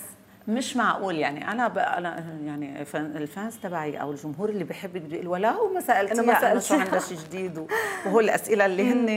مش 0.49 0.77
معقول 0.77 1.17
يعني. 1.17 1.51
أنا 1.53 1.99
أنا 1.99 2.25
يعني 2.45 2.83
ال 2.95 3.07
fans 3.07 3.57
تبعي 3.57 4.01
أو 4.01 4.11
الجمهور 4.11 4.49
اللي 4.49 4.65
بحبك 4.65 5.01
بيقول 5.01 5.29
ولو 5.29 5.73
ما 5.75 5.81
سالتي 5.81 6.13
أنا 6.13 6.23
ما 6.23 6.41
سالت 6.41 6.63
شو 6.63 6.75
عندها 6.75 6.99
شيء 6.99 7.19
جديد 7.19 7.67
وهو 8.07 8.21
الأسئلة 8.21 8.67
اللي 8.67 8.93
هن 8.93 9.09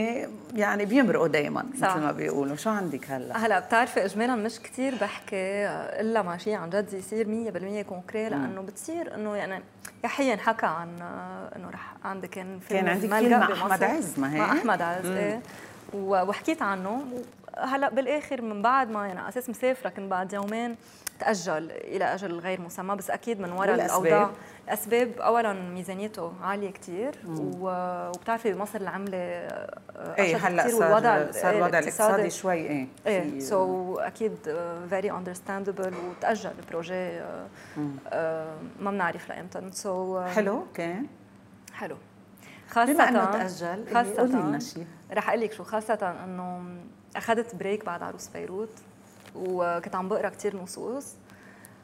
يعني 0.54 0.84
بيمرقوا 0.84 1.28
دائما 1.28 1.66
مثل 1.74 2.00
ما 2.00 2.12
بيقولوا. 2.12 2.56
شو 2.56 2.70
عندك 2.70 3.10
هلأ؟ 3.10 3.36
هلأ 3.46 3.60
بتعرفي 3.60 4.04
اجمالا 4.04 4.36
مش 4.36 4.60
كثير 4.60 4.94
بحكي 5.00 5.66
إلا 6.00 6.22
ما 6.22 6.38
شيء 6.38 6.54
عن 6.54 6.70
جد 6.70 6.92
يصير 6.92 7.26
100% 7.84 7.86
كونكري 7.88 8.28
لأنه 8.28 8.60
بتصير 8.60 9.14
إنه 9.14 9.36
يعني 9.36 9.62
يحيى 10.04 10.34
انحكى 10.34 10.66
عن 10.66 10.88
إنه 11.56 11.70
رح 11.70 11.94
عندك 12.04 12.30
كان 12.30 12.58
فيلم 12.58 12.80
كان 12.80 12.88
عندك 12.88 13.14
فيلم 13.14 13.40
مع 13.40 13.52
أحمد 13.52 13.82
عز 13.82 14.18
ما 14.18 14.34
هي؟ 14.34 14.38
مع 14.38 14.52
أحمد 14.52 14.82
عز 14.82 15.06
إيه. 15.06 15.40
وحكيت 15.94 16.62
عنه. 16.62 17.04
هلا 17.58 17.90
بالآخر 17.90 18.42
من 18.42 18.62
بعد 18.62 18.90
ما 18.90 19.06
يعني 19.06 19.28
أساس 19.28 19.50
مسافرة 19.50 19.90
كنت 19.90 20.10
بعد 20.10 20.32
يومين 20.32 20.76
تأجل 21.20 21.70
إلى 21.70 22.04
أجل 22.04 22.38
غير 22.38 22.60
مسمى 22.60 22.96
بس 22.96 23.10
أكيد 23.10 23.40
من 23.40 23.52
وراء 23.52 23.74
الأوضاع. 23.74 24.30
الأسباب 24.64 25.12
اولا 25.20 25.52
ميزانيته 25.52 26.32
عالية 26.42 26.70
كثير 26.70 27.14
وبتعرفي 27.28 28.52
بمصر 28.52 28.80
العملة 28.80 29.16
إيه 29.16 30.36
هلا 30.36 30.68
صار 30.68 30.82
والوضع 30.82 31.30
صار 31.30 31.56
الوضع 31.56 31.78
الاقتصادي. 31.78 32.30
شوي 32.30 32.54
إيه 32.54 32.86
إيه 33.06 33.40
سو 33.40 33.96
so 33.96 34.00
أكيد 34.00 34.36
very 34.90 35.10
understandable 35.10 35.94
وتأجل 36.08 36.50
ال 36.58 36.64
fr: 36.64 36.83
projet 36.83 37.20
ما 38.80 38.90
بنعرف 38.90 39.28
لايمتى 39.28 39.70
so 39.70 40.20
حلو 40.20 40.58
okay 40.58 40.96
حلو. 41.74 41.96
خاصة 42.70 42.92
بما 42.92 43.08
إنه 43.08 43.24
تأجل 43.24 43.84
خاصة 43.94 44.58
رح 45.12 45.28
أقول 45.28 45.40
لك 45.40 45.52
شو 45.52 45.64
خاصة 45.64 46.16
إنه 46.24 46.62
أخذت 47.16 47.54
break 47.54 47.84
بعد 47.84 48.02
عروس 48.02 48.28
بيروت 48.28 48.70
وكنت 49.36 49.94
عم 49.94 50.08
بقرأ 50.08 50.28
كثير 50.28 50.56
نصوص. 50.56 51.14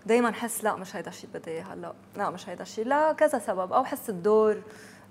دائما 0.07 0.33
حس 0.33 0.65
لا 0.65 0.77
مش 0.77 0.97
هيدا 0.97 1.09
الشيء 1.09 1.31
بدي 1.35 1.51
اياه 1.51 1.63
هلا 1.63 1.93
لا 2.17 2.31
مش 2.31 2.49
هيدا 2.49 2.63
الشيء 2.63 2.87
لا 2.87 3.13
كذا 3.13 3.39
سبب. 3.39 3.73
أو 3.73 3.85
حس 3.85 4.11
الدور 4.11 4.63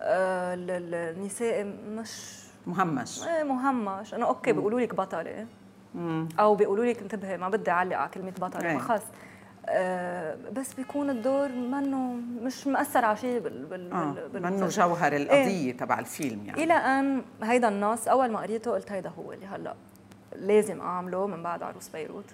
آه 0.02 0.56
النسائي 0.58 1.64
مش 1.64 2.44
مهمش. 2.68 3.24
إيه 3.28 3.44
مهمش. 3.44 4.14
إنه 4.14 4.26
أوكي 4.26 4.52
بيقولوا 4.52 4.80
لك 4.80 4.96
بطلة. 4.96 5.48
أو 6.40 6.56
بيقولوا 6.56 6.86
لك 6.86 7.02
انتبهي 7.02 7.38
ما 7.38 7.50
بدي 7.50 7.72
اعلق 7.72 7.98
على 7.98 8.10
كلمة 8.10 8.32
بطلة. 8.32 8.74
ما 8.74 8.80
خلص. 8.80 9.02
آه 9.02 9.27
بس 10.54 10.74
بيكون 10.74 11.10
الدور 11.10 11.50
منه 11.52 12.14
مش 12.42 12.68
مأثر 12.68 13.06
على 13.06 13.18
شيء 13.18 13.40
بال 13.40 13.66
بال 13.66 13.92
آه 13.92 14.16
بال 14.34 14.44
منه 14.44 14.68
جوهر 14.68 15.16
القضية 15.16 15.38
إيه؟ 15.38 15.78
تبع 15.78 16.00
الفيلم 16.00 16.46
يعني. 16.46 16.64
إلى 16.64 16.74
أن 16.74 17.22
هيدا 17.44 17.68
النص 17.68 18.08
أول 18.08 18.32
ما 18.32 18.40
قريته 18.40 18.72
قلت 18.72 18.92
هيدا 18.92 19.10
هو 19.10 19.34
اللي 19.34 19.46
هلأ. 19.46 19.76
لازم 20.36 20.82
أعمله 20.82 21.28
من 21.28 21.44
بعد 21.44 21.64
عروس 21.64 21.90
بيروت. 21.90 22.26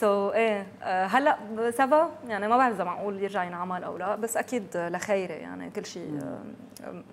so 0.00 0.30
so, 0.30 0.34
إيه 0.34 0.66
آه، 0.82 1.06
هلأ 1.06 1.38
ça 1.70 1.90
va 1.90 2.10
يعني 2.28 2.48
ما 2.48 2.56
بعرف 2.56 2.74
إذا 2.74 2.84
معقول 2.84 3.22
يرجع 3.22 3.44
ينعمل 3.44 3.84
أو 3.84 3.96
لا 3.96 4.16
بس 4.16 4.36
أكيد 4.36 4.64
لخيرة 4.74 5.32
يعني 5.32 5.70
كل 5.70 5.86
شيء 5.86 6.20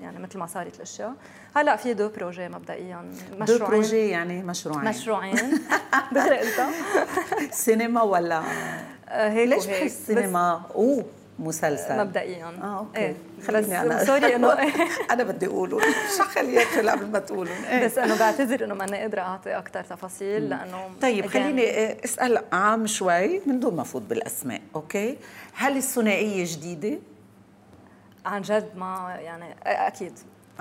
يعني 0.02 0.20
مثل 0.20 0.40
ما 0.40 0.46
صارت 0.46 0.76
الأشياء. 0.76 1.14
هلأ 1.56 1.76
في 1.76 1.94
deux 1.94 2.10
projets 2.10 2.48
مبدئيا 2.48 3.12
مشروعين. 3.40 3.60
deux 3.60 3.66
projets 3.66 4.10
يعني 4.10 4.44
مشروعين. 4.44 4.90
مشروعين. 4.90 5.36
دغري 6.16 6.38
قلتها 6.38 6.72
سينما 7.52 8.02
ولا 8.02 8.44
آه، 9.10 9.30
هيك 9.30 9.50
ليش 9.50 9.66
بحس 9.66 10.06
سينما؟ 10.06 10.62
أوه. 10.76 11.06
مسلسل. 11.40 11.98
مبدئيا. 11.98 12.46
آه 12.64 12.80
okay. 12.80 13.00
إيه. 13.00 13.16
خليني 13.48 13.82
أنا. 13.82 14.06
sorry 14.06 14.36
إنه 14.36 14.54
أنا 15.12 15.24
بدي 15.24 15.48
أقوله. 15.48 15.80
شو 16.18 16.24
خليك 16.24 16.78
قبل 16.78 17.08
ما 17.08 17.20
تقولوا؟ 17.20 17.54
إيه. 17.70 17.86
بس 17.86 17.98
انه 17.98 18.20
بعتذر 18.20 18.64
إنه 18.66 18.74
ماني 18.74 18.98
قادرة 18.98 19.22
أعطي 19.22 19.58
أكثر 19.58 19.84
تفاصيل 19.84 20.50
لأنه 20.50 20.90
طيب 21.02 21.26
خليني 21.26 21.64
أسأل 22.06 22.44
عام 22.54 22.88
شوي 22.88 23.42
من 23.46 23.60
دون 23.60 23.76
ما 23.76 23.82
أفوت 23.82 24.02
بالأسماء 24.02 24.62
okay؟ 24.76 25.18
هل 25.54 25.78
الثنائية 25.78 26.46
جديدة؟ 26.48 27.00
عن 28.26 28.42
جد 28.42 28.70
ما 28.76 29.18
يعني 29.20 29.56
أكيد. 29.64 30.14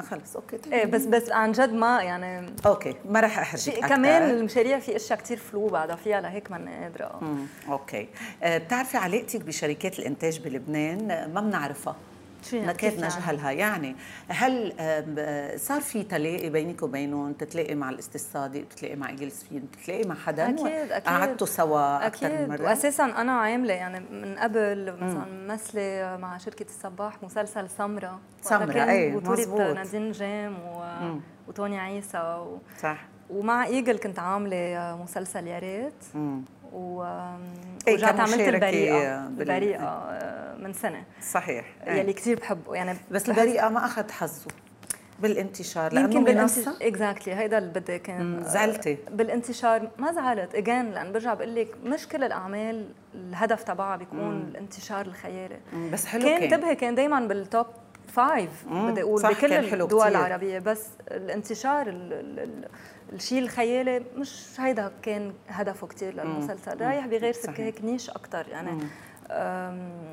خلص 0.02 0.36
okay 0.36 0.58
طيب. 0.58 0.72
إيه 0.72 0.86
بس 0.86 1.04
بس 1.04 1.30
عن 1.30 1.52
جد 1.52 1.72
ما 1.72 2.02
يعني 2.02 2.50
okay 2.66 2.94
ما 3.08 3.20
راح 3.20 3.38
أحرجك 3.38 3.86
كمان 3.86 4.30
المشاريع 4.30 4.78
في 4.78 4.96
أشياء 4.96 5.18
كثير 5.18 5.36
فلو 5.36 5.66
بعدها 5.66 5.96
فيها 5.96 6.20
لهيك 6.20 6.50
ما 6.50 6.80
قادرة. 6.82 7.20
okay. 7.68 8.08
أه 8.42 8.58
بتعرفي 8.58 8.96
علاقتك 8.96 9.40
بشركات 9.40 9.98
الإنتاج 9.98 10.40
بلبنان؟ 10.40 11.30
ما 11.34 11.40
بنعرفها. 11.40 11.96
نكاد 12.52 13.04
نجهلها. 13.04 13.50
يعني 13.50 13.96
هل 14.28 14.72
صار 15.58 15.80
في 15.80 16.02
تلاقي 16.02 16.50
بينك 16.50 16.82
وبينهم 16.82 17.32
تتلاقي 17.32 17.74
مع 17.74 17.90
الاستاذ 17.90 18.20
صادق 18.20 18.64
تتلاقي 18.68 18.96
مع 18.96 19.10
جلسفين 19.10 19.70
تتلاقي 19.70 20.08
مع 20.08 20.14
حدا؟ 20.14 20.48
أكيد 20.48 20.66
أكيد. 20.66 21.08
قعدتوا 21.08 21.46
سوا 21.46 22.06
أكثر 22.06 22.32
من 22.32 22.48
مرة؟ 22.48 22.62
واساسا 22.62 23.04
أنا 23.04 23.32
عاملة 23.32 23.74
يعني 23.74 24.00
من 24.00 24.38
قبل 24.38 24.96
مثلا 25.00 25.24
ممثله 25.24 26.16
مع 26.16 26.38
شركة 26.38 26.64
الصباح 26.64 27.22
مسلسل 27.22 27.70
سمرة. 27.70 28.20
سمرة 28.42 28.90
اي 28.90 29.10
بطوله 29.16 29.72
نادين 29.72 30.12
جام 30.12 30.54
و... 30.58 30.84
وتوني 31.48 31.78
عيسى 31.78 32.18
و... 32.18 32.58
صح. 32.78 33.04
ومع 33.30 33.66
ايجل 33.66 33.98
كنت 33.98 34.18
عاملة 34.18 34.98
مسلسل 35.02 35.46
يا 35.46 35.58
ريت. 35.58 36.04
ورجعت 36.74 38.20
عملت 38.20 38.40
البريئه 38.40 39.26
البريئه 39.26 39.82
آه، 39.84 40.56
من 40.58 40.72
سنة. 40.72 41.04
صحيح. 41.30 41.64
يلي 41.86 42.12
كثير 42.12 42.38
بحبه 42.40 42.74
يعني 42.74 42.98
بس 43.10 43.28
البريئة 43.28 43.68
ما 43.68 43.84
أخذ 43.84 44.10
حظه 44.10 44.46
بالانتشار 45.22 45.92
لأنه 45.92 46.20
منصة. 46.20 46.76
exactly 46.82 47.34
هيدا 47.34 47.58
اللي 47.58 47.80
بدي 47.80 47.98
كان 47.98 48.44
زعلتي. 48.44 48.96
بالانتشار 49.10 49.90
ما 49.98 50.12
زعلت. 50.12 50.54
again 50.54 50.90
لأن 50.90 51.12
برجع 51.12 51.34
بقول 51.34 51.54
لك 51.54 51.68
مش 51.84 52.08
كل 52.08 52.24
الأعمال 52.24 52.88
الهدف 53.14 53.62
تبعها 53.62 53.96
بيكون 53.96 54.18
مم. 54.18 54.48
الانتشار 54.48 55.06
الخيالي. 55.06 55.56
بس 55.92 56.06
حلو 56.06 56.22
كان 56.22 56.42
انتبهي 56.42 56.74
كان 56.74 56.94
دائما 56.94 57.20
بال 57.20 57.39
top 57.39 57.66
five 58.14 58.64
بدي 58.68 59.02
أقول 59.02 59.22
بكل 59.22 59.52
الدول 59.52 60.08
العربية 60.08 60.58
بس 60.58 60.86
الانتشار 61.10 61.86
ال 61.86 62.12
ال 62.12 62.68
الشيء 63.12 63.38
الخيالي 63.38 64.02
مش 64.16 64.46
هيدا 64.58 64.92
كان 65.02 65.32
هدفه 65.48 65.86
كثير 65.86 66.14
للمسلسل. 66.14 66.80
رايح 66.80 67.06
بغير 67.06 67.32
سكة 67.32 67.64
هيك 67.64 67.84
niche 67.84 68.10
أكثر 68.10 68.46
يعني. 68.48 68.78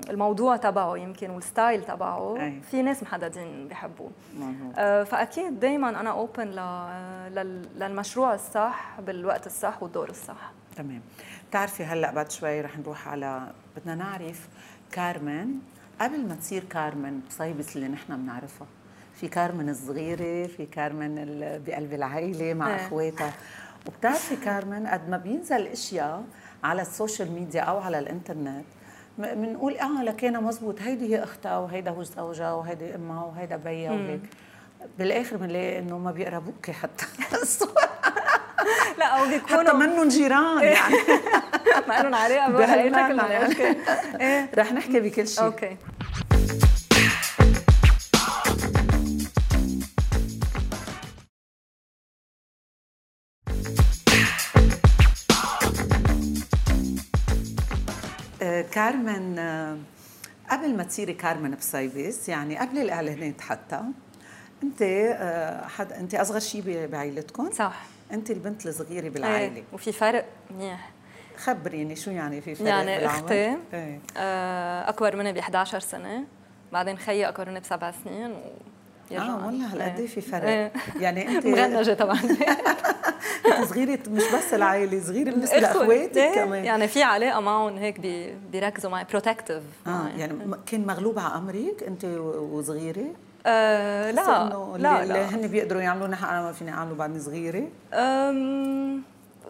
الموضوع 0.09 0.57
تبعه 0.57 0.97
يمكن 0.97 1.29
وال 1.29 1.45
style 1.45 1.83
تبعه 1.85 2.37
إيه. 2.41 2.61
في 2.71 2.81
ناس 2.81 3.03
محددين 3.03 3.69
مظبوط. 3.73 4.11
آه، 4.77 5.03
فأكيد 5.03 5.59
دائما 5.59 5.89
أنا 5.89 6.11
open 6.11 6.47
للمشروع 7.75 8.33
الصح 8.33 8.99
بالوقت 8.99 9.47
الصح 9.47 9.83
والدور 9.83 10.09
الصح. 10.09 10.51
تمام. 10.75 11.01
بتعرفي 11.49 11.83
هلأ 11.83 12.11
بعد 12.11 12.31
شوي 12.31 12.61
رح 12.61 12.77
نروح 12.77 13.07
على 13.07 13.47
بدنا 13.77 13.95
نعرف 13.95 14.47
كارمن 14.91 15.47
قبل 16.01 16.27
ما 16.27 16.35
تصير 16.35 16.63
كارمن 16.63 17.19
بصيبص 17.29 17.75
اللي 17.75 17.87
نحن 17.87 18.17
بنعرفها. 18.17 18.67
في 19.15 19.27
كارمن 19.27 19.69
الصغيرة 19.69 20.47
في 20.47 20.65
كارمن 20.65 21.15
بقلب 21.67 21.93
العائلة 21.93 22.53
مع 22.53 22.69
إيه. 22.69 22.75
أخواتها. 22.75 23.33
وبتعرفي 23.87 24.35
كارمن 24.35 24.87
قد 24.87 25.09
ما 25.09 25.17
بينزل 25.17 25.67
إشياء 25.67 26.23
على 26.63 26.81
ال 26.81 26.88
social 26.88 27.31
media 27.31 27.61
أو 27.61 27.79
على 27.79 27.99
الإنترنت 27.99 28.65
بنقول 29.17 29.77
آه 29.77 30.03
لقينا 30.03 30.39
مزبوط 30.39 30.81
هيدي 30.81 31.15
هي 31.15 31.23
أختها 31.23 31.57
وهيدا 31.57 31.91
هو 31.91 32.03
زوجها 32.03 32.53
وهيدي 32.53 32.95
أمها 32.95 33.25
وهيدا 33.25 33.55
بيها 33.55 33.91
وهيك. 33.91 34.21
بالآخر 34.99 35.37
بنلاقي 35.37 35.79
إنه 35.79 35.97
ما 35.97 36.11
بيقربوكي 36.11 36.73
حتى. 36.73 37.05
لا 38.99 39.05
أو 39.05 39.25
حتى 39.25 39.39
بيكونوا 39.39 39.73
منهم 39.73 40.07
جيران 40.07 40.63
يعني. 40.63 40.95
ما 41.87 42.01
لهم 42.01 42.15
علاقه 42.15 42.65
شكلهم 42.65 43.31
يعني. 43.31 43.55
إيه. 44.21 44.49
رح 44.57 44.73
نحكي 44.73 44.99
بكل 44.99 45.27
شيء. 45.27 45.43
okay. 45.43 45.77
كارمن 58.61 59.39
آه، 59.39 59.77
قبل 60.49 60.77
ما 60.77 60.83
تصيري 60.83 61.13
كارمن 61.13 61.55
بسايبس 61.55 62.29
يعني 62.29 62.57
قبل 62.57 62.77
الإعلانات 62.77 63.41
حتى 63.41 63.81
أنت 64.63 64.81
آه، 64.81 65.67
حد 65.67 65.91
أنت 65.91 66.15
أصغر 66.15 66.39
شيء 66.39 66.87
بعائلتكم؟ 66.87 67.51
صح. 67.51 67.83
أنت 68.11 68.31
البنت 68.31 68.65
الصغيرة 68.65 69.03
إيه 69.03 69.09
بالعائلة. 69.09 69.63
وفي 69.73 69.91
فرق 69.91 70.25
منيح. 70.51 70.89
خبريني 71.37 71.95
شو 71.95 72.11
يعني 72.11 72.41
في 72.41 72.55
فرق 72.55 72.67
يعني 72.67 72.97
بالعمر؟ 72.97 73.15
أختي 73.15 73.57
إيه. 73.73 73.99
آه، 74.17 74.89
أكبر 74.89 75.15
مني 75.15 75.33
ب 75.33 75.37
11 75.37 75.79
سنة 75.79 76.23
بعدين 76.71 76.97
خيي 76.97 77.29
أكبر 77.29 77.49
مني 77.49 77.59
بسبع 77.59 77.91
سنين 78.03 78.35
ويرجع 79.11 79.25
آه 79.33 79.45
والله 79.45 79.73
هالقد 79.73 79.99
إيه 79.99 80.07
في 80.07 80.21
فرق. 80.21 80.47
إيه. 80.47 80.71
يعني 80.99 81.27
أنت 81.37 81.45
مغنجة 81.45 81.93
طبعا. 81.93 82.19
أنت 83.57 83.67
صغيرة 83.69 83.99
مش 84.09 84.23
بس 84.33 84.53
العائلة 84.53 84.99
صغيرة 85.03 85.29
بالنسبة. 85.31 85.59
لأخواتك 85.59 86.17
إيه، 86.17 86.35
كمان. 86.35 86.65
يعني 86.65 86.87
في 86.87 87.03
علاقة 87.03 87.39
معهم 87.39 87.77
هيك 87.77 87.99
بي 87.99 88.33
بيركزوا 88.51 88.91
معي 88.91 89.05
protective 89.09 89.63
آه 89.87 90.07
يعني 90.17 90.33
كان 90.65 90.87
مغلوب 90.87 91.19
على 91.19 91.33
امرك 91.35 91.83
أنت 91.87 92.05
وصغيرة؟ 92.51 93.05
بس 93.45 93.47
لا 94.17 94.75
لا 94.77 95.05
لا. 95.05 95.25
هن 95.35 95.47
بيقدروا 95.47 95.81
يعملوا؟ 95.81 96.07
نحن 96.07 96.25
أنا 96.25 96.41
ما 96.41 96.51
فيني 96.51 96.71
أعمله 96.71 96.95
بعدني 96.95 97.19
صغيرة. 97.19 97.67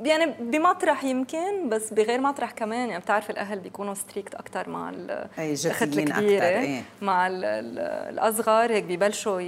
يعني 0.02 0.26
بمطرح 0.40 1.04
يمكن 1.04 1.70
بس 1.70 1.94
بغير 1.94 2.22
مطرح 2.22 2.52
كمان. 2.52 2.90
يعني 2.90 3.02
بتعرف 3.02 3.30
الأهل 3.30 3.60
بيكونوا 3.60 3.94
strict 3.94 4.36
أكثر 4.36 4.70
مع 4.70 4.90
الأخت 4.90 5.82
الكبيرة. 5.82 6.44
إيه. 6.46 6.82
مع 7.02 7.28
ال- 7.28 7.46
ال- 7.46 7.80
الأصغر 8.14 8.72
هيك 8.72 8.84
ببلشوا 8.84 9.42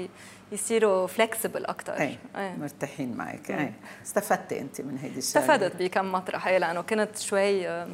يصيروا 0.51 1.07
flexible 1.07 1.65
أكثر 1.65 1.93
أي 1.99 2.17
مرتاحين 2.57 3.17
معك 3.17 3.51
اي 3.51 3.73
استفدتي 4.05 4.59
أنت 4.59 4.81
من 4.81 4.97
هيدي 4.97 5.19
الشغلة؟ 5.19 5.45
استفدت 5.45 5.75
بكم 5.81 6.11
مطرح. 6.11 6.47
هي 6.47 6.59
لأنه 6.59 6.81
كنت 6.81 7.17
شوي 7.17 7.67
آه، 7.67 7.87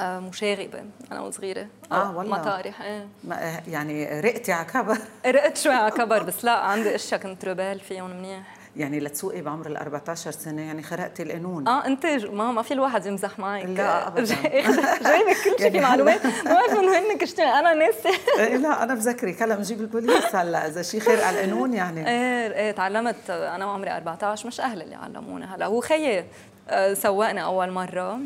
آه، 0.00 0.18
مشاغبة 0.20 0.84
أنا 1.12 1.20
وصغيرة. 1.20 1.66
أو 1.92 2.18
والله. 2.18 2.38
مطارح 2.40 2.82
إيه. 2.82 3.06
يعني 3.68 4.20
رقتي 4.20 4.52
على 4.52 4.64
كبر. 4.66 4.98
رقت 5.26 5.56
شوي 5.56 5.72
على 5.74 5.90
كبر 5.90 6.22
بس 6.28 6.44
لا 6.44 6.52
عندي 6.52 6.94
أشياء 6.94 7.20
كنت 7.20 7.44
ربال 7.44 7.80
فيهم 7.80 8.10
منيح. 8.10 8.53
يعني 8.76 9.00
لتسوقي 9.00 9.40
بعمر 9.40 9.66
ال 9.66 9.76
14 9.76 10.30
سنة 10.30 10.62
يعني 10.62 10.82
خرقتي 10.82 11.22
القانون. 11.22 11.68
آه 11.68 11.86
انت 11.86 12.06
ما 12.06 12.52
ما 12.52 12.62
في 12.62 12.74
الواحد 12.74 13.06
يمزح 13.06 13.38
معك. 13.38 13.64
لا، 13.64 14.06
أبداً. 14.08 14.24
جايبك 15.04 15.36
كل 15.44 15.50
شيء 15.58 15.60
يعني 15.60 15.70
في 15.72 15.80
معلومات. 15.80 16.26
ما 16.46 16.52
بعرف 16.54 16.70
إنه 16.78 16.98
هنك 16.98 17.22
اشتغل. 17.22 17.46
أنا 17.46 17.74
ناسي. 17.74 18.08
إيه 18.38 18.56
لا 18.56 18.82
أنا 18.82 18.94
بذكرك 18.94 19.42
هلا 19.42 19.54
بنجيب 19.56 19.80
البوليس 19.80 20.34
هلأ. 20.34 20.66
إذا 20.66 20.82
شيء 20.82 21.00
خير 21.00 21.24
على 21.24 21.44
القانون 21.44 21.74
يعني. 21.74 22.08
إيه 22.08 22.52
إيه 22.52 22.70
تعلمت 22.70 23.30
أنا 23.30 23.66
وعمري 23.66 23.90
14 23.96 24.46
مش 24.46 24.60
أهلي 24.60 24.84
اللي 24.84 24.94
علموني 24.94 25.44
هلأ. 25.44 25.66
هو 25.66 25.80
خيي 25.80 26.24
آه، 26.68 26.94
سوقني 26.94 27.44
أول 27.44 27.70
مرة. 27.70 28.18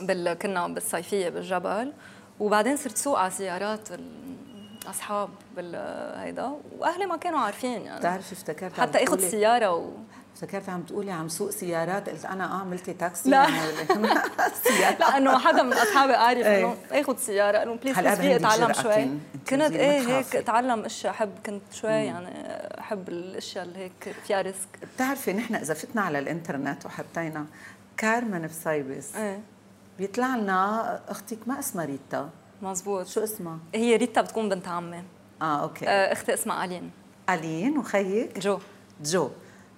بال 0.00 0.32
كنا 0.32 0.68
بالصيفية 0.68 1.28
بالجبل. 1.28 1.92
وبعدين 2.40 2.76
صرت 2.76 2.96
سوق 2.96 3.18
على 3.18 3.30
سيارات 3.30 3.88
الاصحاب 3.90 4.41
بال 5.56 5.76
هيدا. 6.16 6.52
وأهلي 6.78 7.06
ما 7.06 7.16
كانوا 7.16 7.38
عارفين 7.38 7.82
يعني. 7.82 7.98
بتعرفي 7.98 8.32
افتكرت 8.32 8.80
حتى 8.80 9.04
اخذ 9.04 9.20
سيارة 9.30 9.70
و... 9.70 9.90
افتكرت 10.34 10.68
عم 10.68 10.82
تقولي 10.82 11.10
عم 11.12 11.28
سوق 11.28 11.50
سيارات 11.50 12.08
قلت 12.08 12.24
أنا 12.24 12.44
آه 12.44 12.60
عملتي 12.60 12.92
تاكسي 12.92 13.30
لا. 13.30 13.36
يعني. 13.48 14.08
لا 15.00 15.16
إنه 15.16 15.38
حدا 15.38 15.62
من 15.62 15.72
أصحابي 15.72 16.12
عارف 16.14 16.46
إيه. 16.46 16.64
إنه 16.64 16.76
اخذ 16.92 17.16
سيارة 17.16 17.62
إنه 17.62 17.74
بليز 17.74 17.98
عندك 17.98 18.20
اتعلم 18.20 18.72
شوي. 18.72 18.94
كن- 19.04 19.18
كنت 19.48 19.72
إيه. 19.72 20.00
هيك 20.00 20.36
اتعلم 20.36 20.84
إشياء 20.84 21.12
أحب 21.12 21.30
كنت 21.46 21.62
شوي 21.72 21.90
يعني 21.90 22.28
أحب 22.80 23.08
الأشياء 23.08 23.64
اللي 23.64 23.78
هيك 23.78 24.14
فيها 24.26 24.40
risk. 24.42 24.68
بتعرفي 24.94 25.32
نحن 25.32 25.54
إذا 25.54 25.74
فتنا 25.74 26.02
على 26.02 26.18
الإنترنت 26.18 26.86
وحطينا 26.86 27.46
كارمن 27.96 28.46
بسايبس 28.46 29.16
إيه. 29.16 29.40
بيطلع 29.98 30.36
لنا 30.36 31.00
أختك 31.08 31.38
ما 31.46 31.58
اسمها 31.58 31.84
ريتا. 31.84 32.30
مزبوط 32.62 33.06
شو 33.06 33.22
اسمها؟ 33.24 33.58
هي 33.74 33.96
ريتا 33.96 34.20
بتكون 34.20 34.48
بنت 34.48 34.68
عمي. 34.68 35.02
آه 35.42 35.62
okay. 35.62 35.88
آه، 35.88 36.12
أختي 36.12 36.34
اسمها 36.34 36.64
ألين. 36.64 36.90
ألين 37.30 37.78
وخيك؟ 37.78 38.38
جو. 38.38 38.58
جو. 39.00 39.30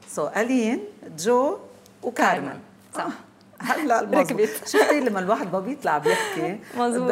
so 0.09 0.28
ألين 0.37 0.80
جو 1.18 1.59
وكارمن. 2.03 2.47
كارمن، 2.47 2.61
صح. 2.95 3.18
هلا 3.65 4.01
ركبت. 4.21 4.51
شفتي 4.73 5.01
لما 5.01 5.19
الواحد 5.21 5.53
ما 5.53 5.61
بيطلع 5.61 5.99
بيحكي؟ 5.99 6.59
مزبوط. 6.77 7.11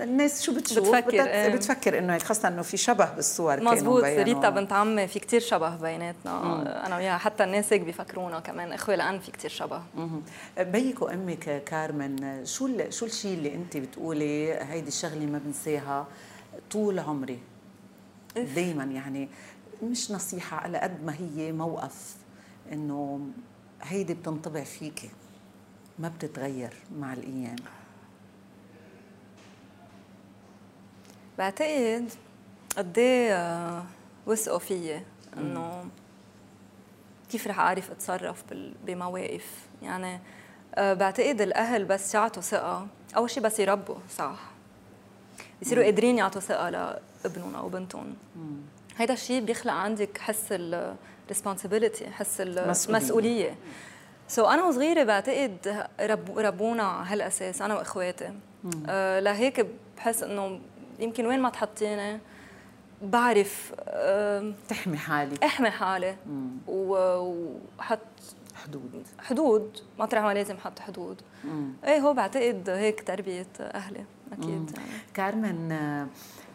الناس 0.00 0.42
شو 0.42 0.54
بتشوف؟ 0.54 0.78
بتفكر، 0.88 1.06
بتت... 1.08 1.14
إيه. 1.26 1.48
بتفكر 1.54 1.98
إنه 1.98 2.14
هيك 2.14 2.22
خاصة 2.22 2.48
إنه 2.48 2.62
في 2.62 2.76
شبه 2.76 3.14
بالصور 3.14 3.60
مزبوط. 3.60 4.04
ريتا 4.04 4.50
بنت 4.50 4.72
عمي 4.72 5.08
في 5.08 5.18
كتير 5.18 5.40
شبه 5.40 5.76
بيناتنا. 5.76 6.30
آه، 6.32 6.86
أنا 6.86 6.96
وياها 6.96 7.18
حتى 7.18 7.44
الناس 7.44 7.72
هيك 7.72 7.80
بيفكرونا 7.82 8.40
كمان. 8.40 8.72
إخوة 8.72 8.94
لأن 8.94 9.18
في 9.18 9.30
كتير 9.30 9.50
شبه. 9.50 9.82
بيك 10.58 11.02
وامك 11.02 11.64
كارمن 11.64 12.44
شو 12.44 12.66
ال... 12.66 12.92
شو 12.94 13.06
الشيء 13.06 13.34
اللي 13.34 13.54
أنت 13.54 13.76
بتقولي 13.76 14.52
هيدي 14.54 14.88
الشغلة 14.88 15.26
ما 15.26 15.38
بنساها 15.44 16.06
طول 16.70 16.98
عمري؟ 16.98 17.38
دائما 18.54 18.84
يعني 18.84 19.28
مش 19.82 20.10
نصيحة 20.10 20.56
على 20.56 20.78
قد 20.78 21.04
ما 21.04 21.14
هي 21.14 21.52
موقف 21.52 22.14
إنه 22.72 23.20
هيدي 23.82 24.14
بتنطبع 24.14 24.64
فيكي. 24.64 25.10
ما 25.98 26.08
بتتغير 26.08 26.74
مع 26.98 27.12
الأيام. 27.12 27.56
بعتقد 31.38 32.10
قد 32.76 32.98
إيه 32.98 33.32
آه، 33.34 33.84
وثقوا 34.26 34.58
فيي 34.58 35.02
إنه 35.36 35.84
كيف 37.30 37.46
رح 37.46 37.58
أعرف 37.58 37.90
أتصرف 37.90 38.44
بمواقف. 38.86 39.66
يعني 39.82 40.20
آه، 40.74 40.94
بعتقد 40.94 41.40
الأهل 41.40 41.84
بس 41.84 42.14
يعطوا 42.14 42.42
ثقة. 42.42 42.86
أول 43.16 43.30
شيء 43.30 43.42
بس 43.42 43.60
يربوا 43.60 43.96
صح. 44.10 44.40
يصيروا 45.62 45.84
قادرين 45.84 46.18
يعطوا 46.18 46.40
ثقة 46.40 46.70
لابنهم 46.70 47.54
أو 47.54 47.68
بنتهم. 47.68 48.14
هيدا 48.96 49.14
الشيء 49.14 49.40
بيخلق 49.44 49.72
عندك 49.72 50.18
حس 50.18 50.46
الريسبونسبيلتي 50.50 52.10
حس. 52.10 52.40
المسؤوليه 52.40 53.56
سو 54.28 54.44
so 54.44 54.48
أنا 54.48 54.64
وصغيرة 54.64 55.04
بعتقد 55.04 55.86
رب 56.00 56.38
ربونا 56.38 56.82
على 56.82 57.08
هالأساس 57.08 57.62
أنا 57.62 57.74
وإخواتي. 57.74 58.32
آه 58.88 59.20
لهيك 59.20 59.66
بحس 59.96 60.22
إنه 60.22 60.60
يمكن 60.98 61.26
وين 61.26 61.40
ما 61.40 61.50
تحطيني 61.50 62.18
بعرف 63.02 63.72
آه 63.80 64.52
تحمي 64.68 64.96
حالك 64.96 65.44
أحمي 65.44 65.70
حالي. 65.70 66.16
وحط 66.68 67.98
حدود. 68.64 69.06
حدود. 69.18 69.78
مطرح 69.98 70.22
ما 70.22 70.34
لازم 70.34 70.56
حط 70.58 70.78
حدود. 70.78 71.20
إيه 71.84 71.98
هو 71.98 72.14
بعتقد 72.14 72.70
هيك 72.70 73.02
تربية 73.02 73.46
أهلي 73.60 74.04
أكيد 74.32 74.70
يعني. 74.76 74.88
كارمن 75.14 75.72
آه، 75.72 76.06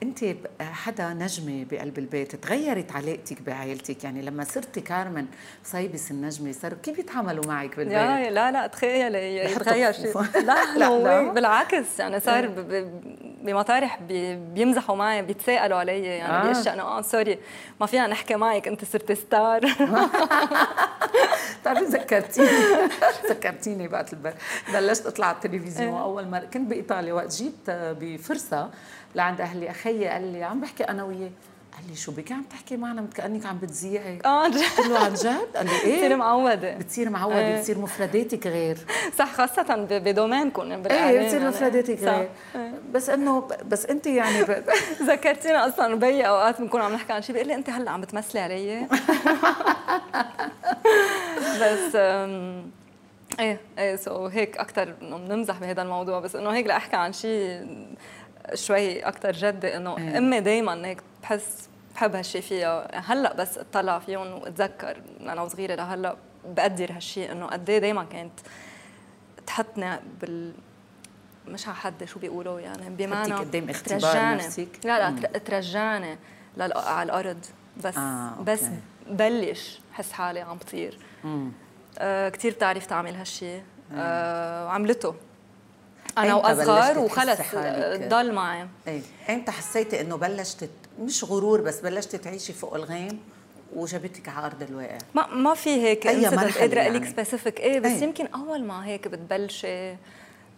أنت 0.04 0.26
حدا 0.62 1.10
نجمة 1.14 1.66
بقلب 1.72 1.98
البيت 2.00 2.36
تغيرت 2.36 2.92
علاقتك 2.92 3.42
بعائلتك 3.42 4.04
يعني 4.04 4.22
لما 4.22 4.44
صرتي 4.44 4.82
كارمن 4.82 5.26
صيبس 5.64 6.12
النجمه 6.12 6.52
صاروا 6.52 6.78
كيف 6.84 7.00
يتعاملوا 7.00 7.44
معك 7.48 7.76
بالبيت 7.76 7.98
يا 7.98 8.30
لا 8.30 8.52
لا 8.52 8.68
تخيلي 8.68 9.36
يتغير 9.36 9.92
شيء. 9.94 10.18
لا 10.36 10.42
لا، 10.42 10.78
لا 10.78 11.04
لا. 11.04 11.32
بالعكس 11.32 12.00
يعني 12.00 12.20
صار 12.20 12.48
بمطارح 13.44 14.02
بي- 14.02 14.36
بيمزحوا 14.36 14.96
معي 14.96 15.22
بيتساءلوا 15.22 15.78
علي 15.78 16.04
يعني 16.04 16.34
آه. 16.34 16.54
باشياء 16.54 16.74
انه 16.76 16.84
آه 16.84 17.02
sorry 17.02 17.40
ما 17.80 17.86
فينا 17.86 18.08
نحكي 18.08 18.36
معك 18.36 18.68
أنت 18.68 18.86
صرتي 18.86 19.16
star 19.16 19.62
بتعرفي 21.62 21.84
ذكرتيني 21.86 22.48
ذكرتيني 23.30 23.88
وقت 23.88 24.14
البر 24.14 24.34
بلشت 24.74 25.06
أطلع 25.06 25.26
على 25.28 25.36
التلفزيون 25.36 25.94
إيه. 25.94 26.02
أول 26.02 26.28
مرة 26.28 26.40
كنت 26.46 26.70
بإيطاليا 26.70 27.14
وقت 27.14 27.36
جيت 27.36 27.70
بفرصة 27.70 28.70
لعند 29.16 29.42
أهلي. 29.42 29.70
اخيي 29.70 30.08
قال 30.08 30.34
لي 30.34 30.44
عم 30.44 30.62
بحكي 30.62 30.84
أنا 30.84 31.04
وياه. 31.04 31.30
قال 31.76 31.90
لي 31.90 31.96
شو 31.96 32.12
بك 32.12 32.32
عم 32.32 32.44
تحكي 32.44 32.78
معنا؟ 32.78 33.06
كأنك 33.16 33.46
عم 33.46 33.58
بتذيعي 33.58 34.20
آه. 34.26 34.44
عن 34.44 34.52
جد 34.52 34.64
قلت 34.78 34.88
له 34.88 35.00
عن 35.00 35.14
جد؟ 35.14 35.56
قال 35.56 35.66
لي 35.66 35.72
بتصير 35.78 35.94
إيه 36.12 36.16
معودة. 36.16 36.78
بتصير 36.78 37.10
معودة 37.10 37.40
إيه. 37.40 37.58
بتصير 37.58 37.78
مفرداتك 37.78 38.48
غير. 38.48 38.78
صح 39.18 39.34
خاصة 39.34 39.76
ب- 39.76 39.88
ب 40.04 40.11
domain 40.11 40.57
كم 40.57 40.72
إيه 40.72 40.78
بالإعلام 40.78 41.24
بتصير 41.24 41.38
يعني. 41.40 41.50
مفرداتك 41.50 42.00
صح. 42.00 42.06
غير. 42.08 42.30
بس 42.94 43.10
إنه 43.10 43.48
بس 43.68 43.86
أنت 43.86 44.08
يعني 44.08 44.44
ب... 44.44 44.64
ذكرتيني 45.10 45.58
أصلا 45.58 45.96
بي 45.96 46.28
أوقات 46.28 46.62
بنكون 46.62 46.82
عم 46.82 46.94
نحكي 46.94 47.14
عن 47.14 47.22
شيء 47.22 47.34
بيقول 47.34 47.48
لي 47.48 47.56
أنت 47.56 47.70
هلأ 47.70 47.92
عم 47.92 48.02
بتمثلي 48.02 48.40
علي. 48.42 48.88
بس 51.62 51.96
أم، 51.96 52.72
إيه 53.40 53.60
إيه 53.78 53.96
so 53.96 54.26
هيك 54.28 54.58
أكثر 54.58 54.94
انه 55.02 55.18
بنمزح 55.18 55.60
بهذا 55.60 55.82
الموضوع. 55.82 56.20
بس 56.20 56.36
إنه 56.36 56.50
هيك 56.50 56.68
لاحكي 56.68 56.96
عن 56.96 57.14
شيء 57.14 57.68
شوي 58.54 59.00
أكثر 59.00 59.32
جدي 59.32 59.78
إنه 59.78 59.98
إيه. 59.98 60.18
أمي 60.18 60.40
دائما 60.40 60.88
هيك 60.88 61.02
بحس 61.24 61.70
بحب 61.96 62.16
هالشيء 62.16 62.42
فيها 62.42 62.88
هلأ 63.12 63.34
بس 63.34 63.58
اطلع 63.58 64.00
فيهم 64.00 64.32
وأتذكر 64.34 64.98
أنا 65.22 65.42
وصغيرة 65.42 65.76
لهلأ 65.76 66.16
بقدر 66.46 66.92
هالشيء 66.92 67.32
إنه 67.32 67.46
قد 67.46 67.70
إيه 67.70 67.80
دائما 67.80 68.04
كانت 68.04 68.32
تحطني 69.48 70.00
بال 70.22 70.54
مش 71.48 71.68
على 71.68 71.76
حد 71.76 72.04
شو 72.04 72.20
بيقولوا 72.20 72.60
يعني 72.60 72.90
بمعنى 72.90 73.34
قدام 73.34 73.70
اختبار 73.70 74.36
نفسك؟ 74.36 74.68
لا 74.84 75.10
لا 75.12 75.28
ترجعني 75.40 76.18
لل- 76.58 76.74
على 76.78 77.06
الأرض 77.06 77.46
بس 77.84 77.98
آه، 77.98 78.30
أوكي. 78.30 78.44
بس 78.52 78.64
بلش 79.10 79.80
حس 79.94 80.12
حالي 80.12 80.40
عم 80.40 80.58
بطير. 80.58 80.98
آه 82.00 82.30
كثير 82.30 82.52
بتعرف 82.54 82.86
تعمل 82.86 83.16
هالشيء 83.16 83.64
آه 83.96 84.66
وعملته 84.66 85.16
أنا 86.18 86.36
وأصغر 86.36 87.00
وخلص؟ 87.00 87.40
آه، 87.56 88.08
ضل 88.08 88.34
معي 88.34 88.68
إيه 88.88 89.02
إمتى 89.30 89.52
حسيتي 89.52 90.02
إنه 90.02 90.16
بلشت 90.16 90.70
مش 91.00 91.24
غرور 91.24 91.62
بس 91.62 91.80
بلشتي 91.80 92.18
تعيشي 92.18 92.54
فوق 92.54 92.76
الغيم 92.76 93.20
وجابتك 93.76 94.30
على 94.30 94.46
ارض 94.46 94.62
الواقع 94.64 94.98
ما 95.16 95.28
ما 95.28 95.54
في 95.54 95.70
هيك 95.70 96.08
incident 96.08 96.34
مرحلة 96.34 96.60
قادرة 96.60 96.82
أقول 96.82 96.94
لك 96.96 97.02
يعني؟ 97.02 97.14
سبيسيفيك 97.14 97.60
إيه 97.60 97.80
بس 97.80 97.92
أي. 97.92 98.04
يمكن 98.04 98.26
أول 98.28 98.64
ما 98.64 98.86
هيك 98.86 99.08
بتبلشي 99.08 99.96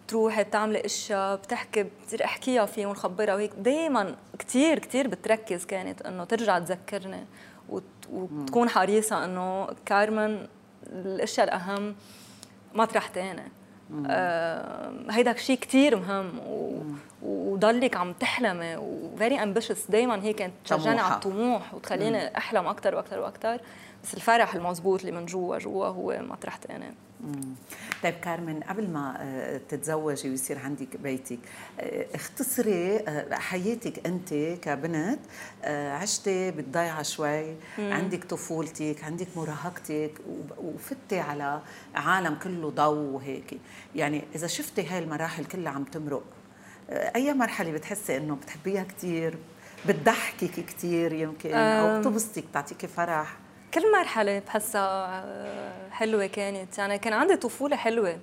تروحي 0.08 0.44
بتعملي 0.44 0.86
إشياء 0.86 1.36
بتحكي 1.36 1.84
بتصير 1.84 2.26
أحكيها 2.26 2.66
فيه 2.66 2.86
ونخبرها 2.86 3.36
وهيك 3.36 3.52
دائما 3.58 4.16
كثير 4.40 4.80
كثير 4.80 5.08
بتركز 5.08 5.66
كانت 5.66 6.02
إنه 6.02 6.24
ترجع 6.24 6.60
تذكرني 6.60 7.26
وت- 7.70 7.84
وتكون 8.12 8.70
حريصة 8.70 9.26
إنه 9.26 9.68
كارمن 9.86 10.48
الإشياء 10.88 11.46
الأهم 11.48 11.96
مطرح 12.74 13.08
تاني 13.08 13.52
هيدا 15.10 15.36
شيء 15.36 15.60
كثير 15.60 15.96
مهم 15.96 16.40
و... 16.40 16.84
وضلك 17.22 17.98
عم 17.98 18.14
تحلمي 18.14 18.76
وفيري 18.76 19.44
امبيشس 19.44 19.92
دائما 19.92 20.24
هي 20.24 20.34
كانت 20.34 20.54
تشجعني. 20.66 21.00
على 21.00 21.14
الطموح 21.14 21.74
وتخليني 21.74 22.38
أحلم 22.38 22.68
أكثر 22.68 22.96
وأكثر 22.96 23.20
وأكثر 23.20 23.60
بس 24.04 24.14
الفرح 24.14 24.56
المزبوط 24.56 25.00
اللي 25.00 25.12
من 25.12 25.26
جوا 25.26 25.58
جوا 25.58 25.88
هو 25.88 26.20
مطرح 26.22 26.56
تاني 26.56 26.94
مم. 27.24 27.56
طيب 28.04 28.14
كارمن 28.14 28.60
قبل 28.60 28.90
ما 28.90 29.18
آه، 29.20 29.62
تتزوجي 29.70 30.30
ويصير 30.30 30.60
عندك 30.60 30.98
بيتك 30.98 31.40
آه، 31.80 32.06
اختصري 32.16 32.98
آه، 32.98 33.36
حياتك 33.36 34.08
أنت 34.08 34.34
كبنت 34.34 35.20
عشتي 35.66 36.52
بالضيعه 36.52 37.02
شوي 37.04 37.56
عندك 37.78 38.24
طفولتك 38.24 39.04
عندك 39.04 39.28
مراهقتك 39.36 40.12
وفتي 40.58 41.20
على 41.20 41.62
عالم 41.96 42.36
كله 42.36 42.70
ضوء 42.70 43.14
وهيك 43.14 43.60
يعني 43.96 44.24
إذا 44.36 44.48
شفتي 44.48 44.88
هاي 44.88 45.00
المراحل 45.00 45.46
كلها 45.46 45.72
عم 45.72 45.84
تمرق 45.84 46.24
أي 46.90 47.34
مرحلة 47.34 47.72
بتحسي 47.72 48.18
إنه 48.18 48.36
بتحبيها 48.36 48.84
كثير 48.84 49.38
بتضحكك 49.88 50.66
كثير 50.66 51.14
يمكن 51.14 51.54
أو. 51.54 52.00
بتبسطك 52.00 52.44
بتعطيكي 52.52 52.88
فرح 52.88 53.38
كل 53.74 53.92
مرحلة 53.92 54.40
بحسها 54.40 55.24
آه، 55.26 55.90
حلوة 55.92 56.26
كانت. 56.26 56.78
يعني 56.78 56.98
كان 56.98 57.14
عندي 57.14 57.36
طفولة 57.36 57.76
حلوة. 57.76 58.18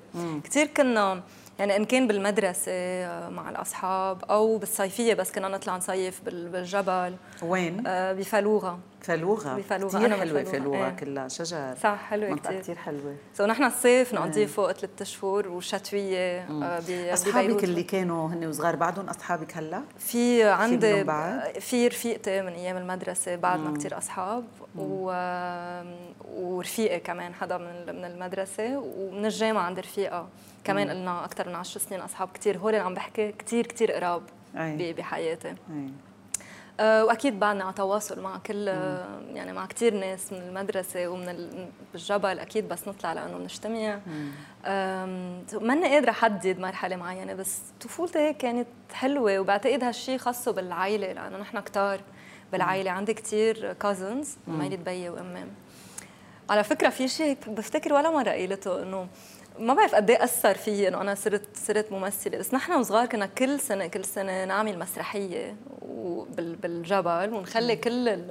كثير 0.44 0.66
كنا 0.66 1.22
يعني 1.58 1.76
إن 1.76 1.84
كان 1.84 2.06
بالمدرسة 2.06 2.72
آه، 2.72 3.28
مع 3.28 3.50
الأصحاب 3.50 4.24
أو 4.30 4.58
بالصيفية 4.58 5.14
بس 5.14 5.32
كنا 5.32 5.48
نطلع 5.48 5.76
نصيف 5.76 6.20
بال- 6.24 6.48
بالجبل. 6.48 7.14
وين؟ 7.42 7.86
آه، 7.86 8.12
بفلوغة 8.12 8.78
فلوغة 9.00 9.54
بفلوغة، 9.56 9.88
كثير 9.96 10.06
أنا 10.06 10.16
حلوة 10.16 10.42
فلوغة 10.44 10.76
إيه. 10.86 10.90
كلها 10.96 11.28
شجر. 11.28 11.74
صح 11.82 11.96
حلوة 12.10 12.36
كثير 12.36 12.60
كثير 12.60 12.76
حلوة. 12.76 13.16
سو 13.34 13.46
نحن 13.46 13.64
الصيف 13.64 14.14
نقضيه 14.14 14.46
فوق 14.46 14.72
ثلاث 14.72 15.02
أشهر 15.02 15.48
والشتويه 15.48 16.40
آه، 16.40 17.12
أصحابك. 17.12 17.64
اللي 17.64 17.82
كانوا 17.82 18.28
هن 18.28 18.46
وصغار 18.46 18.76
بعدهم 18.76 19.08
أصحابك 19.08 19.56
هلأ؟ 19.56 19.82
في 19.98 20.42
عندي 20.44 21.04
بعد؟ 21.04 21.58
في 21.58 21.88
رفيقتي 21.88 22.42
من 22.42 22.52
أيام 22.52 22.76
المدرسة 22.76 23.36
بعدنا 23.36 23.76
كثير 23.76 23.98
أصحاب. 23.98 24.44
و... 24.78 25.12
ورفيقي 26.34 27.00
كمان 27.00 27.34
حدا 27.34 27.58
من 27.58 27.96
من 27.96 28.04
المدرسة 28.04 28.78
ومن 28.78 29.24
الجامعة 29.24 29.62
عندي 29.62 29.80
رفيقة. 29.80 30.28
كمان 30.64 30.88
لنا 30.88 31.24
أكثر 31.24 31.48
من 31.48 31.54
10 31.54 31.80
سنين 31.80 32.00
أصحاب 32.00 32.28
كثير 32.34 32.58
هول 32.58 32.74
اللي 32.74 32.84
عم 32.84 32.94
بحكي 32.94 33.32
كثير 33.32 33.66
كثير 33.66 33.92
قراب 33.92 34.22
أي. 34.56 34.92
بحياتي. 34.92 35.48
أي. 35.48 35.88
أه 36.80 37.04
وأكيد 37.04 37.40
بعدنا 37.40 37.64
على 37.64 37.72
تواصل 37.74 38.20
مع 38.22 38.38
كل 38.38 38.66
يعني 39.34 39.52
مع 39.52 39.66
كثير 39.66 39.94
ناس 39.94 40.32
من 40.32 40.38
المدرسة 40.38 41.08
ومن 41.08 41.28
ال- 41.28 41.68
بالجبل 41.92 42.38
أكيد 42.38 42.68
بس 42.68 42.88
نطلع 42.88 43.12
لأنه 43.12 43.38
بنجتمع. 43.38 43.98
ماني 45.60 45.88
قادرة 45.94 46.10
أحدد 46.10 46.58
مرحلة 46.60 46.96
معينة 46.96 47.34
بس 47.34 47.58
طفولتي 47.80 48.32
كانت 48.32 48.66
حلوة 48.92 49.38
وبعتقد 49.38 49.84
هالشيء 49.84 50.18
خاصه 50.18 50.52
بالعائله 50.52 51.12
لأنه 51.12 51.38
نحن 51.38 51.60
كتار 51.60 52.00
بالعائلة. 52.52 52.90
عندي 52.90 53.14
كثير 53.14 53.72
كازنز 53.72 54.36
ميلة 54.48 54.76
بيي 54.76 55.08
وأمي. 55.08 55.44
على 56.50 56.64
فكرة 56.64 56.88
في 56.88 57.08
شيء 57.08 57.36
بفتكر 57.46 57.92
ولا 57.92 58.10
مرة 58.10 58.30
قيلته 58.30 58.82
إنه 58.82 59.08
ما 59.58 59.74
بعرف 59.74 59.94
قد 59.94 60.10
إيه 60.10 60.24
أثر 60.24 60.54
فيي 60.54 60.88
إنه 60.88 61.00
أنا 61.00 61.14
صرت 61.14 61.56
صرت 61.56 61.92
ممثلة. 61.92 62.38
بس 62.38 62.54
نحن 62.54 62.72
وصغار 62.72 63.06
كنا 63.06 63.26
كل 63.26 63.60
سنه 63.60 63.86
كل 63.86 64.04
سنة 64.04 64.44
نعمل 64.44 64.78
مسرحية 64.78 65.56
بالجبل 66.36 67.30
ونخلي 67.34 67.76
كل 67.76 68.26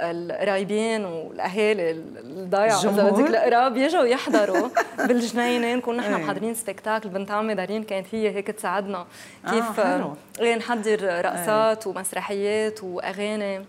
القرايبين 0.00 1.04
والأهالي 1.04 1.90
الضايعه 1.90 2.80
إذا؟ 2.80 3.10
بدك 3.10 3.30
القراب 3.30 3.76
يجوا 3.76 4.04
يحضروا 4.04 4.68
بالجنينة. 5.08 5.74
نكون 5.74 5.96
نحن 5.96 6.14
إيه. 6.14 6.24
محضرين 6.24 6.54
سبيكتاكل 6.54 7.08
بنت 7.08 7.30
عمي 7.30 7.54
دارين 7.54 7.82
كانت 7.84 8.06
هي 8.14 8.30
هيك 8.30 8.46
تساعدنا. 8.46 9.06
آه، 9.46 9.50
كيف 9.50 9.80
حلو. 9.80 10.14
إيه 10.40 10.54
نحضر 10.54 11.24
رقصات 11.24 11.86
ومسرحيات 11.86 12.84
وأغاني. 12.84 13.64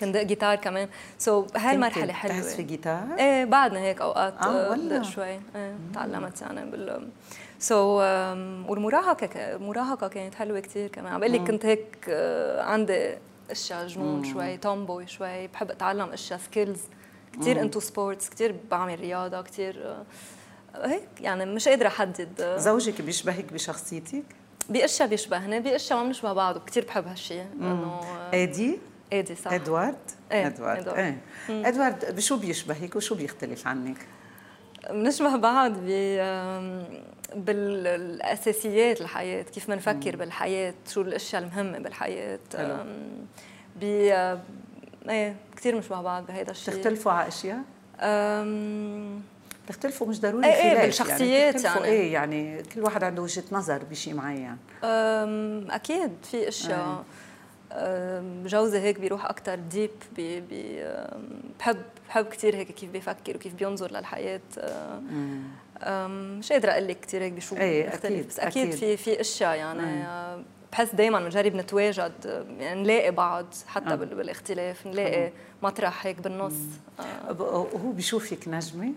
كندق 0.00 0.22
جيتار 0.22 0.56
كمان. 0.56 0.88
سو 1.18 1.46
so, 1.46 1.56
هالمرحله 1.56 2.12
حلوة. 2.12 2.34
بتعزفي 2.38 2.62
جيتار؟ 2.62 3.02
إيه 3.18 3.44
بعدنا 3.44 3.80
هيك 3.80 4.00
أوقات 4.00 4.34
آه، 4.42 4.44
آه 4.66 4.70
والله. 4.70 5.02
شوي. 5.02 5.24
إيه 5.24 5.40
تعلمت 5.94 6.40
يعني 6.42 6.70
بال 6.70 7.74
so, 7.74 8.02
um, 8.02 8.70
والمراهقة 8.70 9.26
ك... 9.26 9.36
المراهقه 9.36 10.08
كانت 10.08 10.34
حلوة 10.34 10.60
كثير 10.60 10.88
كمان. 10.88 11.12
عم 11.12 11.20
بقول 11.20 11.32
لك 11.32 11.40
كنت 11.40 11.66
هيك 11.66 11.96
آه 12.08 12.62
عندي 12.62 13.14
أشياء 13.50 13.86
جنون 13.86 14.24
شوي 14.24 14.56
tomboy 14.56 15.06
شوي 15.06 15.46
بحب 15.46 15.70
أتعلم 15.70 16.12
أشياء 16.12 16.38
skills 16.38 16.80
كثير 17.40 17.60
into 17.60 17.80
sports 17.80 18.30
كثير 18.30 18.54
بعمل 18.70 19.00
رياضة 19.00 19.42
كثير 19.42 19.82
آه 19.86 20.04
هيك 20.86 21.08
يعني 21.20 21.46
مش 21.46 21.68
قادرة 21.68 21.88
أحدد 21.88 22.40
آه، 22.40 22.56
زوجك 22.56 23.02
بيشبهك 23.02 23.52
بشخصيتك؟ 23.52 24.24
بأشياء 24.68 25.08
بيشبهني 25.08 25.60
بأشياء 25.60 25.98
ما 25.98 26.04
بنشبه 26.04 26.32
بعض 26.32 26.56
وكثير 26.56 26.84
بحب 26.84 27.06
هالشيء 27.06 27.46
إنه 27.52 28.00
آه، 28.02 28.32
إيدي؟ 28.32 28.78
إيدي 29.12 29.34
صح 29.34 29.52
إدوارد؟ 29.52 29.96
إيه، 30.32 30.46
إدوارد. 30.46 30.88
إيه 30.88 31.20
إدوارد 31.50 32.16
بشو 32.16 32.36
بيشبهك 32.36 32.96
وشو 32.96 33.14
بيختلف 33.14 33.66
عنك؟ 33.66 33.96
بنشبه 34.90 35.36
بعض 35.36 35.72
ب 35.72 35.90
بالأساسيات 37.34 39.00
الحياة 39.00 39.42
كيف 39.42 39.70
بنفكر 39.70 40.16
بالحياة 40.16 40.74
شو 40.88 41.00
الأشياء 41.00 41.42
المهمة 41.42 41.78
بالحياة 41.78 42.38
ب 43.76 43.82
إيه 45.08 45.36
كثير 45.56 45.74
بنشبه 45.76 46.02
بعض 46.02 46.26
بهذا 46.26 46.50
الشيء. 46.50 46.74
بتختلفوا 46.74 47.12
على 47.12 47.28
أشياء؟ 47.28 47.58
أم، 48.00 49.20
بتختلفوا 49.66 50.06
مش 50.06 50.20
ضروري 50.20 50.46
إيه، 50.46 50.52
إيه، 50.54 50.70
خلاف 50.70 50.84
بالشخصيات 50.84 51.54
بتختلفوا 51.54 51.86
يعني. 51.86 51.96
إيه 51.96 52.12
يعني 52.12 52.62
كل 52.62 52.80
واحد 52.80 53.04
عنده 53.04 53.22
وجهة 53.22 53.44
نظر 53.52 53.82
بشيء 53.90 54.14
معين. 54.14 54.56
أم، 54.84 55.66
أكيد 55.70 56.12
في 56.22 56.48
أشياء. 56.48 56.80
أم، 56.80 57.04
جوزي 58.46 58.78
هيك 58.78 59.00
بيروح 59.00 59.26
أكثر 59.26 59.54
deep 59.54 59.90
بي 60.16 60.40
بي 60.40 60.84
بحب 61.58 61.76
بحب 62.08 62.26
كثير 62.26 62.56
هيك 62.56 62.70
كيف 62.70 62.90
بيفكر 62.90 63.36
وكيف 63.36 63.54
بينظر 63.54 63.92
للحياة. 63.92 64.40
مش 66.08 66.52
قادرة 66.52 66.70
أقول 66.70 66.88
لك 66.88 67.00
كثير 67.00 67.22
هيك 67.22 67.32
بشو 67.32 67.54
بيختلف 67.54 68.04
أكيد، 68.04 68.28
بس 68.28 68.40
أكيد, 68.40 68.66
أكيد. 68.66 68.78
في 68.78 68.96
في 68.96 69.20
أشياء 69.20 69.56
يعني 69.56 70.04
أه، 70.04 70.42
بحس 70.72 70.94
دائما 70.94 71.20
بنجرب 71.20 71.54
نتواجد 71.54 72.44
يعني 72.58 72.82
نلاقي 72.82 73.10
بعض 73.10 73.46
حتى 73.66 73.92
آه. 73.92 73.94
بالاختلاف 73.94 74.86
نلاقي 74.86 75.32
مطرح 75.62 76.06
هيك 76.06 76.20
بالنص. 76.20 76.54
آه. 77.00 77.42
وهو 77.42 77.92
بيشوفك 77.92 78.48
نجمة؟ 78.48 78.92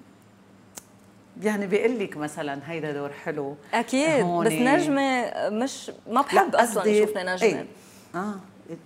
يعني 1.41 1.67
بيقول 1.67 1.99
لك 1.99 2.17
مثلا 2.17 2.71
هيدا 2.71 2.91
دور 2.93 3.09
حلو 3.13 3.55
أكيد 3.73 4.25
بس 4.25 4.51
نجمة 4.51 5.31
مش 5.49 5.91
ما 6.09 6.21
بحب 6.21 6.55
أصلا 6.55 6.85
يشوفني 6.85 7.23
نجمة. 7.23 7.47
إيه؟ 7.49 7.65
آه. 8.15 8.35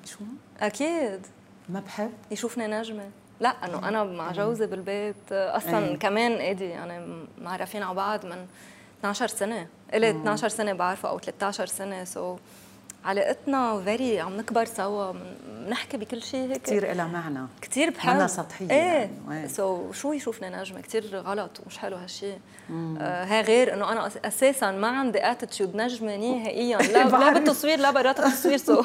شو 0.06 0.20
أكيد 0.60 1.28
ما 1.70 1.80
بحب 1.80 2.12
يشوفني 2.32 2.68
نجمة. 2.68 3.10
لا 3.40 3.50
أنه 3.50 3.88
أنا 3.88 4.04
مع 4.04 4.32
جوزي 4.32 4.68
بالبيت 4.68 5.32
أصلا 5.32 5.88
أيه. 5.88 5.98
كمان 5.98 6.32
ايدي 6.32 6.66
يعني 6.66 7.26
معرفين 7.42 7.84
على 7.84 7.96
بعض 7.96 8.26
من 8.26 8.48
12 9.00 9.28
سنة. 9.28 9.68
إلي 9.94 10.10
12 10.10 10.50
سنة 10.50 10.74
بعرفه 10.74 11.10
أو 11.10 11.20
13 11.20 11.66
سنة 11.66 12.04
so 12.04 12.40
علاقتنا 13.06 13.82
very 13.86 14.20
عم 14.20 14.38
نكبر 14.38 14.66
سوا 14.66 15.14
بنحكي 15.68 15.98
بكل 15.98 16.22
شيء 16.24 16.52
هيك. 16.52 16.62
كثير 16.62 16.94
لها 16.94 17.08
معنى. 17.08 17.48
كثير 17.62 17.90
بحب. 17.90 18.16
منا 18.16 18.28
سطحية 18.28 18.72
إيه. 18.72 19.12
يعني. 19.30 19.48
so, 19.48 19.96
شو 19.96 20.14
يشوفنا 20.14 20.62
نجمه 20.62 20.82
كثير 20.82 21.18
غلط 21.18 21.60
ومش 21.66 21.78
حلو 21.78 21.96
هالشيء 21.98 22.40
آه 23.00 23.24
هي 23.24 23.42
غير 23.42 23.74
إنه 23.74 23.92
أنا 23.92 24.12
أساسا 24.26 24.72
ما 24.72 24.88
عندي 24.88 25.32
attitude 25.32 25.76
نجمه 25.76 26.16
نهائيا. 26.16 26.78
لا 26.94 27.04
لا 27.04 27.34
بالتصوير 27.34 27.80
لا 27.80 27.92
برات 27.92 28.20
التصوير 28.20 28.58
so 28.58 28.84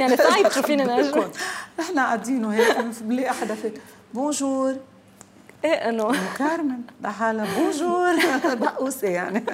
يعني 0.00 0.16
صعب 0.26 0.48
تشوفيني 0.50 0.84
نجمه 0.84 1.30
نحن 1.80 1.98
قاعدين 1.98 2.44
وهيك 2.44 2.76
بنلاقي 3.00 3.34
حدا 3.34 3.54
فيك 3.54 3.80
bonjour 4.14 4.76
إيه 5.64 5.88
إنه 5.88 6.12
كارمن 6.38 6.80
لحالها 7.02 7.58
bonjour 7.58 8.14
بقوسه 8.54 9.08
يعني. 9.18 9.44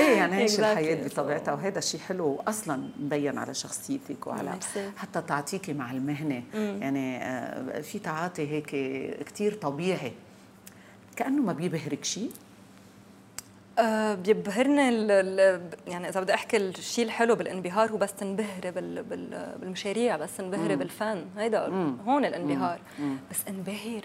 إيه 0.00 0.16
يعني 0.16 0.36
هيك 0.36 0.58
الحياة 0.60 1.08
بطبيعتها؟ 1.08 1.54
وهذا 1.54 1.80
شيء 1.80 2.00
حلو 2.00 2.40
أصلا 2.48 2.82
مبين 3.00 3.38
على 3.38 3.54
شخصيتك 3.54 4.26
وعلى 4.26 4.58
حتى 4.96 5.22
تعاطيكي 5.22 5.72
مع 5.72 5.90
المهنة. 5.90 6.42
يعني 6.54 7.16
آه، 7.22 7.80
في 7.80 7.98
تعاطي 7.98 8.48
هيك 8.50 8.66
كثير 9.24 9.54
طبيعي. 9.54 10.12
كأنه 11.16 11.42
ما 11.42 11.52
بيبهرك 11.52 12.04
شيء 12.04 12.30
أه 13.78 14.14
بيبهرني 14.14 14.88
ال 14.88 15.10
يعني 15.86 16.08
إذا 16.08 16.20
بدي 16.20 16.34
أحكي 16.34 16.56
الشيء 16.56 17.04
الحلو 17.04 17.34
بالانبهار 17.34 17.90
هو 17.90 17.96
بس 17.96 18.12
تنبهري 18.14 18.70
بال 18.70 19.02
بال 19.02 19.54
بالمشاريع 19.60 20.16
بس 20.16 20.36
تنبهري 20.36 20.76
بالفن. 20.76 21.24
هيدا 21.38 21.66
هون 22.06 22.24
الانبهار. 22.24 22.78
مم. 22.98 23.16
بس 23.30 23.36
انبهر. 23.48 24.00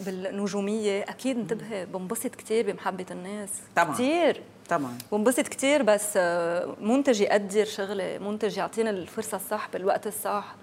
بالنجومية. 0.00 1.02
أكيد 1.02 1.38
انتبهي 1.38 1.86
بنبسط 1.86 2.34
كثير 2.34 2.72
بمحبة 2.72 3.06
الناس. 3.10 3.50
طبعا. 3.76 3.94
كثير 3.94 4.42
طبعا. 4.68 4.98
بنبسط 5.12 5.48
كثير 5.48 5.82
بس 5.82 6.12
آه، 6.16 6.76
منتج 6.80 7.20
يقدر 7.20 7.64
شغلي 7.64 8.18
منتج 8.18 8.56
يعطيني 8.56 8.90
الفرصة 8.90 9.36
الصح 9.36 9.68
بالوقت 9.72 10.06
الصح. 10.06 10.54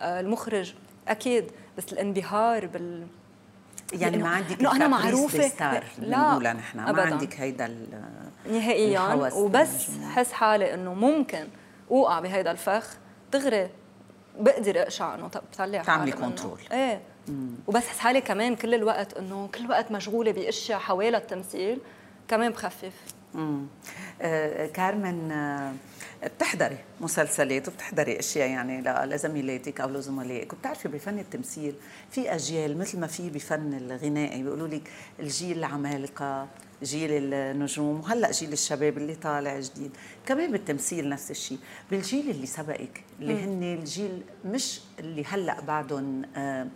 آه، 0.00 0.20
المخرج. 0.20 0.74
أكيد. 1.08 1.44
بس 1.78 1.92
الانبهار 1.92 2.66
بال 2.66 3.06
يعني 3.92 4.16
ما 4.16 4.28
عندك 4.28 4.60
انه 4.60 4.76
أنا 4.76 4.88
معروفة. 4.88 5.48
star 5.48 5.84
لا. 5.98 6.52
نحن. 6.52 6.78
ما 6.78 7.02
عندك 7.02 7.40
هيدا 7.40 7.76
نهائيا. 8.50 9.30
وبس 9.34 9.90
حس 10.14 10.32
حالي 10.32 10.74
إنه 10.74 10.94
ممكن 10.94 11.48
أوقع 11.90 12.20
بهيدا 12.20 12.50
الفخ. 12.50 12.96
دغري 13.32 13.70
بقدر 14.40 14.82
اقشع 14.82 15.14
إنه 15.14 15.26
بطلع 15.52 15.82
تعملي 15.82 16.12
control 16.12 16.58
إيه. 16.72 17.00
مم. 17.28 17.50
وبس 17.66 17.82
حس 17.86 17.98
حالي 17.98 18.20
كمان 18.20 18.56
كل 18.56 18.74
الوقت 18.74 19.14
إنه 19.14 19.48
كل 19.54 19.64
الوقت 19.64 19.92
مشغولة 19.92 20.32
بأشياء 20.32 20.78
حوالي 20.78 21.16
التمثيل 21.16 21.78
كمان 22.28 22.52
بخفف. 22.52 22.92
امم 23.34 23.66
آه 24.22 24.66
كارمن 24.66 25.32
آه 25.32 25.72
بتحضري 26.24 26.78
مسلسلات 27.00 27.68
وبتحضري 27.68 28.18
أشياء 28.18 28.48
يعني 28.48 28.80
لزميلاتك 29.06 29.80
أو 29.80 29.88
لزملائك 29.88 30.52
وبتعرفي 30.52 30.88
بفن 30.88 31.18
التمثيل. 31.18 31.74
في 32.10 32.34
أجيال 32.34 32.78
مثل 32.78 33.00
ما 33.00 33.06
في 33.06 33.30
بفن 33.30 33.74
الغنائي 33.74 34.42
بيقولوا 34.42 34.68
لك 34.68 34.90
الجيل 35.20 35.58
العمالقة 35.58 36.48
جيل 36.82 37.10
النجوم 37.34 38.00
وهلأ 38.00 38.30
جيل 38.30 38.52
الشباب 38.52 38.98
اللي 38.98 39.14
طالع 39.14 39.60
جديد. 39.60 39.90
كمان 40.26 40.52
بالتمثيل 40.52 41.08
نفس 41.08 41.30
الشيء. 41.30 41.58
بالجيل 41.90 42.30
اللي 42.30 42.46
سبقك 42.46 43.02
اللي 43.20 43.44
هن 43.44 43.62
الجيل 43.62 44.22
مش 44.44 44.80
اللي 44.98 45.24
هلأ 45.24 45.60
بعدهم 45.60 46.22
آه 46.36 46.66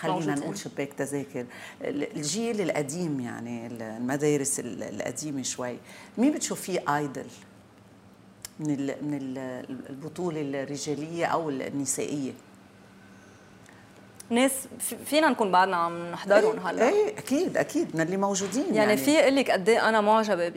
خلينا 0.00 0.34
نقول 0.34 0.58
شباك 0.58 0.92
تذاكر. 0.92 1.46
الجيل 1.84 2.60
القديم 2.60 3.20
يعني 3.20 3.66
المدارس 3.66 4.60
القديمة 4.64 5.42
شوي. 5.42 5.76
مين 6.18 6.32
بتشوفيه 6.32 6.96
idol 6.96 7.26
من 8.60 8.86
من 8.86 9.38
البطولة 9.90 10.40
الرجالية 10.40 11.26
أو 11.26 11.50
النسائية؟ 11.50 12.32
ناس 14.30 14.68
فينا 15.04 15.28
نكون 15.28 15.52
بعدنا 15.52 15.76
عم 15.76 16.10
نحضرهم 16.10 16.66
هلا. 16.66 16.88
إيه 16.88 17.18
أكيد 17.18 17.56
أكيد 17.56 17.96
من 17.96 18.00
اللي 18.00 18.16
موجودين 18.16 18.64
يعني, 18.64 18.76
يعني. 18.76 18.96
في 18.96 19.20
أقول 19.20 19.36
لك 19.36 19.50
قد 19.50 19.68
إيه 19.68 19.88
أنا 19.88 20.00
معجبة 20.00 20.52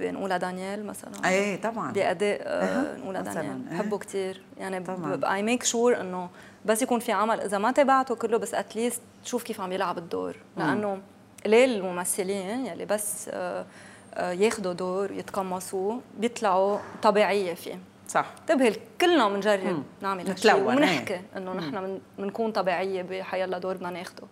بنقولا 0.00 0.36
دانيال 0.36 0.86
مثلا. 0.86 1.10
إيه 1.24 1.60
طبعا. 1.60 1.92
بأداء 1.92 2.40
أه 2.42 2.96
نقولا 2.96 3.22
دانيال. 3.22 3.58
بحبه 3.58 3.96
إيه 3.96 4.00
كثير 4.00 4.42
يعني 4.58 4.84
I 5.24 5.42
make 5.42 5.64
sure 5.64 6.00
إنه 6.00 6.28
بس 6.64 6.82
يكون 6.82 7.00
في 7.00 7.12
عمل. 7.12 7.40
إذا 7.40 7.58
ما 7.58 7.72
تابعته 7.72 8.14
كله 8.14 8.38
بس 8.38 8.54
at 8.54 8.67
least 8.67 9.00
تشوف 9.24 9.42
كيف 9.42 9.60
عم 9.60 9.72
يلعب 9.72 9.98
الدور. 9.98 10.36
لأنه 10.56 11.00
قليل 11.44 11.70
الممثلين 11.70 12.66
يلي 12.66 12.84
بس 12.84 13.30
آه، 13.32 13.66
آه، 14.14 14.32
ياخذوا 14.32 14.72
دور 14.72 15.10
يتقمصوه 15.10 16.00
بيطلعوا 16.18 16.78
طبيعية 17.02 17.54
فيه. 17.54 17.78
صح. 18.08 18.26
انتبهي 18.40 18.72
كلنا 19.00 19.28
بنجرب 19.28 19.82
نعمل 20.02 20.28
هالشيء 20.28 20.54
وبنحكي 20.54 21.20
إنه 21.36 21.52
نحن 21.52 22.00
بنكون 22.18 22.52
طبيعية 22.52 23.02
بحيلا 23.02 23.58
دور 23.58 23.74
بدنا 23.74 23.90
ناخده. 23.90 24.22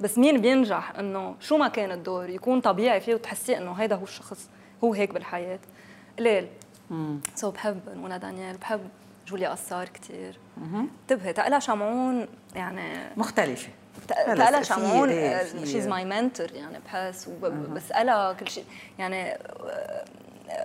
بس 0.00 0.18
مين 0.18 0.40
بينجح 0.40 0.92
إنه 0.98 1.34
شو 1.40 1.56
ما 1.56 1.68
كان 1.68 1.92
الدور 1.92 2.30
يكون 2.30 2.60
طبيعي 2.60 3.00
فيه 3.00 3.14
وتحسي 3.14 3.58
إنه 3.58 3.72
هيدا 3.72 3.96
هو 3.96 4.02
الشخص 4.02 4.48
هو 4.84 4.94
هيك 4.94 5.10
بالحياة. 5.10 5.58
قليل 6.18 6.48
سو 7.34 7.50
بحب 7.50 7.80
نونا 7.94 8.16
دانيال 8.16 8.56
بحب 8.56 8.80
جوليا 9.26 9.48
قصار 9.48 9.88
كثير 9.88 10.38
انتبهي 10.74 11.32
تقلا 11.32 11.58
شمعون 11.58 12.26
يعني 12.54 12.98
مختلفة. 13.16 13.68
تقلا 14.08 14.62
شمعون 14.62 15.08
she's 15.64 15.88
my 15.88 16.04
mentor 16.04 16.52
يعني 16.52 16.78
بحس 16.84 17.28
وبسالها 17.42 18.32
كل 18.32 18.48
شيء. 18.48 18.64
يعني 18.98 19.38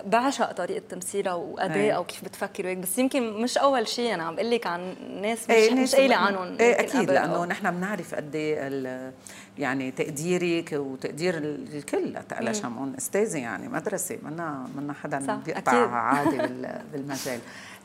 بعشق 0.04 0.52
طريقة 0.52 0.82
تمثيلها 0.88 1.34
وادائها 1.34 1.98
وكيف 1.98 2.24
بتفكر 2.24 2.66
وهيك 2.66 2.78
بس 2.78 2.98
يمكن 2.98 3.42
مش 3.42 3.58
أول 3.58 3.88
شيء 3.88 4.14
أنا 4.14 4.22
عم 4.22 4.34
بقول 4.34 4.50
لك 4.50 4.66
عن 4.66 4.94
ناس 5.22 5.44
مش 5.44 5.50
إيه 5.50 5.74
مش 5.74 5.94
قايلة 5.94 6.16
عنهم 6.16 6.56
إيه 6.60 6.80
أكيد 6.80 7.10
لأنه 7.10 7.44
نحن 7.44 7.70
بنعرف 7.70 8.14
قد 8.14 8.34
إيه 8.34 9.12
يعني 9.58 9.90
تقديرك 9.90 10.72
وتقدير 10.72 11.38
الكل 11.38 12.12
لتقلا 12.12 12.52
شمعون. 12.52 12.94
أستاذة 12.98 13.38
يعني 13.38 13.68
مدرسة 13.68 14.18
منا 14.22 14.66
منا 14.76 14.92
حدا 14.92 15.40
بيقطع 15.46 15.90
عادي 15.90 16.36
بالمجال. 16.92 17.38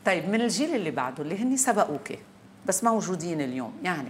طيب 0.06 0.28
من 0.28 0.40
الجيل 0.40 0.74
اللي 0.74 0.90
بعده 0.90 1.22
اللي 1.22 1.42
هن 1.42 1.56
سبقوك 1.56 2.12
بس 2.66 2.84
موجودين 2.84 3.40
اليوم 3.40 3.72
يعني 3.82 4.08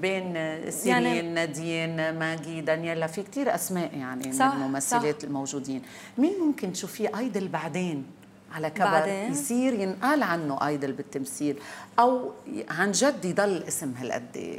بين 0.00 0.34
سيرين 0.70 1.04
يعني 1.04 1.22
نادين 1.22 2.18
ماجي 2.18 2.60
دانييلا 2.60 3.06
في 3.06 3.22
كثير 3.22 3.54
أسماء 3.54 3.96
يعني 3.96 4.32
صح 4.32 4.54
من 4.54 4.62
الممثلات 4.62 5.22
صح 5.22 5.28
الموجودين. 5.28 5.82
مين 6.18 6.40
ممكن 6.40 6.72
تشوفيه 6.72 7.18
أيدل 7.18 7.48
بعدين 7.48 8.06
على 8.52 8.70
كبر؟ 8.70 8.84
بعدين؟ 8.84 9.32
يصير 9.32 9.72
ينقال 9.72 10.22
عنه 10.22 10.66
أيدل 10.66 10.92
بالتمثيل 10.92 11.58
أو 11.98 12.32
عن 12.70 12.92
جد 12.92 13.24
يضل 13.24 13.62
اسم 13.62 13.94
هالقد 13.98 14.58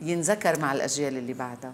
ينذكر 0.00 0.60
مع 0.60 0.72
الأجيال 0.72 1.16
اللي 1.16 1.32
بعدها. 1.32 1.72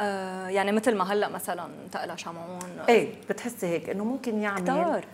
آه 0.00 0.48
يعني 0.48 0.72
مثل 0.72 0.96
ما 0.96 1.12
هلأ 1.12 1.28
مثلا 1.28 1.68
تقلا 1.92 2.16
شمعون. 2.16 2.80
إيه 2.88 3.14
بتحسي 3.30 3.66
هيك 3.66 3.90
إنه 3.90 4.04
ممكن 4.04 4.38
يعمل 4.38 4.62
كتار. 4.62 5.04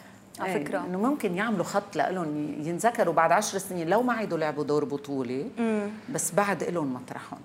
على 0.40 0.52
إيه، 0.52 0.64
فكرة. 0.64 0.78
إنه 0.78 0.98
ممكن 0.98 1.34
يعملوا 1.34 1.64
خط 1.64 1.96
لهم 1.96 2.54
ينذكروا 2.62 3.14
بعد 3.14 3.32
عشر 3.32 3.58
سنين 3.58 3.88
لو 3.88 4.02
ما 4.02 4.12
عيدوا 4.12 4.38
لعبوا 4.38 4.64
دور 4.64 4.84
بطولي 4.84 5.46
مم. 5.58 5.90
بس 6.14 6.34
بعد 6.34 6.64
لهم 6.64 6.94
مطرحهم. 6.94 7.38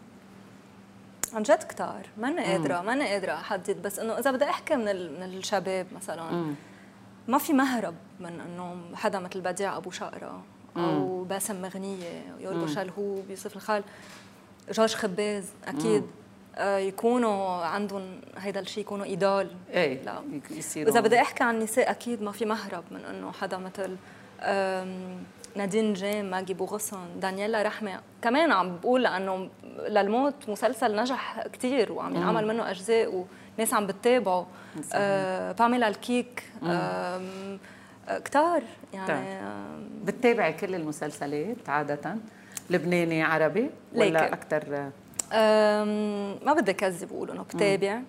عن 1.34 1.44
جد 1.44 1.64
كتار. 1.64 2.06
ماني 2.18 2.44
قادرة 2.44 2.82
ماني 2.82 3.08
قادرة 3.08 3.32
أحدد. 3.34 3.82
بس 3.82 4.00
إنه 4.00 4.14
إذا 4.20 4.32
بدي 4.32 4.44
أحكي 4.46 4.76
من 4.76 4.84
من 5.20 5.24
الشباب 5.24 5.88
مثلا 5.96 6.32
مم. 6.32 6.56
ما 7.28 7.38
في 7.38 7.54
مهرب 7.54 7.96
من 8.20 8.40
إنه 8.40 8.76
حدا 8.96 9.20
مثل 9.20 9.42
بديع 9.42 9.78
أبو 9.78 9.92
شقرة 9.92 10.44
أو 10.78 11.24
باسم 11.24 11.62
مغنية 11.62 12.24
يوربو 12.40 12.68
شلهوب 12.68 13.30
يوسف 13.30 13.56
الخال. 13.56 13.84
جورج 14.72 14.96
خباز 14.96 15.46
أكيد. 15.68 16.02
مم. 16.02 16.08
آه، 16.56 16.78
يكونوا 16.78 17.66
عندهم 17.66 18.22
هيدا 18.38 18.60
الشيء 18.60 18.84
يكونوا 18.84 19.06
إيدال. 19.06 19.52
إيه 19.74 20.04
لا. 20.04 20.22
يصيروا. 20.52 20.92
اذا 20.92 21.00
بدي 21.00 21.22
أحكي 21.22 21.44
عن 21.44 21.56
النساء 21.56 21.92
أكيد 21.92 22.22
ما 22.22 22.32
في 22.32 22.46
مهرب 22.46 22.84
من 22.92 23.06
إنه 23.06 23.32
حدا 23.32 23.58
مثل 23.58 23.96
نادين 25.56 25.94
جيم 25.94 26.26
ماجي 26.26 26.54
بوغصن 26.54 27.20
دانييلا 27.20 27.62
رحمة. 27.62 28.00
كمان 28.22 28.52
عم 28.52 28.78
بقول 28.78 29.04
لأنه 29.04 29.50
للموت 29.90 30.50
مسلسل 30.50 30.96
نجح 30.96 31.48
كثير 31.54 31.92
وعم 31.92 32.16
ينعمل 32.16 32.48
منه 32.48 32.72
أجزاء 32.72 33.26
وناس 33.58 33.74
عم 33.74 33.88
بتتابعه. 33.88 34.48
آه 34.94 35.52
باميلا 35.52 35.88
الكيك 35.88 36.44
كتار 38.26 38.64
يعني. 38.94 39.42
بتتابعي 40.04 40.54
كل 40.54 40.76
المسلسلات 40.76 41.70
عادة؟ 41.70 42.16
لبناني 42.70 43.24
عربي؟ 43.24 43.70
ولا. 43.96 44.34
أكثر 44.34 44.92
ما 46.46 46.54
بدي 46.54 46.72
أكذب 46.72 47.08
بقول 47.08 47.32
إنه 47.32 47.44
بتابع 47.44 48.02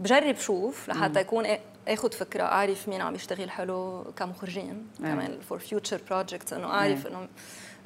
بجرب 0.00 0.36
شوف 0.36 0.88
لحتى 0.88 1.20
يكون 1.20 1.46
آخذ 1.88 2.12
فكرة 2.12 2.42
أعرف 2.42 2.88
مين 2.88 3.00
عم 3.00 3.14
يشتغل 3.14 3.50
حلو 3.50 4.04
كمخرجين 4.16 4.86
كمان 4.98 5.38
for 5.48 5.58
future 5.58 6.00
projects 6.10 6.52
إنه 6.52 6.66
أعرف 6.66 7.06
إنه 7.06 7.28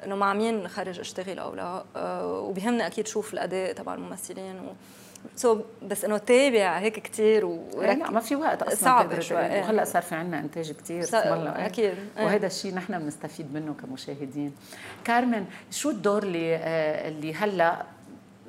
إنه 0.05 0.15
مع 0.15 0.33
مين 0.33 0.67
خرج 0.67 0.99
أشتغل 0.99 1.39
أو 1.39 1.55
لا. 1.55 1.83
أه 1.95 2.39
وبيهمني 2.39 2.87
أكيد 2.87 3.07
شوف 3.07 3.33
الأداء 3.33 3.73
تبع 3.73 3.93
الممثلين 3.93 4.59
و 4.59 5.55
so, 5.55 5.61
بس 5.83 6.05
إنه 6.05 6.17
تابع 6.17 6.77
هيك 6.79 6.99
كثير 6.99 7.45
ورك... 7.45 7.97
لا 7.97 8.11
ما 8.11 8.19
في 8.19 8.35
وقت 8.35 8.63
أصلا 8.63 8.75
صعب 8.75 9.19
شوي 9.19 9.37
وهلأ 9.37 9.83
صار 9.83 10.01
في 10.01 10.15
عندنا 10.15 10.39
إنتاج 10.39 10.71
كثير 10.71 11.03
س... 11.03 11.13
أكيد 11.13 11.93
وهذا 12.17 12.47
الشيء 12.47 12.75
نحن 12.75 12.99
بنستفيد 12.99 13.53
منه 13.53 13.75
كمشاهدين. 13.81 14.55
كارمن 15.03 15.45
شو 15.71 15.89
الدور 15.89 16.23
اللي 16.23 16.55
آه 16.55 17.07
اللي 17.09 17.33
هلأ 17.33 17.85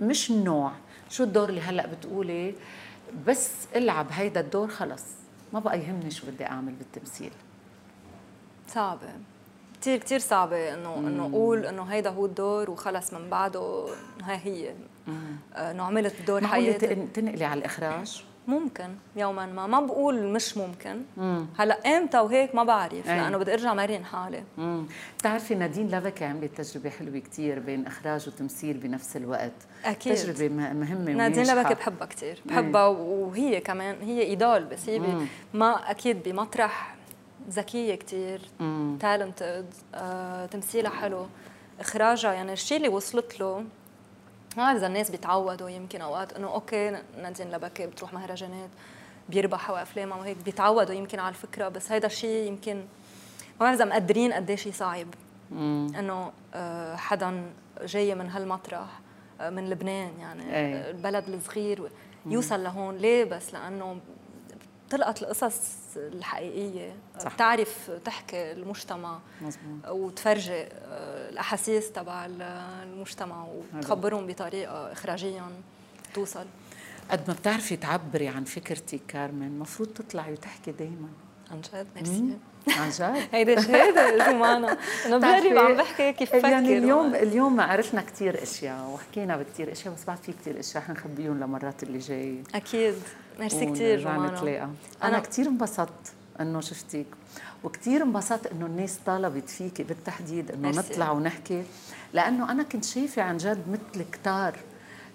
مش 0.00 0.30
النوع 0.30 0.72
شو 1.10 1.24
الدور 1.24 1.48
اللي 1.48 1.60
هلأ 1.60 1.86
بتقولي؟ 1.86 2.54
بس 3.26 3.50
العب 3.76 4.06
هيدا 4.10 4.40
الدور 4.40 4.68
خلص. 4.68 5.04
ما 5.52 5.60
بقى 5.60 5.80
يهمني 5.80 6.10
شو 6.10 6.26
بدي 6.26 6.46
أعمل 6.46 6.72
بالتمثيل. 6.72 7.32
صعبة. 8.68 9.08
كثير 9.80 9.98
كثير 9.98 10.18
صعبة 10.18 10.74
انه 10.74 10.94
إنه 10.94 11.26
أقول 11.26 11.66
إنه 11.66 11.82
هيدا 11.82 12.10
هو 12.10 12.26
الدور 12.26 12.70
وخلص 12.70 13.12
من 13.12 13.30
بعده 13.30 13.86
هاي 14.22 14.36
هي. 14.44 14.74
إنه 15.56 15.82
عملت 15.82 16.14
دور 16.26 16.46
حياتي. 16.46 16.94
تنقلي 16.94 17.44
على 17.44 17.58
الإخراج. 17.58 18.24
ممكن 18.48 18.94
يوما 19.16 19.46
ما. 19.46 19.66
ما 19.66 19.80
بقول 19.80 20.26
مش 20.26 20.56
ممكن. 20.56 21.02
مم. 21.16 21.46
هلأ 21.58 21.98
إمتى 21.98 22.18
وهيك 22.18 22.54
ما 22.54 22.64
بعرف 22.64 23.06
لأنه 23.06 23.38
بدي 23.38 23.52
أرجع 23.52 23.74
مرن 23.74 24.04
حالي. 24.04 24.44
بتعرفي 25.18 25.54
نادين 25.54 25.90
لبكي 25.90 26.24
عملت 26.24 26.60
تجربة 26.60 26.90
حلوة 26.90 27.18
كثير 27.18 27.58
بين 27.58 27.86
إخراج 27.86 28.28
وتمثيل 28.28 28.76
بنفس 28.76 29.16
الوقت. 29.16 29.52
أكيد. 29.90 30.14
تجربة 30.14 30.48
مهمة 30.48 31.12
نادين 31.12 31.44
لبكي 31.46 31.74
بحبها 31.74 32.06
كثير 32.06 32.42
بحبها 32.44 32.86
وهي 32.86 33.60
كمان 33.60 33.96
هي 34.02 34.22
idol 34.22 34.64
بس 34.64 34.88
هي 34.88 35.26
ما 35.54 35.90
أكيد 35.90 36.22
بمطرح 36.22 36.96
ذكية 37.50 37.94
كثير 37.94 38.40
talented 39.00 39.66
آه، 39.94 40.46
تمثيلها 40.46 40.90
حلو. 40.90 41.26
إخراجها 41.80 42.32
يعني 42.32 42.52
الشيء 42.52 42.76
اللي 42.76 42.88
وصلت 42.88 43.40
له 43.40 43.64
ما 44.56 44.72
إذا 44.72 44.86
الناس 44.86 45.10
بيتعودوا 45.10 45.68
يمكن 45.68 46.00
أوقات 46.00 46.32
إنه 46.32 46.46
okay 46.48 46.98
نادين 47.22 47.50
لبكي 47.50 47.86
بتروح 47.86 48.12
مهرجانات 48.12 48.70
بيربحوا 49.28 49.82
افلامها 49.82 50.18
وهيك 50.18 50.36
بيتعودوا 50.44 50.94
يمكن 50.94 51.18
على 51.18 51.28
الفكرة 51.28 51.68
بس 51.68 51.92
هيدا 51.92 52.06
الشيء 52.06 52.48
يمكن 52.48 52.76
ما 52.76 53.66
بعرف 53.66 53.74
إذا 53.74 53.84
مقدرين 53.84 54.32
قديش 54.32 54.68
صعب. 54.68 55.06
إنه 55.52 56.32
آه، 56.54 56.96
حدا 56.96 57.42
جاي 57.84 58.14
من 58.14 58.30
هالمطرح. 58.30 59.00
من 59.40 59.70
لبنان 59.70 60.12
يعني 60.20 60.56
أي. 60.56 60.90
البلد 60.90 61.28
الصغير. 61.28 61.90
يوصل 62.26 62.64
لهون. 62.64 62.96
ليه 62.96 63.24
بس؟ 63.24 63.54
لأنه 63.54 64.00
تلقط 64.90 65.22
القصص 65.22 65.72
الحقيقية. 65.96 66.96
صح. 67.18 67.34
بتعرف 67.34 67.90
تحكي 68.04 68.52
المجتمع 68.52 69.18
مزبوط. 69.42 69.88
وتفرجي 69.88 70.52
آه، 70.52 71.28
الأحاسيس 71.28 71.92
تبع 71.92 72.26
المجتمع 72.82 73.46
وتخبرهم 73.74 74.26
بطريقة 74.26 74.92
اخراجيا 74.92 75.44
توصل. 76.14 76.46
قد 77.10 77.28
ما 77.28 77.34
بتعرفي 77.34 77.76
تعبري 77.76 78.28
عن 78.28 78.44
فكرتك 78.44 79.00
كارمن 79.08 79.46
المفروض 79.46 79.88
تطلعي 79.88 80.32
وتحكي 80.32 80.72
دائما 80.72 81.08
عن 81.50 81.60
جد؟ 81.60 81.86
ميرسي. 81.96 82.38
عن 82.68 82.90
جد 82.90 83.28
هيدا 83.32 83.60
شهاده 83.60 84.30
جمانة 84.30 84.78
أنا 85.06 85.18
بجرب 85.18 85.58
عم 85.64 85.76
بحكي 85.76 86.12
كيف 86.12 86.36
بفكر 86.36 86.48
يعني 86.48 86.78
اليوم 86.78 87.14
اليوم 87.14 87.60
عرفنا 87.60 88.02
كثير 88.02 88.42
أشياء 88.42 88.90
وحكينا 88.94 89.36
بكثير 89.36 89.72
أشياء 89.72 89.94
بس 89.94 90.04
بعد 90.04 90.18
في 90.18 90.32
كثير 90.32 90.60
أشياء. 90.60 90.82
حنخبيهم 90.82 91.40
لمرات 91.40 91.82
اللي 91.82 91.98
جاية 91.98 92.42
أكيد. 92.54 92.94
ميرسي 93.40 93.66
كثير 93.66 94.00
جمانة 94.00 94.40
أنا, 94.42 94.70
أنا 95.02 95.18
كثير 95.18 95.46
انبسطت 95.46 96.12
إنه 96.40 96.60
شفتك 96.60 97.06
وكثير 97.64 98.02
انبسطت 98.02 98.46
إنه 98.46 98.66
الناس 98.66 98.98
طلبت 99.06 99.48
فيكي 99.50 99.82
بالتحديد 99.82 100.50
إنه 100.50 100.68
نطلع 100.68 101.10
ونحكي. 101.10 101.62
لأنه 102.12 102.52
أنا 102.52 102.62
كنت 102.62 102.84
شايفة 102.84 103.22
عن 103.22 103.36
جد 103.36 103.62
مثل 103.68 104.04
كتار 104.12 104.56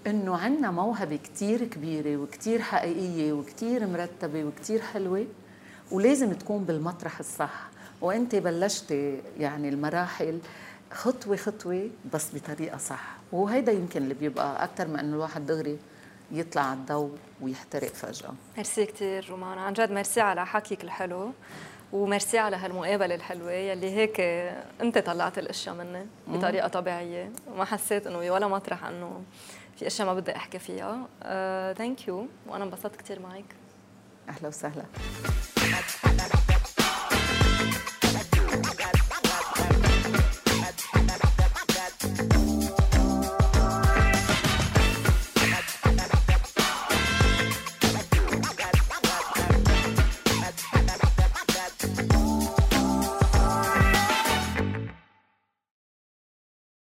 إنه 0.08 0.38
عندنا 0.38 0.72
موهبة 0.72 1.20
كثير 1.24 1.66
كبيرة 1.66 2.18
وكثير 2.18 2.62
حقيقية 2.62 3.34
وكثير 3.34 3.88
مرتبة 3.88 4.43
وكثير 4.43 4.82
حلوة. 4.82 5.26
ولازم 5.91 6.33
تكون 6.33 6.63
بالمطرح 6.63 7.19
الصح. 7.19 7.69
وانت 8.01 8.35
بلشتي 8.35 9.21
يعني 9.39 9.69
المراحل 9.69 10.39
خطوة 10.91 11.35
خطوة 11.35 11.89
بس 12.13 12.35
بطريقة 12.35 12.77
صح. 12.77 13.17
وهيدا 13.31 13.71
يمكن 13.71 14.03
اللي 14.03 14.13
بيبقى 14.13 14.63
أكثر 14.63 14.87
من 14.87 14.99
إنه 14.99 15.15
الواحد 15.15 15.45
دغري 15.45 15.79
يطلع 16.31 16.61
على 16.61 16.79
الضوء 16.79 17.17
ويحترق 17.41 17.87
فجأة. 17.87 18.33
ميرسي 18.57 18.85
كثير 18.85 19.29
رومانا 19.29 19.61
عن 19.61 19.73
جد 19.73 19.91
ميرسي 19.91 20.21
على 20.21 20.45
حكيك 20.45 20.83
الحلو. 20.83 21.31
وميرسي 21.93 22.37
على 22.37 22.55
هالمقابلة 22.55 23.15
الحلوة 23.15 23.51
يلي 23.51 23.91
هيك 23.91 24.19
انت 24.81 24.97
طلعت 24.97 25.37
الأشياء 25.37 25.75
مني 25.75 26.05
بطريقة 26.27 26.67
طبيعية. 26.67 27.31
وما 27.47 27.65
حسيت 27.65 28.07
إنه 28.07 28.17
ولا 28.17 28.47
مطرح 28.47 28.85
إنه 28.85 29.21
في 29.77 29.87
أشياء 29.87 30.07
ما 30.07 30.13
بدي 30.13 30.35
أحكي 30.35 30.59
فيها. 30.59 31.07
ثانك 31.73 31.99
uh, 31.99 32.07
يو 32.07 32.27
وأنا 32.47 32.63
انبسطت 32.63 32.95
كثير 32.95 33.19
معك. 33.19 33.45
اهلا 34.30 34.49
وسهلا 34.49 34.84